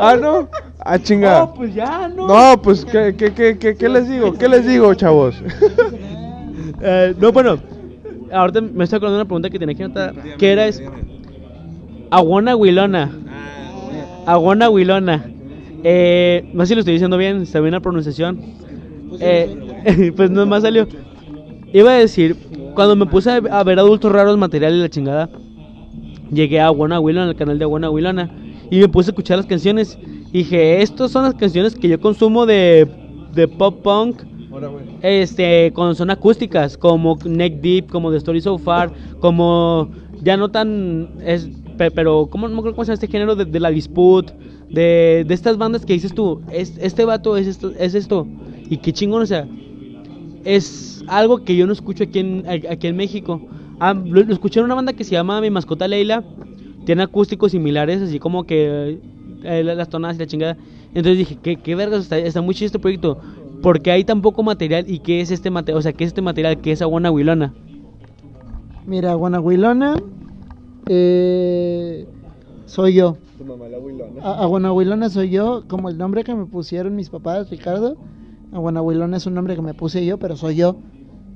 Ah, 0.00 0.16
no. 0.16 0.48
Ah, 0.78 0.98
chinga. 0.98 1.40
No, 1.40 1.54
pues 1.54 1.74
ya, 1.74 2.08
no. 2.08 2.26
No, 2.28 2.62
pues, 2.62 2.84
¿qué, 2.84 3.14
qué, 3.16 3.32
qué, 3.34 3.58
qué, 3.58 3.76
qué 3.76 3.88
les 3.88 4.08
digo? 4.08 4.32
¿Qué 4.34 4.48
les 4.48 4.66
digo, 4.66 4.94
chavos? 4.94 5.36
Eh, 6.86 7.14
no, 7.18 7.32
bueno, 7.32 7.56
ahorita 8.32 8.60
me 8.60 8.84
estoy 8.84 8.96
acordando 8.98 9.16
de 9.18 9.22
una 9.22 9.24
pregunta 9.28 9.48
que 9.50 9.58
tenía 9.58 9.74
que 9.74 9.84
anotar. 9.84 10.14
¿Qué 10.38 10.52
era? 10.52 10.66
Es... 10.66 10.82
Aguana 12.10 12.56
Huilona. 12.56 13.10
Aguana 14.26 14.68
Huilona. 14.70 15.24
Eh, 15.84 16.44
no 16.54 16.64
sé 16.64 16.68
si 16.70 16.74
lo 16.74 16.80
estoy 16.80 16.94
diciendo 16.94 17.16
bien, 17.18 17.42
está 17.42 17.60
bien 17.60 17.72
la 17.72 17.80
pronunciación. 17.80 18.40
Eh, 19.20 20.12
pues 20.16 20.30
no 20.30 20.46
más 20.46 20.62
salió. 20.62 20.86
Iba 21.72 21.90
a 21.92 21.98
decir, 21.98 22.36
cuando 22.74 22.96
me 22.96 23.06
puse 23.06 23.30
a 23.30 23.62
ver 23.64 23.78
adultos 23.78 24.10
raros, 24.10 24.36
material 24.38 24.74
y 24.74 24.80
la 24.80 24.88
chingada, 24.88 25.28
llegué 26.32 26.60
a 26.60 26.66
Aguana 26.66 27.00
Huilona, 27.00 27.28
al 27.28 27.36
canal 27.36 27.58
de 27.58 27.64
Aguana 27.64 27.90
Huilona, 27.90 28.30
y 28.70 28.78
me 28.78 28.88
puse 28.88 29.10
a 29.10 29.12
escuchar 29.12 29.36
las 29.36 29.46
canciones. 29.46 29.98
Y 30.32 30.38
dije, 30.38 30.82
estas 30.82 31.10
son 31.10 31.24
las 31.24 31.34
canciones 31.34 31.74
que 31.74 31.88
yo 31.88 32.00
consumo 32.00 32.46
de, 32.46 32.88
de 33.34 33.46
pop 33.48 33.82
punk 33.82 34.22
este 35.02 35.72
con 35.74 35.94
son 35.96 36.10
acústicas 36.10 36.78
como 36.78 37.18
Neck 37.24 37.60
Deep 37.60 37.88
como 37.88 38.10
The 38.10 38.18
Story 38.18 38.40
So 38.40 38.56
Far 38.58 38.90
como 39.20 39.88
ya 40.22 40.36
no 40.36 40.48
tan 40.50 41.08
es 41.24 41.48
pe- 41.76 41.90
pero 41.90 42.26
cómo 42.30 42.46
no 42.48 42.54
me 42.54 42.60
acuerdo 42.60 42.76
cómo 42.76 42.84
se 42.84 42.90
llama 42.90 42.94
este 42.94 43.08
género 43.08 43.34
de, 43.34 43.44
de 43.44 43.60
la 43.60 43.70
dispute 43.70 44.32
de, 44.74 45.24
de 45.26 45.34
estas 45.34 45.56
bandas 45.56 45.84
que 45.86 45.92
dices 45.92 46.14
tú 46.14 46.42
es, 46.50 46.76
este 46.78 47.04
vato 47.04 47.36
es 47.36 47.46
esto 47.46 47.72
es 47.78 47.94
esto 47.94 48.26
y 48.68 48.78
qué 48.78 48.92
chingón 48.92 49.22
o 49.22 49.26
sea 49.26 49.46
es 50.44 51.02
algo 51.06 51.44
que 51.44 51.56
yo 51.56 51.66
no 51.66 51.72
escucho 51.72 52.04
aquí 52.04 52.18
en 52.20 52.44
aquí 52.46 52.86
en 52.86 52.96
México. 52.96 53.40
Ah, 53.80 53.94
lo, 53.94 54.20
escuché 54.20 54.60
en 54.60 54.66
una 54.66 54.74
banda 54.74 54.92
que 54.92 55.04
se 55.04 55.12
llama 55.12 55.40
Mi 55.40 55.50
mascota 55.50 55.88
Leila. 55.88 56.22
Tiene 56.84 57.02
acústicos 57.02 57.52
similares 57.52 58.02
así 58.02 58.18
como 58.18 58.44
que 58.44 59.00
eh, 59.42 59.64
las 59.64 59.88
tonadas 59.88 60.16
y 60.16 60.20
la 60.20 60.26
chingada. 60.26 60.56
Entonces 60.88 61.18
dije 61.18 61.38
qué 61.42 61.56
qué 61.56 61.74
vergas 61.74 62.02
está, 62.02 62.18
está 62.18 62.40
muy 62.40 62.54
chido 62.54 62.66
este 62.66 62.78
proyecto 62.78 63.18
porque 63.62 63.90
hay 63.90 64.04
tan 64.04 64.20
poco 64.20 64.42
material 64.42 64.84
y 64.86 64.98
qué 64.98 65.22
es 65.22 65.30
este 65.30 65.50
material, 65.50 65.78
o 65.78 65.82
sea, 65.82 65.94
qué 65.94 66.04
es 66.04 66.08
este 66.08 66.20
material, 66.20 66.60
qué 66.60 66.72
es 66.72 66.82
Aguana 66.82 67.10
Huilona. 67.10 67.54
Mira, 68.86 69.14
Guanahuilona, 69.14 69.96
eh, 70.86 72.06
soy 72.66 72.94
yo. 72.94 73.16
Tu 73.36 73.44
mamá 73.44 73.66
la 73.68 73.78
Aguanahuilona 74.22 75.10
soy 75.10 75.30
yo, 75.30 75.64
como 75.66 75.88
el 75.88 75.98
nombre 75.98 76.22
que 76.22 76.34
me 76.34 76.46
pusieron 76.46 76.94
mis 76.94 77.10
papás, 77.10 77.50
Ricardo. 77.50 77.96
Aguanahuilona 78.52 79.16
es 79.16 79.26
un 79.26 79.34
nombre 79.34 79.56
que 79.56 79.62
me 79.62 79.74
puse 79.74 80.04
yo, 80.06 80.18
pero 80.18 80.36
soy 80.36 80.54
yo. 80.56 80.76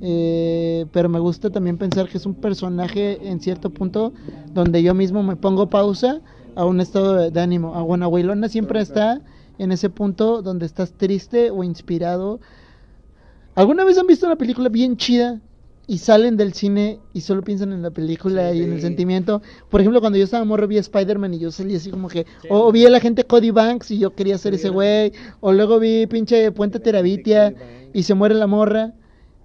Eh, 0.00 0.86
pero 0.92 1.08
me 1.08 1.18
gusta 1.18 1.50
también 1.50 1.76
pensar 1.76 2.08
que 2.08 2.18
es 2.18 2.26
un 2.26 2.34
personaje 2.34 3.18
en 3.28 3.40
cierto 3.40 3.70
punto 3.70 4.12
donde 4.54 4.80
yo 4.80 4.94
mismo 4.94 5.24
me 5.24 5.34
pongo 5.34 5.68
pausa 5.68 6.20
a 6.54 6.64
un 6.64 6.80
estado 6.80 7.14
de, 7.14 7.30
de 7.32 7.40
ánimo. 7.40 7.74
Aguanahuilona 7.74 8.48
siempre 8.48 8.80
está 8.80 9.20
en 9.58 9.72
ese 9.72 9.90
punto 9.90 10.40
donde 10.40 10.66
estás 10.66 10.92
triste 10.92 11.50
o 11.50 11.64
inspirado. 11.64 12.38
¿Alguna 13.56 13.84
vez 13.84 13.98
han 13.98 14.06
visto 14.06 14.26
una 14.26 14.36
película 14.36 14.68
bien 14.68 14.96
chida 14.96 15.40
y 15.88 15.98
salen 15.98 16.36
del 16.36 16.52
cine 16.52 17.00
y 17.14 17.22
solo 17.22 17.42
piensan 17.42 17.72
en 17.72 17.82
la 17.82 17.90
película 17.90 18.52
y 18.54 18.62
en 18.62 18.72
el 18.74 18.80
sentimiento? 18.82 19.42
Por 19.70 19.80
ejemplo, 19.80 20.00
cuando 20.00 20.18
yo 20.18 20.24
estaba 20.24 20.44
morro 20.44 20.68
vi 20.68 20.76
Spider-Man 20.78 21.34
y 21.34 21.38
yo 21.40 21.50
salí 21.50 21.74
así 21.74 21.90
como 21.90 22.08
que... 22.08 22.26
O, 22.48 22.68
o 22.68 22.72
vi 22.72 22.86
a 22.86 22.90
la 22.90 23.00
gente 23.00 23.24
Cody 23.24 23.50
Banks 23.50 23.90
y 23.90 23.98
yo 23.98 24.14
quería 24.14 24.38
ser 24.38 24.54
ese 24.54 24.68
güey. 24.68 25.12
O 25.40 25.52
luego 25.52 25.80
vi 25.80 26.06
pinche 26.06 26.52
Puente 26.52 26.78
Terabitia 26.78 27.54
y 27.92 28.02
se 28.04 28.14
muere 28.14 28.34
la 28.36 28.46
morra 28.46 28.94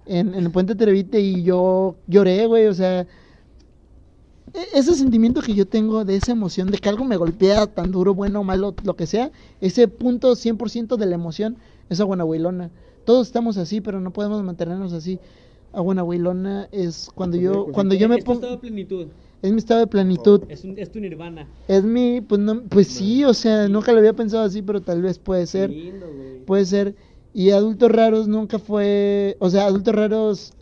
en, 0.06 0.34
en 0.34 0.44
el 0.44 0.50
Puente 0.52 0.74
Terabitia 0.76 1.18
y 1.18 1.42
yo 1.42 1.96
lloré, 2.06 2.46
güey. 2.46 2.66
O 2.66 2.74
sea... 2.74 3.06
e- 4.52 4.68
Ese 4.78 4.94
sentimiento 4.94 5.42
que 5.42 5.54
yo 5.54 5.66
tengo 5.66 6.04
de 6.04 6.16
esa 6.16 6.32
emoción, 6.32 6.70
de 6.70 6.78
que 6.78 6.88
algo 6.88 7.04
me 7.04 7.16
golpea 7.16 7.66
tan 7.66 7.90
duro, 7.90 8.14
bueno 8.14 8.40
o 8.40 8.44
malo, 8.44 8.74
lo 8.84 8.96
que 8.96 9.06
sea, 9.06 9.30
ese 9.60 9.88
punto 9.88 10.36
100% 10.36 10.96
de 10.96 11.06
la 11.06 11.14
emoción 11.14 11.56
es 11.88 12.00
Aguanahuilona. 12.00 12.70
Todos 13.04 13.26
estamos 13.26 13.56
así, 13.58 13.80
pero 13.80 14.00
no 14.00 14.12
podemos 14.12 14.42
mantenernos 14.42 14.92
así. 14.92 15.20
Aguanahuilona 15.74 16.68
es 16.72 17.10
cuando 17.14 17.36
yo 17.36 17.66
cuando 17.72 17.94
yo 17.94 18.08
me 18.08 18.18
pongo 18.22 18.48
de 18.48 18.58
plenitud, 18.58 19.08
es 19.42 19.52
mi 19.52 19.58
estado 19.58 19.80
de 19.80 19.86
plenitud. 19.86 20.42
es, 20.48 20.64
un, 20.64 20.78
es 20.78 20.90
tu 20.90 21.00
nirvana. 21.00 21.46
Es 21.68 21.84
mi 21.84 22.20
pues 22.20 22.40
no 22.40 22.62
pues 22.62 22.88
sí, 22.88 23.24
o 23.24 23.34
sea, 23.34 23.68
nunca 23.68 23.92
lo 23.92 23.98
había 23.98 24.14
pensado 24.14 24.44
así, 24.44 24.62
pero 24.62 24.80
tal 24.80 25.02
vez 25.02 25.18
puede 25.18 25.46
ser. 25.46 25.70
Lindo, 25.70 26.06
güey. 26.06 26.44
Puede 26.44 26.64
ser. 26.64 26.94
Y 27.34 27.50
Adultos 27.50 27.90
Raros 27.90 28.28
nunca 28.28 28.58
fue, 28.58 29.36
o 29.40 29.50
sea, 29.50 29.66
Adultos 29.66 29.94
Raros 29.94 30.52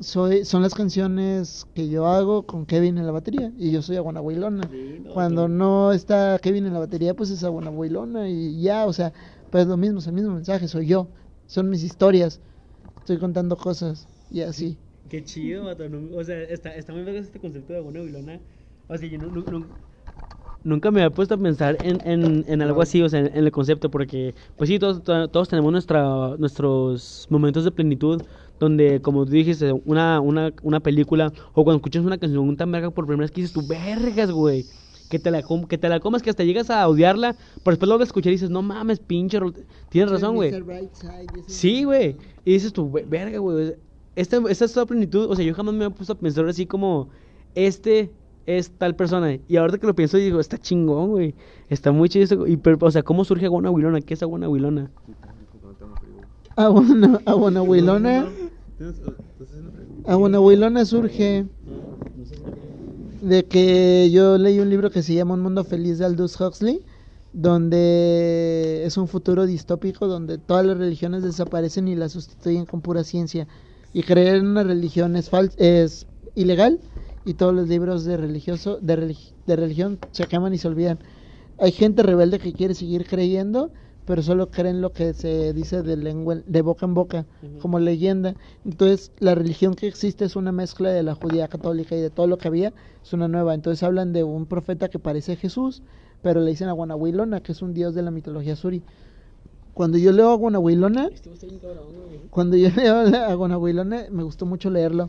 soy, 0.00 0.44
son 0.44 0.62
las 0.62 0.74
canciones 0.74 1.66
que 1.74 1.88
yo 1.88 2.06
hago 2.06 2.42
con 2.44 2.66
Kevin 2.66 2.98
en 2.98 3.06
la 3.06 3.12
batería 3.12 3.52
y 3.58 3.70
yo 3.70 3.82
soy 3.82 3.96
Aguanahuilona. 3.96 4.68
Lindo, 4.70 5.12
Cuando 5.12 5.48
no 5.48 5.92
está 5.92 6.38
Kevin 6.40 6.66
en 6.66 6.74
la 6.74 6.78
batería, 6.78 7.14
pues 7.14 7.30
es 7.30 7.42
Aguanahuilona 7.42 8.28
y 8.28 8.60
ya, 8.60 8.86
o 8.86 8.92
sea, 8.92 9.12
pues 9.50 9.62
es 9.62 9.68
lo 9.68 9.76
mismo, 9.76 9.98
es 9.98 10.06
el 10.06 10.12
mismo 10.12 10.34
mensaje, 10.34 10.68
soy 10.68 10.86
yo, 10.86 11.08
son 11.46 11.70
mis 11.70 11.82
historias, 11.82 12.40
estoy 12.98 13.18
contando 13.18 13.56
cosas 13.56 14.06
y 14.30 14.40
así. 14.42 14.78
Qué 15.08 15.24
chido, 15.24 15.64
vato. 15.64 15.84
O 16.14 16.24
sea, 16.24 16.42
está, 16.42 16.74
está 16.74 16.92
muy 16.92 17.02
vergas 17.02 17.26
este 17.26 17.40
concepto 17.40 17.72
de 17.72 17.78
Aguana 17.78 18.00
Huilona. 18.02 18.40
O 18.88 18.96
sea, 18.96 19.08
yo 19.08 19.18
nu- 19.18 19.30
nu- 19.30 19.46
nu- 19.48 19.66
nunca 20.62 20.90
me 20.90 21.00
había 21.02 21.14
puesto 21.14 21.34
a 21.34 21.38
pensar 21.38 21.78
en, 21.80 22.00
en, 22.04 22.44
en 22.46 22.62
algo 22.62 22.82
así, 22.82 23.00
o 23.02 23.08
sea, 23.08 23.20
en, 23.20 23.26
en 23.28 23.44
el 23.44 23.50
concepto, 23.50 23.90
porque, 23.90 24.34
pues 24.56 24.68
sí, 24.68 24.78
todos, 24.78 25.02
to- 25.02 25.28
todos 25.28 25.48
tenemos 25.48 25.72
nuestra, 25.72 26.36
nuestros 26.38 27.26
momentos 27.30 27.64
de 27.64 27.70
plenitud, 27.70 28.22
donde, 28.58 29.00
como 29.00 29.24
tú 29.24 29.32
dijiste, 29.32 29.72
una, 29.84 30.20
una, 30.20 30.52
una 30.62 30.80
película, 30.80 31.32
o 31.54 31.64
cuando 31.64 31.78
escuchas 31.78 32.04
una 32.04 32.18
canción 32.18 32.56
tan 32.56 32.70
verga 32.72 32.90
por 32.90 33.06
primera 33.06 33.22
vez 33.24 33.30
que 33.30 33.40
dices 33.40 33.52
tú, 33.54 33.66
vergas, 33.66 34.30
güey. 34.30 34.66
Que 35.08 35.18
te, 35.18 35.30
la 35.30 35.42
com- 35.42 35.64
que 35.66 35.78
te 35.78 35.88
la 35.88 36.00
comas, 36.00 36.20
que 36.22 36.28
hasta 36.28 36.44
llegas 36.44 36.68
a 36.68 36.86
odiarla, 36.86 37.34
pero 37.62 37.72
después 37.72 37.88
lo 37.88 37.94
vuelves 37.94 38.08
a 38.08 38.10
escuchar 38.10 38.30
y 38.30 38.34
dices, 38.34 38.50
no 38.50 38.60
mames, 38.60 38.98
pinche, 39.00 39.38
tienes 39.88 40.10
razón, 40.10 40.34
güey. 40.34 40.50
Sí, 41.46 41.84
güey. 41.84 42.16
Y 42.44 42.52
dices 42.52 42.74
tú, 42.74 42.90
"Ve- 42.90 43.06
verga, 43.08 43.38
güey. 43.38 43.74
Esta, 44.18 44.38
esta 44.48 44.64
es 44.64 44.72
toda 44.72 44.86
plenitud. 44.86 45.26
O 45.30 45.36
sea, 45.36 45.44
yo 45.44 45.54
jamás 45.54 45.74
me 45.74 45.84
había 45.84 45.94
puesto 45.96 46.12
a 46.12 46.18
pensar 46.18 46.46
así 46.48 46.66
como, 46.66 47.08
este 47.54 48.10
es 48.46 48.70
tal 48.70 48.96
persona. 48.96 49.38
Y 49.48 49.56
ahorita 49.56 49.78
que 49.78 49.86
lo 49.86 49.94
pienso, 49.94 50.16
digo, 50.16 50.40
está 50.40 50.58
chingón, 50.58 51.10
güey. 51.10 51.34
Está 51.68 51.92
muy 51.92 52.08
chido. 52.08 52.24
esto, 52.24 52.46
Y, 52.46 52.56
pero, 52.56 52.78
o 52.80 52.90
sea, 52.90 53.02
¿cómo 53.02 53.24
surge 53.24 53.46
Aguana 53.46 53.70
Huilona? 53.70 54.00
¿Qué 54.00 54.14
es 54.14 54.22
Aguana 54.22 54.48
Huilona? 54.48 54.90
Aguana- 56.56 57.20
Aguanahuilona, 57.26 58.26
Aguanahuilona 60.06 60.84
surge 60.84 61.46
de 63.22 63.44
que 63.44 64.10
yo 64.10 64.38
leí 64.38 64.58
un 64.58 64.70
libro 64.70 64.90
que 64.90 65.02
se 65.02 65.14
llama 65.14 65.34
Un 65.34 65.40
mundo 65.40 65.62
feliz 65.64 65.98
de 65.98 66.06
Aldous 66.06 66.40
Huxley, 66.40 66.80
donde 67.32 68.82
es 68.84 68.96
un 68.96 69.06
futuro 69.08 69.46
distópico 69.46 70.06
donde 70.08 70.38
todas 70.38 70.64
las 70.66 70.78
religiones 70.78 71.22
desaparecen 71.22 71.86
y 71.88 71.94
las 71.94 72.12
sustituyen 72.12 72.66
con 72.66 72.80
pura 72.80 73.04
ciencia. 73.04 73.46
Y 73.92 74.02
creer 74.02 74.36
en 74.36 74.46
una 74.48 74.62
religión 74.64 75.16
es 75.16 75.30
fal- 75.30 75.54
es 75.56 76.06
ilegal 76.34 76.80
y 77.24 77.34
todos 77.34 77.54
los 77.54 77.68
libros 77.68 78.04
de 78.04 78.16
religioso 78.16 78.78
de, 78.80 78.96
relig- 78.96 79.34
de 79.46 79.56
religión 79.56 80.00
se 80.12 80.26
queman 80.26 80.54
y 80.54 80.58
se 80.58 80.68
olvidan. 80.68 80.98
Hay 81.58 81.72
gente 81.72 82.02
rebelde 82.02 82.38
que 82.38 82.54
quiere 82.54 82.74
seguir 82.74 83.06
creyendo, 83.06 83.72
pero 84.04 84.22
solo 84.22 84.50
creen 84.50 84.80
lo 84.80 84.92
que 84.92 85.12
se 85.14 85.52
dice 85.52 85.82
de 85.82 85.96
lengua 85.96 86.36
de 86.46 86.62
boca 86.62 86.86
en 86.86 86.94
boca, 86.94 87.26
como 87.58 87.78
leyenda. 87.78 88.36
Entonces, 88.64 89.12
la 89.18 89.34
religión 89.34 89.74
que 89.74 89.86
existe 89.88 90.24
es 90.24 90.36
una 90.36 90.52
mezcla 90.52 90.90
de 90.90 91.02
la 91.02 91.14
judía 91.14 91.48
católica 91.48 91.96
y 91.96 92.00
de 92.00 92.10
todo 92.10 92.26
lo 92.26 92.38
que 92.38 92.48
había, 92.48 92.72
es 93.02 93.12
una 93.12 93.28
nueva. 93.28 93.54
Entonces 93.54 93.82
hablan 93.82 94.12
de 94.12 94.24
un 94.24 94.46
profeta 94.46 94.88
que 94.88 94.98
parece 94.98 95.36
Jesús, 95.36 95.82
pero 96.22 96.40
le 96.40 96.50
dicen 96.50 96.68
a 96.68 96.72
Guanahuilona, 96.72 97.40
que 97.42 97.52
es 97.52 97.62
un 97.62 97.74
dios 97.74 97.94
de 97.94 98.02
la 98.02 98.10
mitología 98.10 98.56
suri. 98.56 98.84
Cuando 99.78 99.96
yo 99.96 100.10
leo 100.10 100.30
a 100.32 100.34
Guanahuilona, 100.34 101.08
cuando 102.30 102.56
yo 102.56 102.68
leo 102.76 103.04
la- 103.04 103.28
a 103.28 103.34
Guanahuilona, 103.34 104.06
me 104.10 104.24
gustó 104.24 104.44
mucho 104.44 104.70
leerlo. 104.70 105.08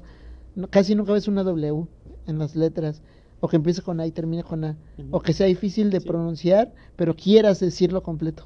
No- 0.53 0.67
casi 0.69 0.93
nunca 0.93 1.11
ves 1.11 1.27
una 1.27 1.43
W 1.43 1.87
en 2.27 2.37
las 2.37 2.55
letras. 2.55 3.01
O 3.39 3.47
que 3.47 3.55
empiece 3.55 3.81
con 3.81 3.99
A 3.99 4.05
y 4.05 4.11
termine 4.11 4.43
con 4.43 4.63
A. 4.63 4.77
O 5.09 5.21
que 5.21 5.33
sea 5.33 5.47
difícil 5.47 5.89
de 5.89 6.01
pronunciar, 6.01 6.71
pero 6.95 7.15
quieras 7.15 7.59
decirlo 7.59 8.03
completo. 8.03 8.43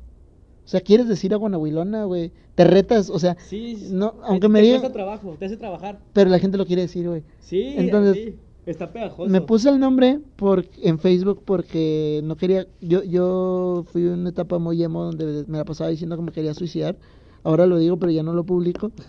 O 0.63 0.67
sea, 0.69 0.79
quieres 0.79 1.09
decir 1.09 1.33
a 1.33 1.37
Guanahuilona, 1.37 2.05
güey. 2.05 2.31
Te 2.55 2.63
retas, 2.63 3.09
o 3.09 3.19
sea, 3.19 3.35
Sí, 3.49 3.89
no, 3.91 4.13
aunque 4.23 4.47
me 4.47 4.61
digan, 4.61 4.93
trabajo, 4.93 5.35
te 5.37 5.43
hace 5.45 5.57
trabajar. 5.57 5.99
pero 6.13 6.29
la 6.29 6.39
gente 6.39 6.57
lo 6.57 6.65
quiere 6.65 6.83
decir, 6.83 7.05
güey. 7.09 7.23
Sí, 7.41 7.73
Entonces, 7.75 8.15
sí. 8.15 8.35
Está 8.65 8.91
pegajoso. 8.93 9.29
Me 9.29 9.41
puse 9.41 9.69
el 9.69 9.79
nombre 9.79 10.19
por, 10.37 10.65
en 10.77 10.97
Facebook 10.99 11.43
porque 11.45 12.21
no 12.23 12.35
quería. 12.37 12.67
Yo, 12.81 13.03
yo 13.03 13.83
fui 13.91 14.03
en 14.03 14.19
una 14.19 14.29
etapa 14.29 14.59
muy 14.59 14.81
emo 14.83 15.03
donde 15.03 15.45
me 15.47 15.57
la 15.57 15.65
pasaba 15.65 15.89
diciendo 15.89 16.15
que 16.15 16.21
me 16.23 16.31
quería 16.31 16.53
suicidar. 16.53 16.97
Ahora 17.43 17.65
lo 17.65 17.77
digo, 17.77 17.97
pero 17.99 18.11
ya 18.11 18.23
no 18.23 18.33
lo 18.33 18.45
publico. 18.45 18.91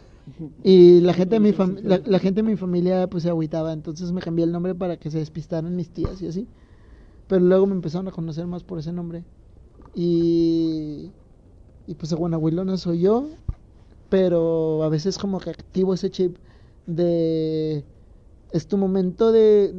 Y 0.65 1.01
la 1.03 1.13
gente 1.15 1.37
de 1.37 1.41
mi, 1.41 1.53
fam- 1.53 1.81
la, 1.83 2.01
la 2.05 2.19
gente 2.19 2.43
de 2.43 2.49
mi 2.49 2.57
familia 2.57 3.07
pues 3.09 3.23
se 3.25 3.29
agüitaba. 3.29 3.73
Entonces 3.73 4.13
me 4.13 4.23
cambié 4.23 4.45
el 4.45 4.53
nombre 4.53 4.75
para 4.75 4.97
que 4.97 5.11
se 5.11 5.19
despistaran 5.19 5.77
mis 5.77 5.93
tías 5.93 6.21
y 6.23 6.27
así. 6.27 6.49
Pero 7.29 7.43
luego 7.45 7.67
me 7.67 7.75
empezaron 7.75 8.09
a 8.09 8.13
conocer 8.13 8.47
más 8.47 8.65
por 8.65 8.79
ese 8.79 8.93
nombre. 8.93 9.25
Y. 9.95 11.15
Y 11.87 11.95
pues 11.97 12.13
Aguanahuilona 12.13 12.77
soy 12.79 13.01
yo. 13.03 13.39
Pero 14.09 14.83
a 14.85 14.89
veces 14.89 15.19
como 15.19 15.41
que 15.41 15.51
activo 15.51 15.95
ese 15.95 16.11
chip 16.11 16.39
de 16.87 17.85
es 18.55 18.67
tu 18.67 18.79
momento 18.79 19.33
de 19.33 19.75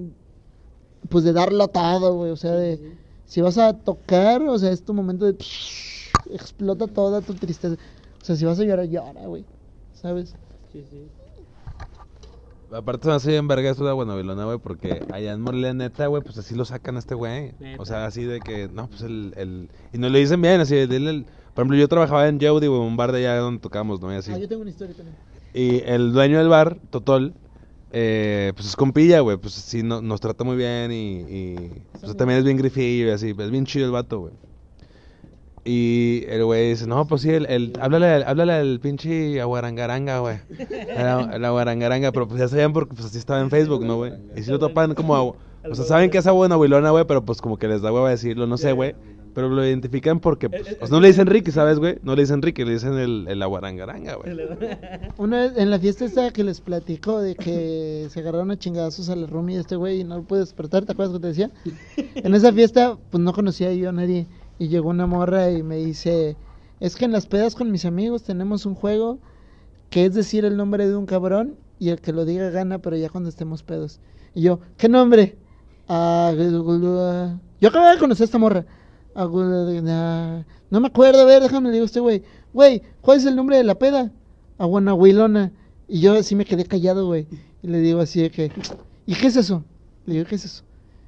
pues 1.10 1.24
de 1.24 1.34
darlo 1.34 1.68
todo, 1.68 2.16
güey, 2.16 2.32
o 2.32 2.36
sea, 2.36 2.52
de 2.52 2.80
si 3.26 3.42
vas 3.42 3.58
a 3.58 3.74
tocar, 3.74 4.42
o 4.44 4.58
sea, 4.58 4.72
es 4.72 4.84
tu 4.84 4.94
momento 4.94 5.26
de 5.26 5.36
explota 6.32 6.88
toda 6.88 7.22
tu 7.22 7.34
tristeza. 7.34 7.76
O 8.22 8.26
sea, 8.26 8.36
si 8.36 8.46
vas 8.46 8.60
a 8.60 8.64
llorar, 8.64 8.88
llora, 8.88 9.26
güey. 9.28 9.46
¿Sabes? 9.94 10.36
Sí, 10.72 10.84
sí. 10.90 11.08
Aparte 12.72 13.04
se 13.04 13.10
me 13.10 13.16
hace 13.16 13.30
bien 13.32 13.48
verga 13.48 13.70
esto 13.70 13.86
de 13.86 13.94
Buenavilona, 13.94 14.46
güey, 14.46 14.58
porque 14.58 15.04
allá 15.14 15.34
en 15.34 15.42
Morelia, 15.42 15.74
neta, 15.74 16.08
güey, 16.08 16.24
pues 16.24 16.38
así 16.38 16.56
lo 16.56 16.66
sacan 16.66 16.96
a 16.96 17.00
este 17.00 17.14
güey. 17.14 17.54
O 17.78 17.86
sea, 17.86 18.06
así 18.06 18.24
de 18.24 18.42
que, 18.42 18.68
no, 18.74 18.88
pues 18.88 19.02
el, 19.04 19.34
el... 19.38 19.70
Y 19.94 20.00
no 20.00 20.10
le 20.10 20.20
dicen 20.20 20.42
bien, 20.42 20.60
así, 20.60 20.76
de, 20.76 20.96
el- 20.98 21.26
Por 21.54 21.62
ejemplo, 21.64 21.78
yo 21.78 21.88
trabajaba 21.88 22.28
en 22.28 22.40
Jody, 22.42 22.68
güey, 22.68 22.80
un 22.82 22.98
bar 22.98 23.12
de 23.12 23.20
allá 23.20 23.38
donde 23.38 23.62
tocábamos, 23.62 24.02
¿no? 24.02 24.12
Y 24.12 24.16
así. 24.18 24.32
Ah, 24.34 24.40
yo 24.40 24.48
tengo 24.48 24.62
una 24.64 24.72
historia 24.72 24.96
también. 24.96 25.16
Y 25.54 25.84
el 25.86 26.12
dueño 26.12 26.40
del 26.40 26.50
bar, 26.50 26.80
Totol, 26.90 27.34
eh, 27.98 28.52
pues 28.56 28.68
es 28.68 28.76
compilla, 28.76 29.22
güey, 29.22 29.38
pues 29.38 29.54
sí, 29.54 29.82
no- 29.82 30.02
nos 30.02 30.20
trata 30.20 30.44
muy 30.44 30.58
bien 30.58 30.92
y, 30.92 31.20
y 31.22 31.56
pues, 32.02 32.18
también 32.18 32.40
es 32.40 32.44
bien 32.46 32.58
grifillo 32.58 33.08
y 33.08 33.12
así, 33.12 33.30
es 33.30 33.52
bien 33.52 33.66
chido 33.66 33.86
el 33.86 33.92
vato, 33.94 34.20
güey. 34.20 34.34
Y 35.64 36.26
el 36.28 36.44
güey 36.46 36.70
dice, 36.70 36.86
no, 36.86 37.08
pues 37.08 37.22
sí, 37.24 37.30
el, 37.32 37.46
el, 37.48 37.74
háblale, 37.80 38.06
al- 38.08 38.24
háblale 38.24 38.54
al 38.54 38.80
pinche 38.82 39.40
aguarangaranga, 39.42 40.20
güey. 40.20 40.38
El, 40.60 41.34
el 41.34 41.46
aguarangaranga, 41.46 42.12
pero 42.12 42.28
pues 42.28 42.40
ya 42.40 42.48
sabían 42.48 42.72
porque 42.74 42.94
pues 42.94 43.08
así 43.08 43.18
estaba 43.18 43.40
en 43.42 43.50
Facebook, 43.50 43.84
¿no, 43.84 43.96
güey? 43.96 44.14
Y 44.36 44.44
si 44.44 44.52
lo 44.52 44.60
topan 44.60 44.94
como, 44.94 45.36
o 45.68 45.76
sea, 45.76 45.86
saben 45.86 46.12
que 46.12 46.20
es 46.20 46.28
agua 46.28 46.48
abuelona, 46.48 46.92
güey, 46.92 47.06
pero 47.06 47.24
pues 47.26 47.42
como 47.42 47.58
que 47.58 47.68
les 47.68 47.82
da 47.82 47.92
hueva 47.92 48.10
decirlo, 48.12 48.46
no 48.46 48.58
sé, 48.58 48.74
güey. 48.74 48.94
Pero 49.36 49.50
lo 49.50 49.66
identifican 49.66 50.22
porque, 50.22 50.50
pues, 50.50 50.62
o 50.62 50.88
sea, 50.88 50.88
no 50.90 51.02
le 51.02 51.10
dicen 51.10 51.28
Ricky, 51.28 51.52
¿sabes, 51.52 51.78
güey? 51.78 52.00
No 52.04 52.16
le 52.16 52.22
dicen 52.22 52.42
Ricky, 52.42 52.64
le 52.64 52.72
dicen 52.72 52.94
el, 52.94 53.26
el 53.28 53.44
aguarangaranga, 53.44 54.16
güey. 54.16 54.34
Una 55.18 55.42
vez 55.42 55.58
en 55.58 55.70
la 55.70 55.78
fiesta 55.78 56.06
esta 56.06 56.32
que 56.32 56.46
les 56.46 56.62
platico 56.62 57.20
de 57.20 57.36
que 57.36 58.08
se 58.12 58.22
agarraron 58.22 58.52
a 58.52 58.58
chingadazos 58.58 59.10
a 59.10 59.16
la 59.18 59.28
roomie 59.28 59.56
de 59.56 59.62
este 59.62 59.76
güey 59.76 60.00
y 60.00 60.04
no 60.06 60.16
lo 60.16 60.24
pude 60.24 60.40
despertar, 60.40 60.86
¿te 60.86 60.94
acuerdas 60.94 61.16
que 61.16 61.20
te 61.20 61.28
decía? 61.28 61.52
En 62.16 62.34
esa 62.34 62.54
fiesta, 62.54 62.98
pues 63.12 63.22
no 63.22 63.34
conocía 63.34 63.74
yo 63.74 63.90
a 63.90 63.92
nadie. 63.92 64.26
Y 64.58 64.70
llegó 64.70 64.90
una 64.90 65.06
morra 65.06 65.52
y 65.52 65.64
me 65.64 65.76
dice, 65.76 66.38
es 66.80 66.96
que 66.96 67.04
en 67.04 67.12
las 67.12 67.28
pedas 67.28 67.56
con 67.56 67.70
mis 67.72 67.84
amigos 67.84 68.24
tenemos 68.24 68.66
un 68.66 68.74
juego 68.74 69.20
que 69.90 70.06
es 70.06 70.14
decir 70.14 70.46
el 70.46 70.56
nombre 70.56 70.88
de 70.88 70.96
un 70.96 71.06
cabrón 71.06 71.56
y 71.78 71.90
el 71.90 72.00
que 72.00 72.14
lo 72.14 72.24
diga 72.24 72.50
gana, 72.52 72.80
pero 72.80 72.96
ya 72.96 73.10
cuando 73.10 73.28
estemos 73.28 73.64
pedos. 73.64 74.00
Y 74.34 74.44
yo, 74.44 74.62
¿qué 74.78 74.88
nombre? 74.88 75.38
Ah, 75.90 76.34
yo 76.34 77.68
acabo 77.68 77.90
de 77.90 77.98
conocer 77.98 78.24
a 78.24 78.26
esta 78.26 78.38
morra. 78.38 78.66
No 80.70 80.80
me 80.82 80.88
acuerdo, 80.88 81.22
a 81.22 81.26
ver, 81.26 81.42
déjame 81.42 81.70
le 81.70 81.74
digo 81.74 81.84
a 81.84 81.86
este 81.88 82.00
güey. 82.00 82.24
Güey, 82.54 82.82
¿cuál 83.02 83.18
es 83.18 83.26
el 83.26 83.36
nombre 83.36 83.58
de 83.58 83.64
la 83.64 83.76
peda? 83.76 84.12
Aguanahuilona. 84.58 85.52
Y 85.88 86.00
yo 86.00 86.14
así 86.14 86.36
me 86.36 86.46
quedé 86.46 86.66
callado, 86.66 87.06
güey. 87.06 87.28
Y 87.62 87.68
le 87.68 87.80
digo 87.80 88.00
así 88.00 88.22
de 88.22 88.30
que, 88.32 88.52
¿y 89.06 89.14
qué 89.16 89.28
es 89.28 89.36
eso? 89.36 89.64
Le 90.06 90.16
digo, 90.16 90.26
¿qué 90.26 90.36
es 90.36 90.46
eso? 90.46 90.64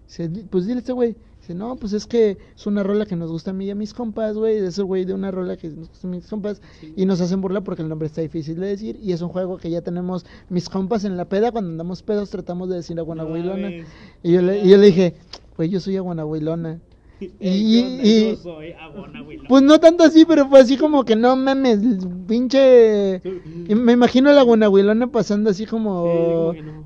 Dice, 0.08 0.30
"Di- 0.30 0.43
pues 0.43 0.66
dile 0.66 0.78
a 0.78 0.80
este 0.80 0.93
güey. 0.93 1.16
Dice, 1.39 1.53
no, 1.55 1.76
pues 1.78 1.93
es 1.93 2.05
que 2.05 2.38
es 2.55 2.68
una 2.68 2.84
rola 2.84 3.05
que 3.05 3.16
nos 3.16 3.32
gusta 3.32 3.51
a 3.51 3.53
mí 3.53 3.66
y 3.66 3.72
a 3.72 3.76
mis 3.76 3.93
compas, 3.93 4.36
güey. 4.38 4.58
Es 4.58 4.78
el 4.78 4.86
güey 4.86 5.05
de 5.05 5.14
una 5.14 5.32
rola 5.32 5.58
que 5.58 5.70
nos 5.70 5.89
gusta 5.89 6.08
a 6.08 6.12
mis 6.12 6.28
compas. 6.28 6.62
Y 6.95 7.05
nos 7.05 7.22
hacen 7.22 7.41
burla 7.41 7.62
porque 7.62 7.82
el 7.82 7.89
nombre 7.89 8.08
está 8.08 8.22
difícil 8.22 8.60
de 8.60 8.68
decir. 8.68 8.99
Y 9.01 9.12
es 9.14 9.22
un 9.22 9.30
juego 9.30 9.58
que 9.58 9.70
ya 9.70 9.82
tenemos 9.82 10.26
mis 10.49 10.70
compas 10.70 11.03
en 11.05 11.16
la 11.18 11.26
peda. 11.26 11.51
Cuando 11.51 11.70
andamos 11.72 12.03
pedos 12.03 12.30
tratamos 12.30 12.70
de 12.70 12.76
decir 12.78 12.97
Aguanahuilona. 12.99 13.70
y, 14.24 14.32
yo 14.34 14.41
le, 14.41 14.64
y 14.64 14.70
yo 14.70 14.78
le 14.78 14.86
dije, 14.88 15.16
güey, 15.55 15.70
yo 15.70 15.80
soy 15.80 15.97
Aguanahuilona. 15.97 16.80
Y- 17.39 18.30
Yo 18.32 18.36
soy 18.38 18.72
Aguanahuilona. 18.74 19.49
Pues 19.49 19.63
no 19.63 19.80
tanto 19.80 20.03
así, 20.03 20.26
pero 20.26 20.47
fue 20.47 20.59
así 20.59 20.78
como 20.78 21.03
que 21.05 21.15
no 21.15 21.36
mames, 21.36 21.80
pinche. 22.28 23.22
y 23.68 23.76
Me 23.76 23.93
imagino 23.93 24.30
a 24.30 24.34
la 24.34 24.41
guanahuilona 24.43 25.07
pasando 25.07 25.49
así 25.49 25.65
como. 25.65 26.53
Sí, 26.53 26.61
no. 26.61 26.86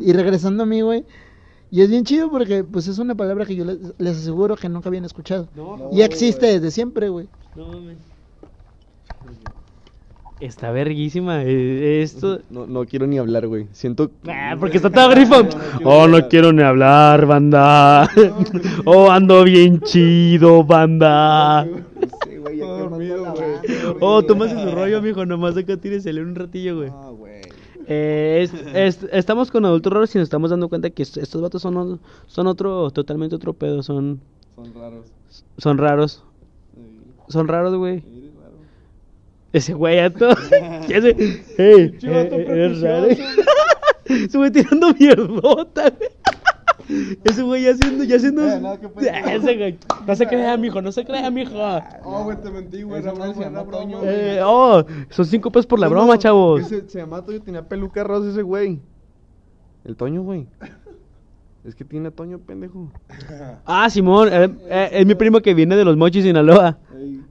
Y 0.00 0.12
regresando 0.12 0.62
a 0.62 0.66
mí, 0.66 0.80
güey. 0.80 1.04
Y 1.70 1.80
es 1.82 1.90
bien 1.90 2.04
chido 2.04 2.30
porque, 2.30 2.62
pues, 2.62 2.86
es 2.86 2.98
una 2.98 3.14
palabra 3.16 3.44
que 3.46 3.56
yo 3.56 3.64
les, 3.64 3.78
les 3.98 4.16
aseguro 4.16 4.54
que 4.56 4.68
nunca 4.68 4.88
habían 4.88 5.04
escuchado. 5.04 5.48
No, 5.56 5.90
y 5.92 6.02
existe 6.02 6.46
desde 6.46 6.70
siempre, 6.70 7.08
güey. 7.08 7.28
no 7.56 7.66
mames. 7.68 7.98
Está 10.44 10.70
verguísima. 10.72 11.42
eh, 11.42 12.02
Esto. 12.02 12.40
No, 12.50 12.66
no 12.66 12.84
quiero 12.84 13.06
ni 13.06 13.16
hablar, 13.18 13.46
güey. 13.46 13.66
Siento. 13.72 14.10
Ah, 14.28 14.56
porque 14.60 14.76
está 14.76 14.90
todo 14.90 15.08
grifo. 15.08 15.36
Oh, 15.84 16.06
no 16.06 16.28
quiero 16.28 16.52
ni 16.52 16.62
hablar, 16.62 17.24
banda. 17.26 18.08
Oh, 18.84 19.10
ando 19.10 19.42
bien 19.44 19.80
chido, 19.80 20.62
banda. 20.62 21.64
Sí, 22.28 22.36
güey, 22.36 22.58
ya 22.58 22.64
quemando 22.76 23.16
la 23.16 23.32
banda, 23.32 23.62
Oh, 24.00 24.22
tómase 24.22 24.54
su 24.62 24.70
rollo, 24.70 25.00
mijo. 25.00 25.24
Nomás 25.24 25.56
acá 25.56 25.76
tíresele 25.78 26.20
un 26.22 26.34
ratillo, 26.34 26.76
güey. 26.76 26.90
Ah, 26.92 27.10
güey. 27.16 27.40
Eh, 27.86 28.40
es- 28.42 28.52
es- 28.74 29.08
estamos 29.12 29.50
con 29.50 29.64
adultos 29.64 29.92
raros 29.92 30.14
y 30.14 30.18
nos 30.18 30.26
estamos 30.26 30.50
dando 30.50 30.68
cuenta 30.68 30.90
que 30.90 31.02
est- 31.02 31.16
estos 31.18 31.40
vatos 31.40 31.62
son, 31.62 31.76
o- 31.76 31.98
son 32.26 32.46
otro, 32.46 32.90
totalmente 32.90 33.34
otro 33.36 33.52
pedo. 33.54 33.82
Son, 33.82 34.20
Son 34.56 34.74
raros. 34.74 35.06
son 35.58 35.78
raros. 35.78 36.22
Sí, 36.74 36.80
Son 37.32 37.48
raros, 37.48 37.74
güey. 37.76 38.02
Ese 39.54 39.72
güey 39.72 39.96
ya 39.96 40.10
todo. 40.10 40.34
ya 40.88 41.00
se- 41.00 41.16
Hey, 41.56 41.96
eh, 42.02 42.28
eh, 42.32 42.44
eres 42.48 42.80
raro. 42.82 43.06
Ese 44.04 44.36
güey 44.36 44.50
tirando 44.52 44.92
mierdota, 44.94 45.90
güey. 45.90 46.10
Ese 47.24 47.42
güey 47.42 47.62
ya 47.62 47.70
haciendo, 47.70 48.04
ya 48.04 48.16
haciendo. 48.16 48.46
Eh, 48.46 48.60
no. 48.60 48.74
Ese 48.74 49.56
güey. 49.56 49.78
No 50.06 50.14
se 50.16 50.26
crea, 50.26 50.56
mijo, 50.58 50.82
no 50.82 50.92
se 50.92 51.04
crea, 51.04 51.30
mijo. 51.30 51.56
Oh, 52.04 52.24
güey, 52.24 52.36
te 52.36 52.50
mentí, 52.50 52.82
güey. 52.82 53.00
Ese 53.00 53.10
se 53.34 53.40
llama 53.40 53.64
Toño. 53.64 54.00
Eh, 54.02 54.40
oh, 54.44 54.84
son 55.08 55.24
cinco 55.24 55.50
pesos 55.50 55.66
por 55.66 55.78
la 55.78 55.88
broma, 55.88 56.18
chavos. 56.18 56.60
ese- 56.60 56.86
se 56.88 56.98
llama 56.98 57.24
Toño, 57.24 57.40
tenía 57.40 57.62
peluca 57.66 58.04
rosa 58.04 58.28
ese 58.30 58.42
güey. 58.42 58.80
El 59.84 59.96
Toño, 59.96 60.22
güey. 60.22 60.46
Es 61.64 61.74
que 61.74 61.84
tiene 61.84 62.10
Toño, 62.10 62.38
pendejo. 62.38 62.90
Ah, 63.66 63.88
Simón, 63.88 64.28
eh, 64.30 64.50
eh, 64.68 64.88
es 64.92 65.06
mi 65.06 65.14
primo 65.14 65.40
que 65.40 65.54
viene 65.54 65.76
de 65.76 65.84
los 65.84 65.96
Mochis, 65.96 66.24
Sinaloa. 66.24 66.78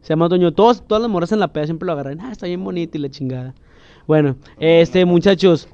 Se 0.01 0.09
llama 0.09 0.27
Toño. 0.29 0.51
Todos, 0.51 0.85
todas 0.85 1.01
las 1.01 1.09
morras 1.11 1.31
en 1.31 1.39
la 1.39 1.47
peda 1.53 1.65
siempre 1.65 1.85
lo 1.85 1.93
agarran. 1.93 2.19
Ah, 2.21 2.31
está 2.31 2.47
bien 2.47 2.63
bonito 2.63 2.97
y 2.97 3.01
la 3.01 3.09
chingada. 3.09 3.53
Bueno, 4.07 4.35
este, 4.59 5.05
muchachos. 5.05 5.67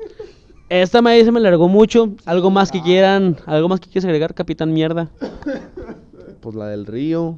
Esta 0.68 1.02
madre 1.02 1.24
se 1.26 1.32
me 1.32 1.40
largó 1.40 1.68
mucho. 1.68 2.12
Algo 2.26 2.52
más 2.52 2.72
que 2.72 2.82
quieran, 2.82 3.38
algo 3.48 3.68
más 3.70 3.80
que 3.80 3.90
quieras 3.90 4.06
agregar, 4.06 4.34
Capitán 4.34 4.74
Mierda. 4.74 5.10
Pues 6.42 6.56
la 6.56 6.68
del 6.68 6.86
río. 6.86 7.38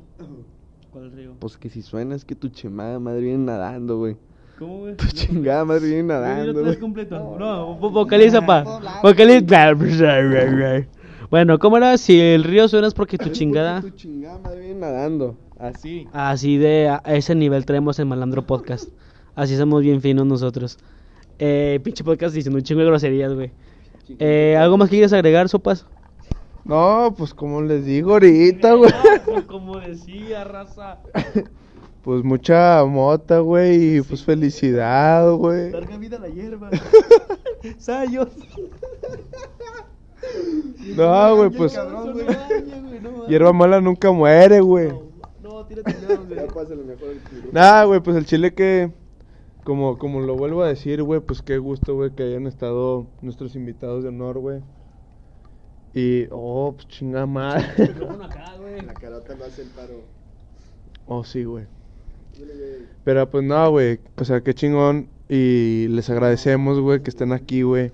¿Cuál 0.92 1.12
río? 1.12 1.32
Pues 1.40 1.58
que 1.58 1.70
si 1.72 1.82
suena 1.82 2.14
es 2.14 2.24
que 2.24 2.36
tu 2.36 2.50
chingada 2.50 3.00
madre 3.00 3.22
viene 3.22 3.46
nadando, 3.46 3.98
güey. 3.98 4.16
¿Cómo, 4.60 4.82
güey? 4.82 4.96
Tu 4.96 5.08
chingada 5.08 5.66
madre 5.66 5.88
viene 5.88 6.04
nadando, 6.04 6.62
güey. 6.62 6.78
completo. 6.78 7.16
No, 7.40 7.80
vo- 7.80 7.92
vocaliza, 7.92 8.46
pa. 8.46 8.64
Vocaliza. 9.02 9.72
Bueno, 11.32 11.60
¿cómo 11.60 11.78
era? 11.78 11.98
Si 11.98 12.20
el 12.20 12.44
río 12.44 12.68
suena 12.68 12.88
es 12.88 12.94
porque 12.94 13.18
tu 13.18 13.30
chingada. 13.30 13.80
Tu 13.80 13.92
chingada 13.92 14.38
madre 14.40 14.60
viene 14.60 14.82
nadando. 14.82 15.38
Así. 15.58 16.06
Así 16.12 16.58
de 16.58 16.90
a 16.90 17.02
ese 17.06 17.36
nivel 17.36 17.66
traemos 17.66 17.98
el 18.00 18.06
Malandro 18.06 18.46
Podcast. 18.46 18.90
Así 19.34 19.56
somos 19.56 19.82
bien 19.82 20.02
finos 20.02 20.28
nosotros. 20.28 20.78
Eh, 21.40 21.80
pinche 21.86 22.04
podcast 22.04 22.36
diciendo 22.36 22.58
un 22.58 22.66
chingo 22.66 22.82
de 22.82 22.88
groserías, 22.88 23.34
güey. 23.34 23.50
Eh, 24.20 24.58
¿Algo 24.60 24.76
más 24.76 24.90
que 24.90 24.98
quieras 24.98 25.14
agregar, 25.14 25.48
Sopas? 25.48 25.86
No, 26.66 27.16
pues 27.18 27.34
como 27.34 27.62
les 27.62 27.86
digo 27.86 28.12
ahorita, 28.12 28.74
güey. 28.74 28.92
como 29.48 29.80
decía, 29.80 30.44
raza. 30.44 31.00
Pues 32.04 32.24
mucha 32.24 32.84
mota, 32.84 33.42
güey, 33.42 33.98
y 33.98 34.02
pues 34.02 34.24
felicidad, 34.24 35.32
güey. 35.34 35.70
Larga 35.70 35.98
vida 36.00 36.18
la 36.18 36.30
hierba. 36.30 36.72
Sayos. 37.78 38.30
No, 40.96 41.36
güey, 41.36 41.50
pues 41.50 41.78
hierba 43.28 43.54
mala 43.54 43.82
nunca 43.82 44.12
muere, 44.12 44.62
güey. 44.62 44.92
No, 45.42 45.66
tírate 45.66 45.94
güey. 45.94 47.52
Nah, 47.52 47.86
güey, 47.86 48.00
pues 48.00 48.18
el 48.18 48.26
chile 48.26 48.54
que, 48.54 48.92
como, 49.64 49.98
como 49.98 50.22
lo 50.22 50.36
vuelvo 50.36 50.64
a 50.64 50.68
decir, 50.68 51.04
güey, 51.04 51.20
pues 51.22 51.42
qué 51.42 51.58
gusto, 51.58 51.96
güey, 51.96 52.12
que 52.12 52.24
hayan 52.24 52.48
estado 52.48 53.08
nuestros 53.22 53.56
invitados 53.56 54.04
de 54.04 54.10
honor, 54.10 54.40
güey. 54.40 54.62
Y, 55.94 56.28
oh, 56.32 56.74
pues 56.76 56.88
chinga 56.88 57.26
madre. 57.26 57.66
La 58.86 58.94
carota 58.94 59.36
no 59.36 59.46
hace 59.46 59.64
el 59.64 59.70
paro. 59.70 60.02
Oh, 61.06 61.24
sí, 61.24 61.44
güey. 61.44 61.66
Pero 63.04 63.30
pues 63.30 63.44
no, 63.44 63.70
güey, 63.72 64.00
o 64.18 64.26
sea, 64.26 64.42
qué 64.42 64.54
chingón. 64.54 65.10
Y 65.28 65.88
les 65.90 66.10
agradecemos, 66.10 66.80
güey, 66.80 67.02
que 67.02 67.10
estén 67.10 67.32
aquí, 67.32 67.62
güey. 67.62 67.92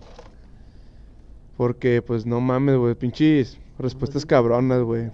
Porque, 1.57 2.01
pues, 2.01 2.25
no 2.25 2.39
mames, 2.39 2.77
güey, 2.77 2.93
pinches 2.95 3.57
respuestas 3.79 4.25
cabronas, 4.25 4.83
güey. 4.83 5.09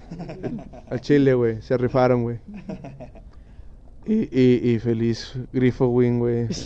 Al 0.89 1.01
chile, 1.01 1.33
güey, 1.33 1.61
se 1.61 1.77
rifaron, 1.77 2.23
güey. 2.23 2.39
Y, 4.05 4.27
y, 4.37 4.71
y 4.73 4.79
feliz 4.79 5.33
Grifo 5.53 5.87
Win, 5.87 6.19
güey. 6.19 6.47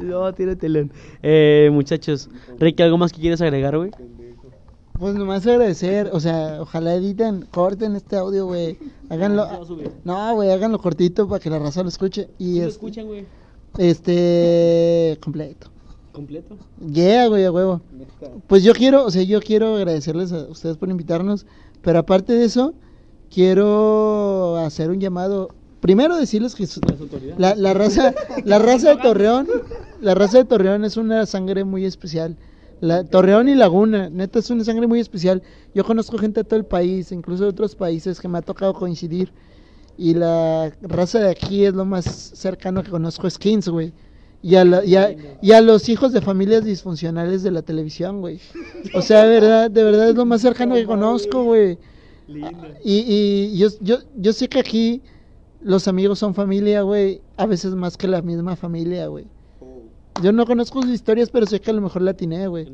No, 0.00 0.20
no 0.28 0.32
tírate, 0.32 0.68
León. 0.68 0.92
Eh, 1.20 1.68
muchachos, 1.72 2.30
Ricky, 2.60 2.84
¿algo 2.84 2.96
más 2.98 3.12
que 3.12 3.20
quieres 3.20 3.40
agregar, 3.40 3.76
güey? 3.76 3.90
Pues 4.96 5.16
nomás 5.16 5.44
agradecer, 5.44 6.08
o 6.12 6.20
sea, 6.20 6.58
ojalá 6.60 6.94
editen, 6.94 7.44
corten 7.50 7.96
este 7.96 8.14
audio, 8.14 8.46
güey. 8.46 8.78
Háganlo. 9.10 9.44
No, 10.04 10.34
güey, 10.36 10.52
háganlo 10.52 10.78
cortito 10.78 11.26
para 11.28 11.40
que 11.42 11.50
la 11.50 11.58
raza 11.58 11.82
lo 11.82 11.88
escuche. 11.88 12.28
Y 12.38 12.44
¿Sí 12.54 12.60
lo 12.60 12.66
es- 12.68 12.74
escuchan, 12.74 13.06
güey? 13.08 13.26
este 13.76 15.18
completo. 15.20 15.70
¿Completo? 16.14 16.56
Yeah, 16.92 17.26
güey, 17.26 17.44
a 17.44 17.50
huevo. 17.52 17.80
Pues 18.46 18.62
yo 18.62 18.72
quiero, 18.72 19.04
o 19.04 19.10
sea, 19.10 19.22
yo 19.24 19.40
quiero 19.40 19.74
agradecerles 19.76 20.32
a 20.32 20.44
ustedes 20.44 20.76
por 20.76 20.88
invitarnos, 20.88 21.44
pero 21.82 21.98
aparte 21.98 22.32
de 22.32 22.44
eso, 22.44 22.72
quiero 23.30 24.56
hacer 24.58 24.90
un 24.90 25.00
llamado. 25.00 25.48
Primero 25.80 26.16
decirles 26.16 26.54
que 26.54 26.66
su- 26.66 26.80
la 27.36 27.74
raza, 27.74 28.14
la 28.44 28.58
raza 28.58 28.90
de 28.94 29.02
Torreón, 29.02 29.48
la 30.00 30.14
raza 30.14 30.38
de 30.38 30.44
Torreón 30.44 30.84
es 30.84 30.96
una 30.96 31.26
sangre 31.26 31.64
muy 31.64 31.84
especial. 31.84 32.36
La, 32.80 33.04
Torreón 33.04 33.48
y 33.48 33.54
Laguna, 33.54 34.08
neta 34.10 34.38
es 34.38 34.50
una 34.50 34.64
sangre 34.64 34.86
muy 34.86 35.00
especial. 35.00 35.42
Yo 35.74 35.84
conozco 35.84 36.16
gente 36.18 36.40
de 36.40 36.44
todo 36.44 36.58
el 36.58 36.64
país, 36.66 37.12
incluso 37.12 37.44
de 37.44 37.50
otros 37.50 37.74
países 37.74 38.20
que 38.20 38.28
me 38.28 38.38
ha 38.38 38.42
tocado 38.42 38.72
coincidir. 38.74 39.32
Y 39.96 40.14
la 40.14 40.72
raza 40.82 41.20
de 41.20 41.30
aquí 41.30 41.64
es 41.64 41.74
lo 41.74 41.84
más 41.84 42.04
cercano 42.04 42.82
que 42.82 42.90
conozco, 42.90 43.26
es 43.26 43.38
Kings, 43.38 43.68
güey. 43.68 43.92
Y 44.46 44.56
a, 44.56 44.64
la- 44.66 44.84
y, 44.84 44.94
a, 44.96 45.08
y 45.40 45.52
a 45.52 45.60
los 45.62 45.88
hijos 45.88 46.12
de 46.12 46.20
familias 46.20 46.64
disfuncionales 46.66 47.42
de 47.42 47.50
la 47.50 47.62
televisión, 47.62 48.20
güey. 48.20 48.40
O 48.94 49.00
sea, 49.00 49.24
de 49.24 49.40
verdad, 49.40 49.70
de 49.70 49.82
verdad 49.82 50.10
es 50.10 50.14
lo 50.14 50.26
más 50.26 50.42
cercano 50.42 50.74
que 50.74 50.84
conozco, 50.84 51.44
güey. 51.44 51.78
Y, 52.84 52.98
y 53.54 53.56
yo, 53.58 53.68
yo, 53.80 53.96
yo 54.16 54.32
sé 54.34 54.48
que 54.50 54.58
aquí 54.60 55.00
los 55.62 55.88
amigos 55.88 56.18
son 56.18 56.34
familia, 56.34 56.82
güey. 56.82 57.22
A 57.38 57.46
veces 57.46 57.74
más 57.74 57.96
que 57.96 58.06
la 58.06 58.20
misma 58.20 58.54
familia, 58.54 59.06
güey. 59.06 59.24
Yo 60.22 60.30
no 60.30 60.44
conozco 60.44 60.82
sus 60.82 60.90
historias, 60.90 61.30
pero 61.30 61.46
sé 61.46 61.58
que 61.60 61.70
a 61.70 61.74
lo 61.74 61.80
mejor 61.80 62.02
la 62.02 62.10
atiné, 62.10 62.46
güey. 62.46 62.66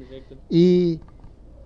Y, 0.51 0.99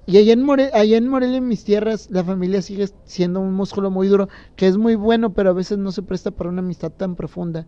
y 0.06 0.18
allá, 0.18 0.34
en 0.34 0.42
More- 0.42 0.70
allá 0.74 0.98
en 0.98 1.08
Morelia, 1.08 1.38
en 1.38 1.48
mis 1.48 1.64
tierras, 1.64 2.10
la 2.10 2.22
familia 2.22 2.60
sigue 2.60 2.88
siendo 3.06 3.40
un 3.40 3.54
músculo 3.54 3.90
muy 3.90 4.06
duro, 4.08 4.28
que 4.54 4.66
es 4.68 4.76
muy 4.76 4.96
bueno, 4.96 5.32
pero 5.32 5.48
a 5.48 5.54
veces 5.54 5.78
no 5.78 5.92
se 5.92 6.02
presta 6.02 6.30
para 6.30 6.50
una 6.50 6.60
amistad 6.60 6.92
tan 6.92 7.16
profunda. 7.16 7.66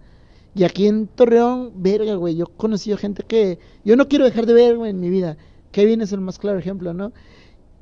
Y 0.56 0.64
aquí 0.64 0.86
en 0.86 1.06
Torreón, 1.06 1.70
verga, 1.76 2.14
güey, 2.14 2.34
yo 2.34 2.46
he 2.46 2.56
conocido 2.56 2.96
gente 2.96 3.22
que 3.22 3.58
yo 3.84 3.94
no 3.94 4.08
quiero 4.08 4.24
dejar 4.24 4.46
de 4.46 4.54
ver, 4.54 4.78
güey, 4.78 4.90
en 4.90 5.00
mi 5.00 5.10
vida. 5.10 5.36
Kevin 5.70 6.00
es 6.00 6.12
el 6.12 6.22
más 6.22 6.38
claro 6.38 6.58
ejemplo, 6.58 6.94
¿no? 6.94 7.12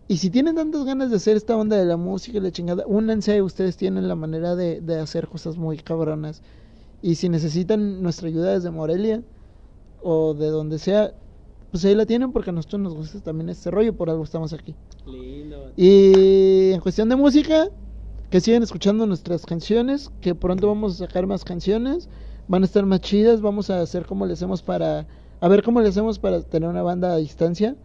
Y 0.08 0.16
si 0.16 0.28
tienen 0.28 0.56
tantas 0.56 0.84
ganas 0.84 1.10
de 1.10 1.16
hacer 1.16 1.36
esta 1.36 1.56
onda 1.56 1.76
de 1.76 1.84
la 1.84 1.96
música 1.96 2.38
y 2.38 2.40
la 2.40 2.50
chingada, 2.50 2.82
únanse, 2.88 3.40
ustedes 3.42 3.76
tienen 3.76 4.08
la 4.08 4.16
manera 4.16 4.56
de, 4.56 4.80
de 4.80 4.98
hacer 4.98 5.28
cosas 5.28 5.56
muy 5.56 5.76
cabronas. 5.76 6.42
Y 7.00 7.14
si 7.14 7.28
necesitan 7.28 8.02
nuestra 8.02 8.26
ayuda 8.26 8.54
desde 8.54 8.72
Morelia 8.72 9.22
o 10.02 10.34
de 10.34 10.48
donde 10.48 10.80
sea, 10.80 11.14
pues 11.70 11.84
ahí 11.84 11.94
la 11.94 12.06
tienen 12.06 12.32
porque 12.32 12.50
a 12.50 12.52
nosotros 12.52 12.82
nos 12.82 12.94
gusta 12.94 13.20
también 13.20 13.50
este 13.50 13.70
rollo, 13.70 13.94
por 13.94 14.10
algo 14.10 14.24
estamos 14.24 14.52
aquí. 14.52 14.74
Lindo. 15.06 15.70
Y 15.76 16.72
en 16.72 16.80
cuestión 16.80 17.08
de 17.08 17.14
música, 17.14 17.68
que 18.30 18.40
sigan 18.40 18.64
escuchando 18.64 19.06
nuestras 19.06 19.46
canciones, 19.46 20.10
que 20.20 20.34
pronto 20.34 20.66
vamos 20.66 20.94
a 20.94 21.06
sacar 21.06 21.28
más 21.28 21.44
canciones, 21.44 22.08
van 22.48 22.62
a 22.62 22.66
estar 22.66 22.84
más 22.86 23.00
chidas, 23.00 23.40
vamos 23.40 23.70
a 23.70 23.80
hacer 23.80 24.06
como 24.06 24.26
le 24.26 24.34
hacemos 24.34 24.62
para, 24.62 25.06
a 25.40 25.48
ver 25.48 25.62
cómo 25.62 25.80
le 25.80 25.88
hacemos 25.88 26.18
para 26.18 26.42
tener 26.42 26.68
una 26.68 26.82
banda 26.82 27.12
a 27.12 27.16
distancia, 27.16 27.76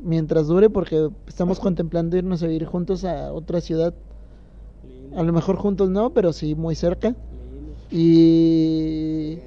mientras 0.00 0.48
dure, 0.48 0.70
porque 0.70 1.10
estamos 1.26 1.60
contemplando 1.60 2.16
irnos 2.16 2.42
a 2.42 2.46
vivir 2.46 2.66
juntos 2.66 3.04
a 3.04 3.32
otra 3.32 3.60
ciudad, 3.60 3.94
a 5.14 5.22
lo 5.22 5.32
mejor 5.32 5.56
juntos 5.56 5.90
no, 5.90 6.10
pero 6.10 6.32
sí 6.32 6.54
muy 6.54 6.74
cerca. 6.74 7.14
Y 7.90 9.38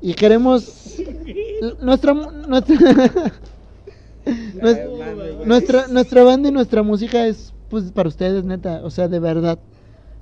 y 0.00 0.14
queremos 0.14 0.96
nuestra 1.80 2.14
nuestra, 2.14 2.76
nuestra 5.44 5.88
nuestra 5.88 6.22
banda 6.24 6.48
y 6.48 6.52
nuestra 6.52 6.82
música 6.82 7.26
es 7.26 7.52
pues 7.68 7.90
para 7.92 8.08
ustedes 8.08 8.44
neta. 8.44 8.80
O 8.84 8.90
sea 8.90 9.08
de 9.08 9.20
verdad 9.20 9.58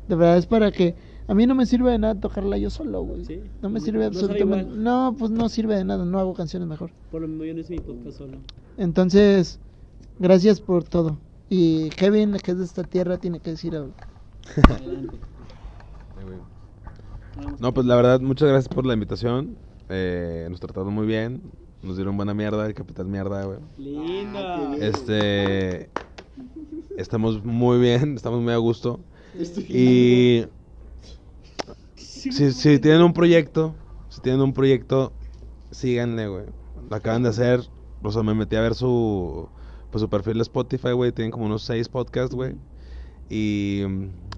de 0.09 0.15
verdad 0.15 0.39
es 0.39 0.47
para 0.47 0.71
que 0.71 0.95
a 1.29 1.35
mí 1.35 1.47
no 1.47 1.55
me 1.55 1.67
sirve 1.67 1.91
de 1.93 1.99
nada 1.99 2.15
tocarla 2.21 2.57
yo 2.59 2.71
solo 2.71 3.03
güey 3.03 3.25
Sí. 3.25 3.41
no 3.63 3.69
me 3.71 3.81
sirve 3.81 4.01
no 4.01 4.07
absolutamente 4.07 4.71
no 4.77 5.15
pues 5.19 5.31
no 5.31 5.49
sirve 5.49 5.77
de 5.77 5.85
nada 5.85 6.05
no 6.05 6.19
hago 6.19 6.35
canciones 6.35 6.69
mejor 6.69 6.91
Por 7.11 7.23
lo 7.23 7.29
mismo 7.29 7.45
yo 7.45 7.55
no 7.55 7.61
hice 7.61 7.73
mi 7.75 7.81
podcast 7.81 8.19
solo. 8.19 8.39
entonces 8.79 9.59
gracias 10.19 10.61
por 10.61 10.85
todo 10.85 11.19
y 11.49 11.91
Kevin 11.91 12.37
que 12.43 12.53
es 12.53 12.59
de 12.59 12.65
esta 12.65 12.85
tierra 12.85 13.19
tiene 13.19 13.41
que 13.41 13.51
decir 13.51 13.75
algo 13.77 13.93
Adelante. 14.69 15.17
No, 17.61 17.75
pues 17.75 17.87
la 17.87 17.97
verdad, 17.97 18.21
muchas 18.21 18.49
gracias 18.49 18.73
por 18.73 18.87
la 18.87 18.95
invitación. 18.95 19.57
Eh, 19.91 20.47
nos 20.51 20.59
trataron 20.61 20.95
muy 20.95 21.07
bien. 21.07 21.43
Nos 21.83 21.97
dieron 21.97 22.17
buena 22.17 22.33
mierda, 22.33 22.67
el 22.67 22.73
capital 22.75 23.07
mierda, 23.07 23.45
güey. 23.45 23.59
Linda. 23.77 24.75
Este. 24.81 25.91
Estamos 26.97 27.45
muy 27.45 27.79
bien, 27.79 28.15
estamos 28.15 28.41
muy 28.41 28.53
a 28.55 28.57
gusto. 28.57 29.01
Y. 29.69 30.45
Si, 32.17 32.53
si 32.53 32.79
tienen 32.79 33.03
un 33.03 33.13
proyecto, 33.13 33.75
si 34.09 34.21
tienen 34.21 34.41
un 34.41 34.53
proyecto, 34.53 35.13
síganle, 35.71 36.29
güey. 36.29 36.45
Lo 36.89 36.97
acaban 36.97 37.23
de 37.23 37.29
hacer. 37.29 37.61
O 38.03 38.11
sea, 38.11 38.23
me 38.23 38.35
metí 38.35 38.57
a 38.57 38.61
ver 38.61 38.75
su. 38.75 39.49
Pues 39.91 40.01
su 40.01 40.09
perfil 40.09 40.35
de 40.35 40.43
Spotify, 40.43 40.93
güey. 40.93 41.13
Tienen 41.13 41.31
como 41.31 41.47
unos 41.47 41.63
seis 41.63 41.89
podcasts, 41.89 42.35
güey. 42.35 42.55
Y. 43.29 43.83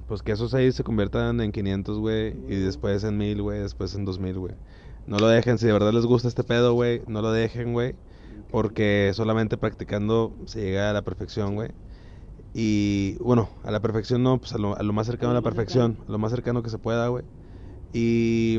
Pues 0.06 0.22
que 0.22 0.32
esos 0.32 0.50
seis 0.50 0.74
se 0.74 0.82
conviertan 0.84 1.40
en 1.40 1.52
500, 1.52 1.98
güey. 1.98 2.34
Y 2.48 2.56
después 2.56 3.04
en 3.04 3.16
1000, 3.18 3.42
güey. 3.42 3.60
Después 3.60 3.94
en 3.94 4.04
2000, 4.04 4.38
güey. 4.38 4.54
No 5.06 5.18
lo 5.18 5.28
dejen. 5.28 5.58
Si 5.58 5.66
de 5.66 5.72
verdad 5.72 5.92
les 5.92 6.06
gusta 6.06 6.28
este 6.28 6.44
pedo, 6.44 6.72
güey. 6.72 7.02
No 7.06 7.22
lo 7.22 7.30
dejen, 7.30 7.72
güey. 7.72 7.94
Porque 8.50 9.12
solamente 9.14 9.56
practicando 9.56 10.34
se 10.46 10.62
llega 10.62 10.90
a 10.90 10.92
la 10.92 11.02
perfección, 11.02 11.54
güey. 11.54 11.70
Y 12.54 13.16
bueno, 13.20 13.50
a 13.62 13.70
la 13.70 13.80
perfección 13.80 14.22
no, 14.22 14.38
pues 14.38 14.52
a 14.54 14.58
lo, 14.58 14.76
a 14.76 14.82
lo 14.82 14.92
más 14.92 15.06
cercano 15.06 15.32
a 15.32 15.34
la 15.34 15.42
perfección, 15.42 15.98
a 16.08 16.10
lo 16.10 16.18
más 16.18 16.30
cercano 16.32 16.62
que 16.62 16.70
se 16.70 16.78
pueda, 16.78 17.08
güey. 17.08 17.24
Y 17.92 18.58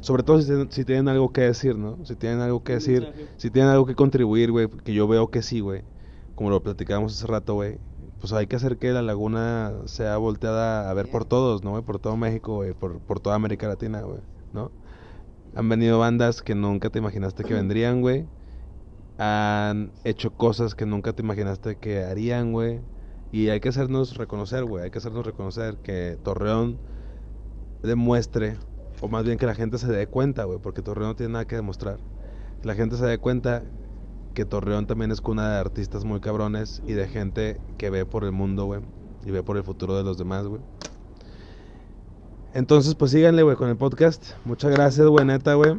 sobre 0.00 0.22
todo 0.22 0.40
si, 0.40 0.46
tienen- 0.46 0.72
si 0.72 0.84
tienen 0.84 1.08
algo 1.08 1.32
que 1.32 1.42
decir, 1.42 1.76
¿no? 1.76 2.04
Si 2.06 2.16
tienen 2.16 2.40
algo 2.40 2.62
que 2.64 2.74
decir, 2.74 3.12
si 3.36 3.50
tienen 3.50 3.70
algo 3.72 3.86
que 3.86 3.94
contribuir, 3.94 4.50
güey, 4.50 4.68
que 4.68 4.94
yo 4.94 5.06
veo 5.08 5.30
que 5.30 5.42
sí, 5.42 5.60
güey. 5.60 5.84
Como 6.34 6.50
lo 6.50 6.62
platicábamos 6.62 7.14
hace 7.14 7.26
rato, 7.26 7.54
güey. 7.54 7.78
Pues 8.20 8.32
hay 8.32 8.46
que 8.46 8.56
hacer 8.56 8.78
que 8.78 8.92
la 8.92 9.02
laguna 9.02 9.72
sea 9.86 10.16
volteada 10.16 10.90
a 10.90 10.94
ver 10.94 11.10
por 11.10 11.24
todos, 11.26 11.64
¿no? 11.64 11.82
Por 11.84 11.98
todo 12.00 12.16
México, 12.16 12.54
güey, 12.56 12.72
por, 12.74 13.00
por 13.00 13.20
toda 13.20 13.36
América 13.36 13.68
Latina, 13.68 14.02
güey, 14.02 14.20
¿no? 14.52 14.72
Han 15.54 15.68
venido 15.68 15.98
bandas 15.98 16.42
que 16.42 16.54
nunca 16.54 16.90
te 16.90 16.98
imaginaste 17.00 17.44
que 17.44 17.54
vendrían, 17.54 18.00
güey. 18.02 18.30
Han 19.18 19.92
hecho 20.04 20.34
cosas 20.36 20.74
que 20.74 20.86
nunca 20.86 21.12
te 21.12 21.22
imaginaste 21.22 21.76
que 21.78 22.04
harían, 22.04 22.52
güey. 22.52 22.80
Y 23.30 23.48
hay 23.50 23.60
que 23.60 23.68
hacernos 23.68 24.16
reconocer, 24.16 24.64
güey. 24.64 24.84
Hay 24.84 24.90
que 24.90 24.98
hacernos 24.98 25.26
reconocer 25.26 25.78
que 25.82 26.18
Torreón 26.22 26.80
demuestre, 27.82 28.56
o 29.00 29.08
más 29.08 29.24
bien 29.24 29.38
que 29.38 29.46
la 29.46 29.54
gente 29.54 29.78
se 29.78 29.86
dé 29.86 30.06
cuenta, 30.06 30.44
güey, 30.44 30.58
porque 30.58 30.82
Torreón 30.82 31.10
no 31.10 31.16
tiene 31.16 31.32
nada 31.32 31.46
que 31.46 31.56
demostrar. 31.56 31.98
Que 32.60 32.68
la 32.68 32.74
gente 32.74 32.96
se 32.96 33.06
dé 33.06 33.18
cuenta 33.18 33.62
que 34.34 34.44
Torreón 34.44 34.86
también 34.86 35.10
es 35.10 35.20
cuna 35.20 35.54
de 35.54 35.58
artistas 35.58 36.04
muy 36.04 36.20
cabrones 36.20 36.82
y 36.86 36.92
de 36.92 37.08
gente 37.08 37.60
que 37.78 37.90
ve 37.90 38.06
por 38.06 38.24
el 38.24 38.32
mundo, 38.32 38.66
güey, 38.66 38.80
y 39.24 39.30
ve 39.30 39.42
por 39.42 39.56
el 39.56 39.64
futuro 39.64 39.96
de 39.96 40.04
los 40.04 40.18
demás, 40.18 40.46
güey. 40.46 40.60
Entonces, 42.52 42.94
pues 42.96 43.12
síganle, 43.12 43.42
güey, 43.42 43.56
con 43.56 43.68
el 43.68 43.76
podcast. 43.76 44.32
Muchas 44.44 44.72
gracias, 44.72 45.06
güey, 45.06 45.24
neta, 45.24 45.54
güey. 45.54 45.76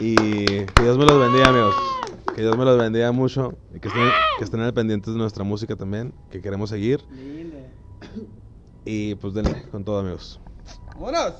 Y 0.00 0.14
que 0.16 0.82
Dios 0.82 0.98
me 0.98 1.04
los 1.04 1.18
bendiga, 1.20 1.48
amigos. 1.48 1.74
Que 2.34 2.42
Dios 2.42 2.56
me 2.56 2.64
los 2.64 2.76
bendiga 2.76 3.12
mucho. 3.12 3.54
Y 3.74 3.78
que 3.78 3.88
estén, 3.88 4.08
que 4.38 4.44
estén 4.44 4.60
al 4.60 4.74
pendientes 4.74 5.12
de 5.14 5.18
nuestra 5.18 5.44
música 5.44 5.76
también, 5.76 6.12
que 6.30 6.40
queremos 6.40 6.70
seguir. 6.70 7.04
Y 8.84 9.14
pues 9.16 9.34
denle 9.34 9.62
con 9.70 9.84
todo, 9.84 10.00
amigos. 10.00 10.40
¡Vámonos! 10.98 11.34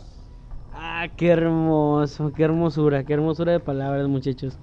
Ah, 0.73 1.09
qué 1.17 1.29
hermoso, 1.31 2.33
qué 2.33 2.45
hermosura, 2.45 3.03
qué 3.03 3.13
hermosura 3.13 3.51
de 3.51 3.59
palabras, 3.59 4.07
muchachos. 4.07 4.57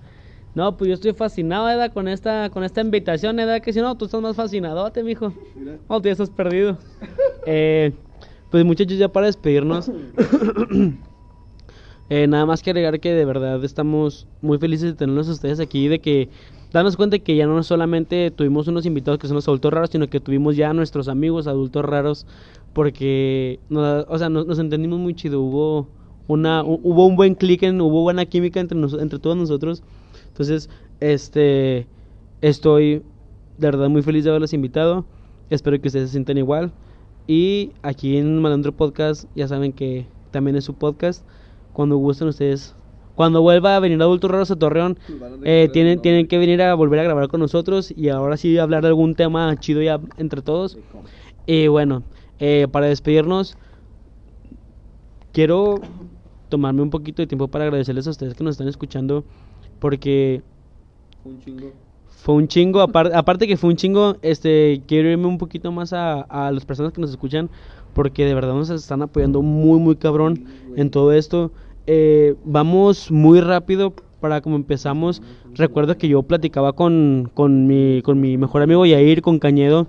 No, 0.54 0.78
pues 0.78 0.88
yo 0.88 0.94
estoy 0.94 1.12
fascinado, 1.12 1.70
Eda, 1.70 1.90
con 1.90 2.08
esta, 2.08 2.50
con 2.50 2.64
esta 2.64 2.80
invitación, 2.80 3.38
Eda, 3.38 3.60
que 3.60 3.74
si 3.74 3.82
no, 3.82 3.98
tú 3.98 4.06
estás 4.06 4.22
más 4.22 4.38
fascinadote, 4.38 5.04
mijo. 5.04 5.34
No, 5.90 6.02
tú 6.02 6.06
ya 6.06 6.14
estás 6.14 6.30
perdido. 6.30 6.78
Eh, 7.46 7.92
pues 8.50 8.64
muchachos, 8.64 8.98
ya 8.98 9.10
para 9.10 9.26
despedirnos, 9.26 9.92
eh, 12.10 12.28
nada 12.28 12.46
más 12.46 12.62
que 12.62 12.70
agregar 12.72 13.00
que 13.00 13.14
de 13.14 13.26
verdad 13.26 13.64
estamos 13.64 14.28
muy 14.42 14.58
felices 14.58 14.92
de 14.92 14.94
tenerlos 14.96 15.28
a 15.30 15.32
ustedes 15.34 15.60
aquí, 15.60 15.88
de 15.88 16.00
que 16.00 16.30
darnos 16.72 16.98
cuenta 16.98 17.20
que 17.20 17.36
ya 17.36 17.48
no 17.48 17.62
solamente 17.64 18.32
tuvimos 18.32 18.68
unos 18.68 18.86
invitados 18.86 19.20
que 19.20 19.28
son 19.28 19.36
los 19.36 19.48
adultos 19.48 19.74
raros, 19.74 19.90
sino 19.92 20.08
que 20.10 20.20
tuvimos 20.20 20.56
ya 20.56 20.70
a 20.70 20.74
nuestros 20.74 21.08
amigos 21.08 21.48
adultos 21.48 21.84
raros, 21.86 22.26
porque, 22.74 23.60
nos- 23.70 24.06
o 24.10 24.18
sea, 24.18 24.30
nos, 24.30 24.46
nos 24.46 24.60
entendimos 24.60 25.00
muy 25.00 25.14
chido, 25.16 25.42
hubo 25.42 25.88
una, 26.28 26.64
hu- 26.64 26.80
hubo 26.84 27.06
un 27.08 27.16
buen 27.16 27.36
clic, 27.36 27.64
hubo 27.64 28.02
buena 28.02 28.26
química 28.26 28.60
entre, 28.60 28.78
nos- 28.78 28.94
entre 29.00 29.20
todos 29.20 29.38
nosotros, 29.38 29.84
entonces, 30.28 30.70
este, 31.00 31.88
Estoy 32.42 33.02
de 33.58 33.68
verdad 33.68 33.90
muy 33.90 34.02
feliz 34.04 34.24
de 34.24 34.30
haberlos 34.30 34.54
invitado. 34.54 35.06
Espero 35.50 35.80
que 35.82 35.88
ustedes 35.88 36.10
se 36.10 36.14
sientan 36.14 36.38
igual. 36.38 36.72
Y 37.28 37.72
aquí 37.82 38.18
en 38.18 38.40
Malandro 38.42 38.72
Podcast 38.76 39.26
ya 39.36 39.48
saben 39.48 39.74
que 39.74 40.06
también 40.32 40.56
es 40.56 40.66
su 40.66 40.76
podcast. 40.76 41.26
Cuando 41.76 41.98
gusten 41.98 42.28
ustedes, 42.30 42.74
cuando 43.16 43.42
vuelva 43.42 43.76
a 43.76 43.80
venir 43.80 44.02
Adultos 44.02 44.32
Raros 44.32 44.50
a 44.52 44.56
Torreón, 44.56 44.98
eh, 45.44 45.68
tienen, 45.74 46.00
tienen 46.02 46.28
que 46.28 46.38
venir 46.38 46.62
a 46.62 46.74
volver 46.74 47.00
a 47.00 47.04
grabar 47.04 47.28
con 47.28 47.40
nosotros 47.42 47.92
y 47.96 48.10
ahora 48.10 48.38
sí 48.38 48.58
hablar 48.58 48.82
de 48.82 48.88
algún 48.90 49.14
tema 49.16 49.56
chido 49.60 49.82
ya 49.82 50.00
entre 50.18 50.42
todos. 50.42 50.76
Y 51.46 51.68
bueno, 51.68 52.04
eh, 52.40 52.68
para 52.72 52.88
despedirnos, 52.88 53.58
quiero 55.32 55.76
tomarme 56.50 56.82
un 56.82 56.90
poquito 56.90 57.22
de 57.22 57.28
tiempo 57.28 57.48
para 57.48 57.66
agradecerles 57.66 58.08
a 58.08 58.12
ustedes 58.12 58.34
que 58.36 58.44
nos 58.44 58.54
están 58.54 58.68
escuchando 58.68 59.24
porque 59.80 60.42
fue 62.08 62.36
un 62.36 62.48
chingo, 62.48 62.82
apar- 62.82 63.12
aparte 63.14 63.48
que 63.48 63.58
fue 63.58 63.70
un 63.70 63.76
chingo, 63.76 64.16
este, 64.22 64.82
quiero 64.88 65.10
irme 65.10 65.28
un 65.28 65.38
poquito 65.38 65.72
más 65.72 65.94
a, 65.94 66.22
a 66.22 66.52
las 66.52 66.66
personas 66.66 66.92
que 66.94 67.02
nos 67.02 67.10
escuchan, 67.12 67.50
porque 67.94 68.26
de 68.26 68.34
verdad 68.34 68.54
nos 68.54 68.70
están 68.70 69.02
apoyando 69.02 69.42
muy, 69.42 69.80
muy 69.80 69.96
cabrón 69.96 70.46
en 70.76 70.90
todo 70.90 71.12
esto. 71.14 71.52
Eh, 71.88 72.36
vamos 72.44 73.12
muy 73.12 73.42
rápido 73.42 73.94
para 74.20 74.42
como 74.42 74.56
empezamos. 74.56 75.22
Recuerdo 75.54 75.98
que 75.98 76.08
yo 76.08 76.24
platicaba 76.24 76.74
con, 76.74 77.30
con, 77.34 77.68
mi, 77.68 78.02
con 78.02 78.20
mi 78.20 78.38
mejor 78.38 78.62
amigo 78.62 78.86
Yair, 78.86 79.22
con 79.22 79.40
Cañedo, 79.40 79.88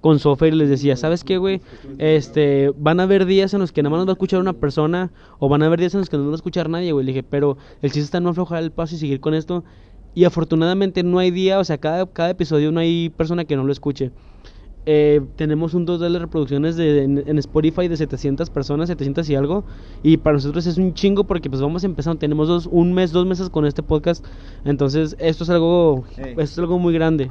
con 0.00 0.18
Sofer, 0.18 0.52
y 0.52 0.56
les 0.56 0.68
decía, 0.68 0.96
¿sabes 0.96 1.24
qué, 1.24 1.38
güey? 1.38 1.60
Este, 1.98 2.70
van 2.76 3.00
a 3.00 3.04
haber 3.04 3.24
días 3.24 3.54
en 3.54 3.60
los 3.60 3.72
que 3.72 3.82
nada 3.82 3.90
más 3.90 3.98
nos 3.98 4.08
va 4.08 4.12
a 4.12 4.14
escuchar 4.14 4.40
una 4.40 4.52
persona, 4.52 5.10
o 5.38 5.48
van 5.48 5.62
a 5.62 5.66
haber 5.66 5.80
días 5.80 5.94
en 5.94 6.00
los 6.00 6.10
que 6.10 6.16
no 6.16 6.24
nos 6.24 6.32
va 6.32 6.34
a 6.34 6.36
escuchar 6.36 6.68
nadie, 6.68 6.92
güey. 6.92 7.06
Le 7.06 7.12
dije, 7.12 7.22
pero 7.22 7.56
el 7.80 7.90
chiste 7.90 8.04
está 8.04 8.20
no 8.20 8.30
aflojar 8.30 8.62
el 8.62 8.70
paso 8.70 8.94
y 8.94 8.98
seguir 8.98 9.20
con 9.20 9.34
esto. 9.34 9.64
Y 10.14 10.24
afortunadamente 10.24 11.02
no 11.02 11.18
hay 11.18 11.30
día, 11.30 11.58
o 11.58 11.64
sea, 11.64 11.78
cada, 11.78 12.06
cada 12.06 12.30
episodio 12.30 12.72
no 12.72 12.80
hay 12.80 13.08
persona 13.10 13.44
que 13.44 13.56
no 13.56 13.64
lo 13.64 13.72
escuche. 13.72 14.10
Eh, 14.90 15.20
tenemos 15.36 15.74
un 15.74 15.84
total 15.84 16.14
de 16.14 16.18
reproducciones 16.18 16.76
de, 16.76 17.02
en, 17.02 17.22
en 17.26 17.38
Spotify 17.38 17.88
de 17.88 17.96
700 17.98 18.48
personas, 18.48 18.88
700 18.88 19.28
y 19.28 19.34
algo. 19.34 19.64
Y 20.02 20.16
para 20.16 20.36
nosotros 20.36 20.66
es 20.66 20.78
un 20.78 20.94
chingo 20.94 21.24
porque 21.24 21.50
pues 21.50 21.60
vamos 21.60 21.84
empezando, 21.84 22.18
tenemos 22.18 22.48
dos, 22.48 22.66
un 22.66 22.94
mes, 22.94 23.12
dos 23.12 23.26
meses 23.26 23.50
con 23.50 23.66
este 23.66 23.82
podcast. 23.82 24.24
Entonces 24.64 25.14
esto 25.18 25.44
es 25.44 25.50
algo, 25.50 26.04
esto 26.16 26.40
es 26.40 26.58
algo 26.58 26.78
muy 26.78 26.94
grande. 26.94 27.28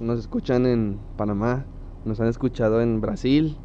Nos 0.00 0.18
escuchan 0.18 0.66
en 0.66 0.98
Panamá, 1.16 1.64
nos 2.04 2.20
han 2.20 2.28
escuchado 2.28 2.82
en 2.82 3.00
Brasil, 3.00 3.56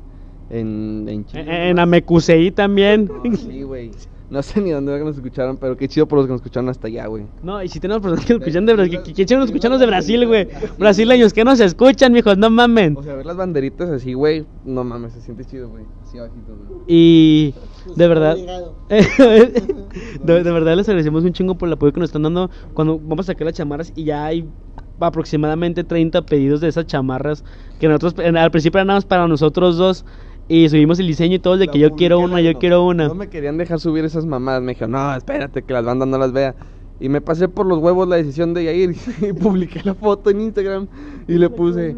en, 0.49 1.05
en 1.09 1.25
Chile. 1.25 1.69
en 1.69 2.53
también. 2.55 3.11
Sí, 3.35 3.63
güey. 3.63 3.91
No 4.31 4.41
sé 4.41 4.61
ni 4.61 4.71
dónde 4.71 4.97
nos 5.03 5.15
escucharon, 5.17 5.57
pero 5.57 5.75
qué 5.75 5.87
chido 5.89 6.07
por 6.07 6.17
los 6.17 6.25
que 6.25 6.31
nos 6.31 6.39
escucharon 6.41 6.69
hasta 6.69 6.87
allá, 6.87 7.05
güey. 7.07 7.25
No, 7.43 7.61
y 7.61 7.67
si 7.67 7.79
tenemos 7.81 8.01
personas 8.01 8.25
que 8.25 8.33
nos 8.33 8.41
escuchan 8.41 8.65
de 8.65 8.73
Brasil, 8.73 8.99
que, 9.03 9.25
que 9.25 9.35
nos 9.35 9.45
escuchan 9.47 9.77
de 9.77 9.85
Brasil, 9.85 10.25
güey. 10.25 10.47
Brasileños 10.79 11.33
que 11.33 11.43
nos 11.43 11.59
escuchan, 11.59 12.13
mijos, 12.13 12.37
no 12.37 12.49
mamen. 12.49 12.95
O 12.97 13.03
sea, 13.03 13.13
ver 13.15 13.25
las 13.25 13.35
banderitas 13.35 13.89
así, 13.89 14.13
güey, 14.13 14.45
no 14.63 14.83
mames, 14.85 15.11
se 15.13 15.21
siente 15.21 15.43
chido, 15.43 15.67
güey. 15.69 15.83
Así 16.01 16.17
abajito, 16.17 16.55
güey. 16.57 16.79
Y 16.87 17.53
de 17.97 18.07
verdad, 18.07 18.37
de, 18.89 20.43
de 20.43 20.51
verdad 20.51 20.75
les 20.75 20.87
agradecemos 20.87 21.23
un 21.23 21.33
chingo 21.33 21.55
por 21.57 21.67
el 21.67 21.73
apoyo 21.73 21.91
que 21.93 21.99
nos 21.99 22.09
están 22.09 22.23
dando. 22.23 22.49
Cuando 22.73 22.99
vamos 22.99 23.25
a 23.25 23.33
sacar 23.33 23.45
las 23.45 23.55
chamarras 23.55 23.91
y 23.95 24.05
ya 24.05 24.25
hay 24.25 24.47
aproximadamente 24.99 25.83
30 25.83 26.21
pedidos 26.25 26.61
de 26.61 26.67
esas 26.67 26.85
chamarras 26.85 27.43
que 27.79 27.87
nosotros 27.87 28.13
en- 28.23 28.37
al 28.37 28.51
principio 28.51 28.77
eran 28.77 28.87
nada 28.87 28.97
más 28.97 29.05
para 29.05 29.27
nosotros 29.27 29.75
dos 29.77 30.05
y 30.51 30.67
subimos 30.69 30.99
el 30.99 31.07
diseño 31.07 31.35
y 31.35 31.39
todo 31.39 31.57
de 31.57 31.67
que 31.67 31.79
yo 31.79 31.91
quiero 31.91 32.19
una, 32.19 32.41
yo 32.41 32.53
quiero 32.59 32.85
una. 32.85 33.07
No 33.07 33.15
me 33.15 33.29
querían 33.29 33.57
dejar 33.57 33.79
subir 33.79 34.03
esas 34.03 34.25
mamadas. 34.25 34.61
Me 34.61 34.73
dijeron, 34.73 34.91
no, 34.91 35.15
espérate, 35.15 35.61
que 35.63 35.73
las 35.73 35.85
bandas 35.85 36.07
no 36.09 36.17
las 36.17 36.33
vea. 36.33 36.55
Y 36.99 37.09
me 37.09 37.21
pasé 37.21 37.47
por 37.47 37.65
los 37.65 37.79
huevos 37.79 38.07
la 38.07 38.17
decisión 38.17 38.53
de 38.53 38.75
ir 38.75 38.95
y 39.21 39.33
publiqué 39.33 39.81
la 39.83 39.93
foto 39.95 40.29
en 40.29 40.41
Instagram 40.41 40.87
y 41.27 41.33
le 41.35 41.49
puse, 41.49 41.95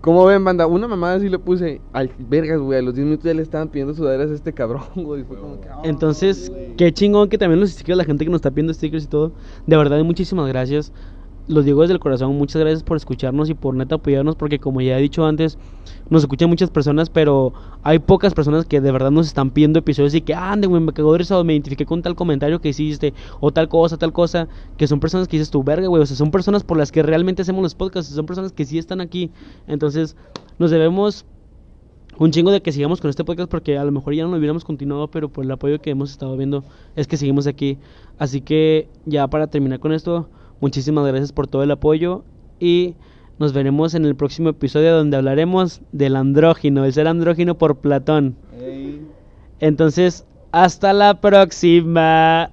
¿cómo 0.00 0.24
ven, 0.26 0.44
banda? 0.44 0.66
Una 0.66 0.88
mamada 0.88 1.14
así 1.14 1.28
le 1.28 1.38
puse, 1.38 1.80
al 1.92 2.10
vergas, 2.18 2.60
güey, 2.60 2.78
a 2.78 2.82
los 2.82 2.94
10 2.94 3.04
minutos 3.06 3.24
ya 3.24 3.34
le 3.34 3.42
estaban 3.42 3.68
pidiendo 3.68 3.94
sudaderas 3.94 4.30
a 4.30 4.34
este 4.34 4.52
cabrón, 4.52 4.82
güey. 4.96 5.22
Fue 5.22 5.36
como 5.38 5.60
que, 5.60 5.68
"Ah, 5.68 5.80
Entonces, 5.84 6.50
güey". 6.50 6.76
qué 6.76 6.92
chingón 6.92 7.28
que 7.28 7.38
también 7.38 7.60
los 7.60 7.70
stickers, 7.70 7.96
la 7.96 8.04
gente 8.04 8.24
que 8.24 8.30
nos 8.30 8.38
está 8.38 8.50
pidiendo 8.50 8.74
stickers 8.74 9.04
y 9.04 9.08
todo. 9.08 9.32
De 9.66 9.76
verdad, 9.76 10.02
muchísimas 10.04 10.48
gracias. 10.48 10.92
Los 11.48 11.64
digo 11.64 11.80
desde 11.82 11.94
el 11.94 12.00
corazón, 12.00 12.38
muchas 12.38 12.60
gracias 12.60 12.84
por 12.84 12.96
escucharnos 12.96 13.50
y 13.50 13.54
por 13.54 13.74
neta 13.74 13.96
apoyarnos, 13.96 14.36
porque 14.36 14.60
como 14.60 14.80
ya 14.80 14.96
he 14.96 15.02
dicho 15.02 15.26
antes, 15.26 15.58
nos 16.08 16.22
escuchan 16.22 16.48
muchas 16.48 16.70
personas, 16.70 17.10
pero 17.10 17.52
hay 17.82 17.98
pocas 17.98 18.32
personas 18.32 18.64
que 18.64 18.80
de 18.80 18.92
verdad 18.92 19.10
nos 19.10 19.26
están 19.26 19.50
pidiendo 19.50 19.80
episodios 19.80 20.14
y 20.14 20.20
que, 20.20 20.34
ande, 20.34 20.68
güey, 20.68 20.80
me 20.80 20.92
cagó 20.92 21.12
de 21.12 21.18
risa 21.18 21.38
o 21.38 21.42
me 21.42 21.52
identifiqué 21.54 21.84
con 21.84 22.00
tal 22.00 22.14
comentario 22.14 22.60
que 22.60 22.68
hiciste, 22.68 23.12
o 23.40 23.50
tal 23.52 23.68
cosa, 23.68 23.96
tal 23.96 24.12
cosa, 24.12 24.46
que 24.76 24.86
son 24.86 25.00
personas 25.00 25.26
que 25.26 25.36
dices 25.36 25.50
tu 25.50 25.64
verga, 25.64 25.88
güey, 25.88 26.02
o 26.02 26.06
sea, 26.06 26.16
son 26.16 26.30
personas 26.30 26.62
por 26.62 26.78
las 26.78 26.92
que 26.92 27.02
realmente 27.02 27.42
hacemos 27.42 27.62
los 27.62 27.74
podcasts, 27.74 28.14
son 28.14 28.26
personas 28.26 28.52
que 28.52 28.64
sí 28.64 28.78
están 28.78 29.00
aquí. 29.00 29.30
Entonces, 29.66 30.16
nos 30.58 30.70
debemos 30.70 31.24
un 32.18 32.30
chingo 32.30 32.52
de 32.52 32.60
que 32.60 32.70
sigamos 32.70 33.00
con 33.00 33.10
este 33.10 33.24
podcast 33.24 33.50
porque 33.50 33.78
a 33.78 33.84
lo 33.84 33.90
mejor 33.90 34.14
ya 34.14 34.22
no 34.22 34.30
lo 34.30 34.36
hubiéramos 34.36 34.64
continuado, 34.64 35.08
pero 35.08 35.28
por 35.28 35.44
el 35.44 35.50
apoyo 35.50 35.80
que 35.80 35.90
hemos 35.90 36.10
estado 36.12 36.36
viendo 36.36 36.62
es 36.94 37.08
que 37.08 37.16
seguimos 37.16 37.46
aquí. 37.48 37.78
Así 38.18 38.42
que 38.42 38.88
ya 39.06 39.26
para 39.28 39.48
terminar 39.48 39.80
con 39.80 39.92
esto, 39.92 40.28
muchísimas 40.62 41.06
gracias 41.06 41.32
por 41.32 41.48
todo 41.48 41.62
el 41.64 41.70
apoyo 41.72 42.24
y 42.58 42.94
nos 43.38 43.52
veremos 43.52 43.94
en 43.94 44.04
el 44.06 44.14
próximo 44.14 44.48
episodio 44.50 44.96
donde 44.96 45.16
hablaremos 45.16 45.82
del 45.90 46.14
andrógino, 46.16 46.84
el 46.84 46.92
ser 46.92 47.08
andrógino 47.08 47.58
por 47.58 47.76
Platón. 47.78 48.36
Entonces, 49.58 50.24
hasta 50.52 50.92
la 50.92 51.20
próxima. 51.20 52.50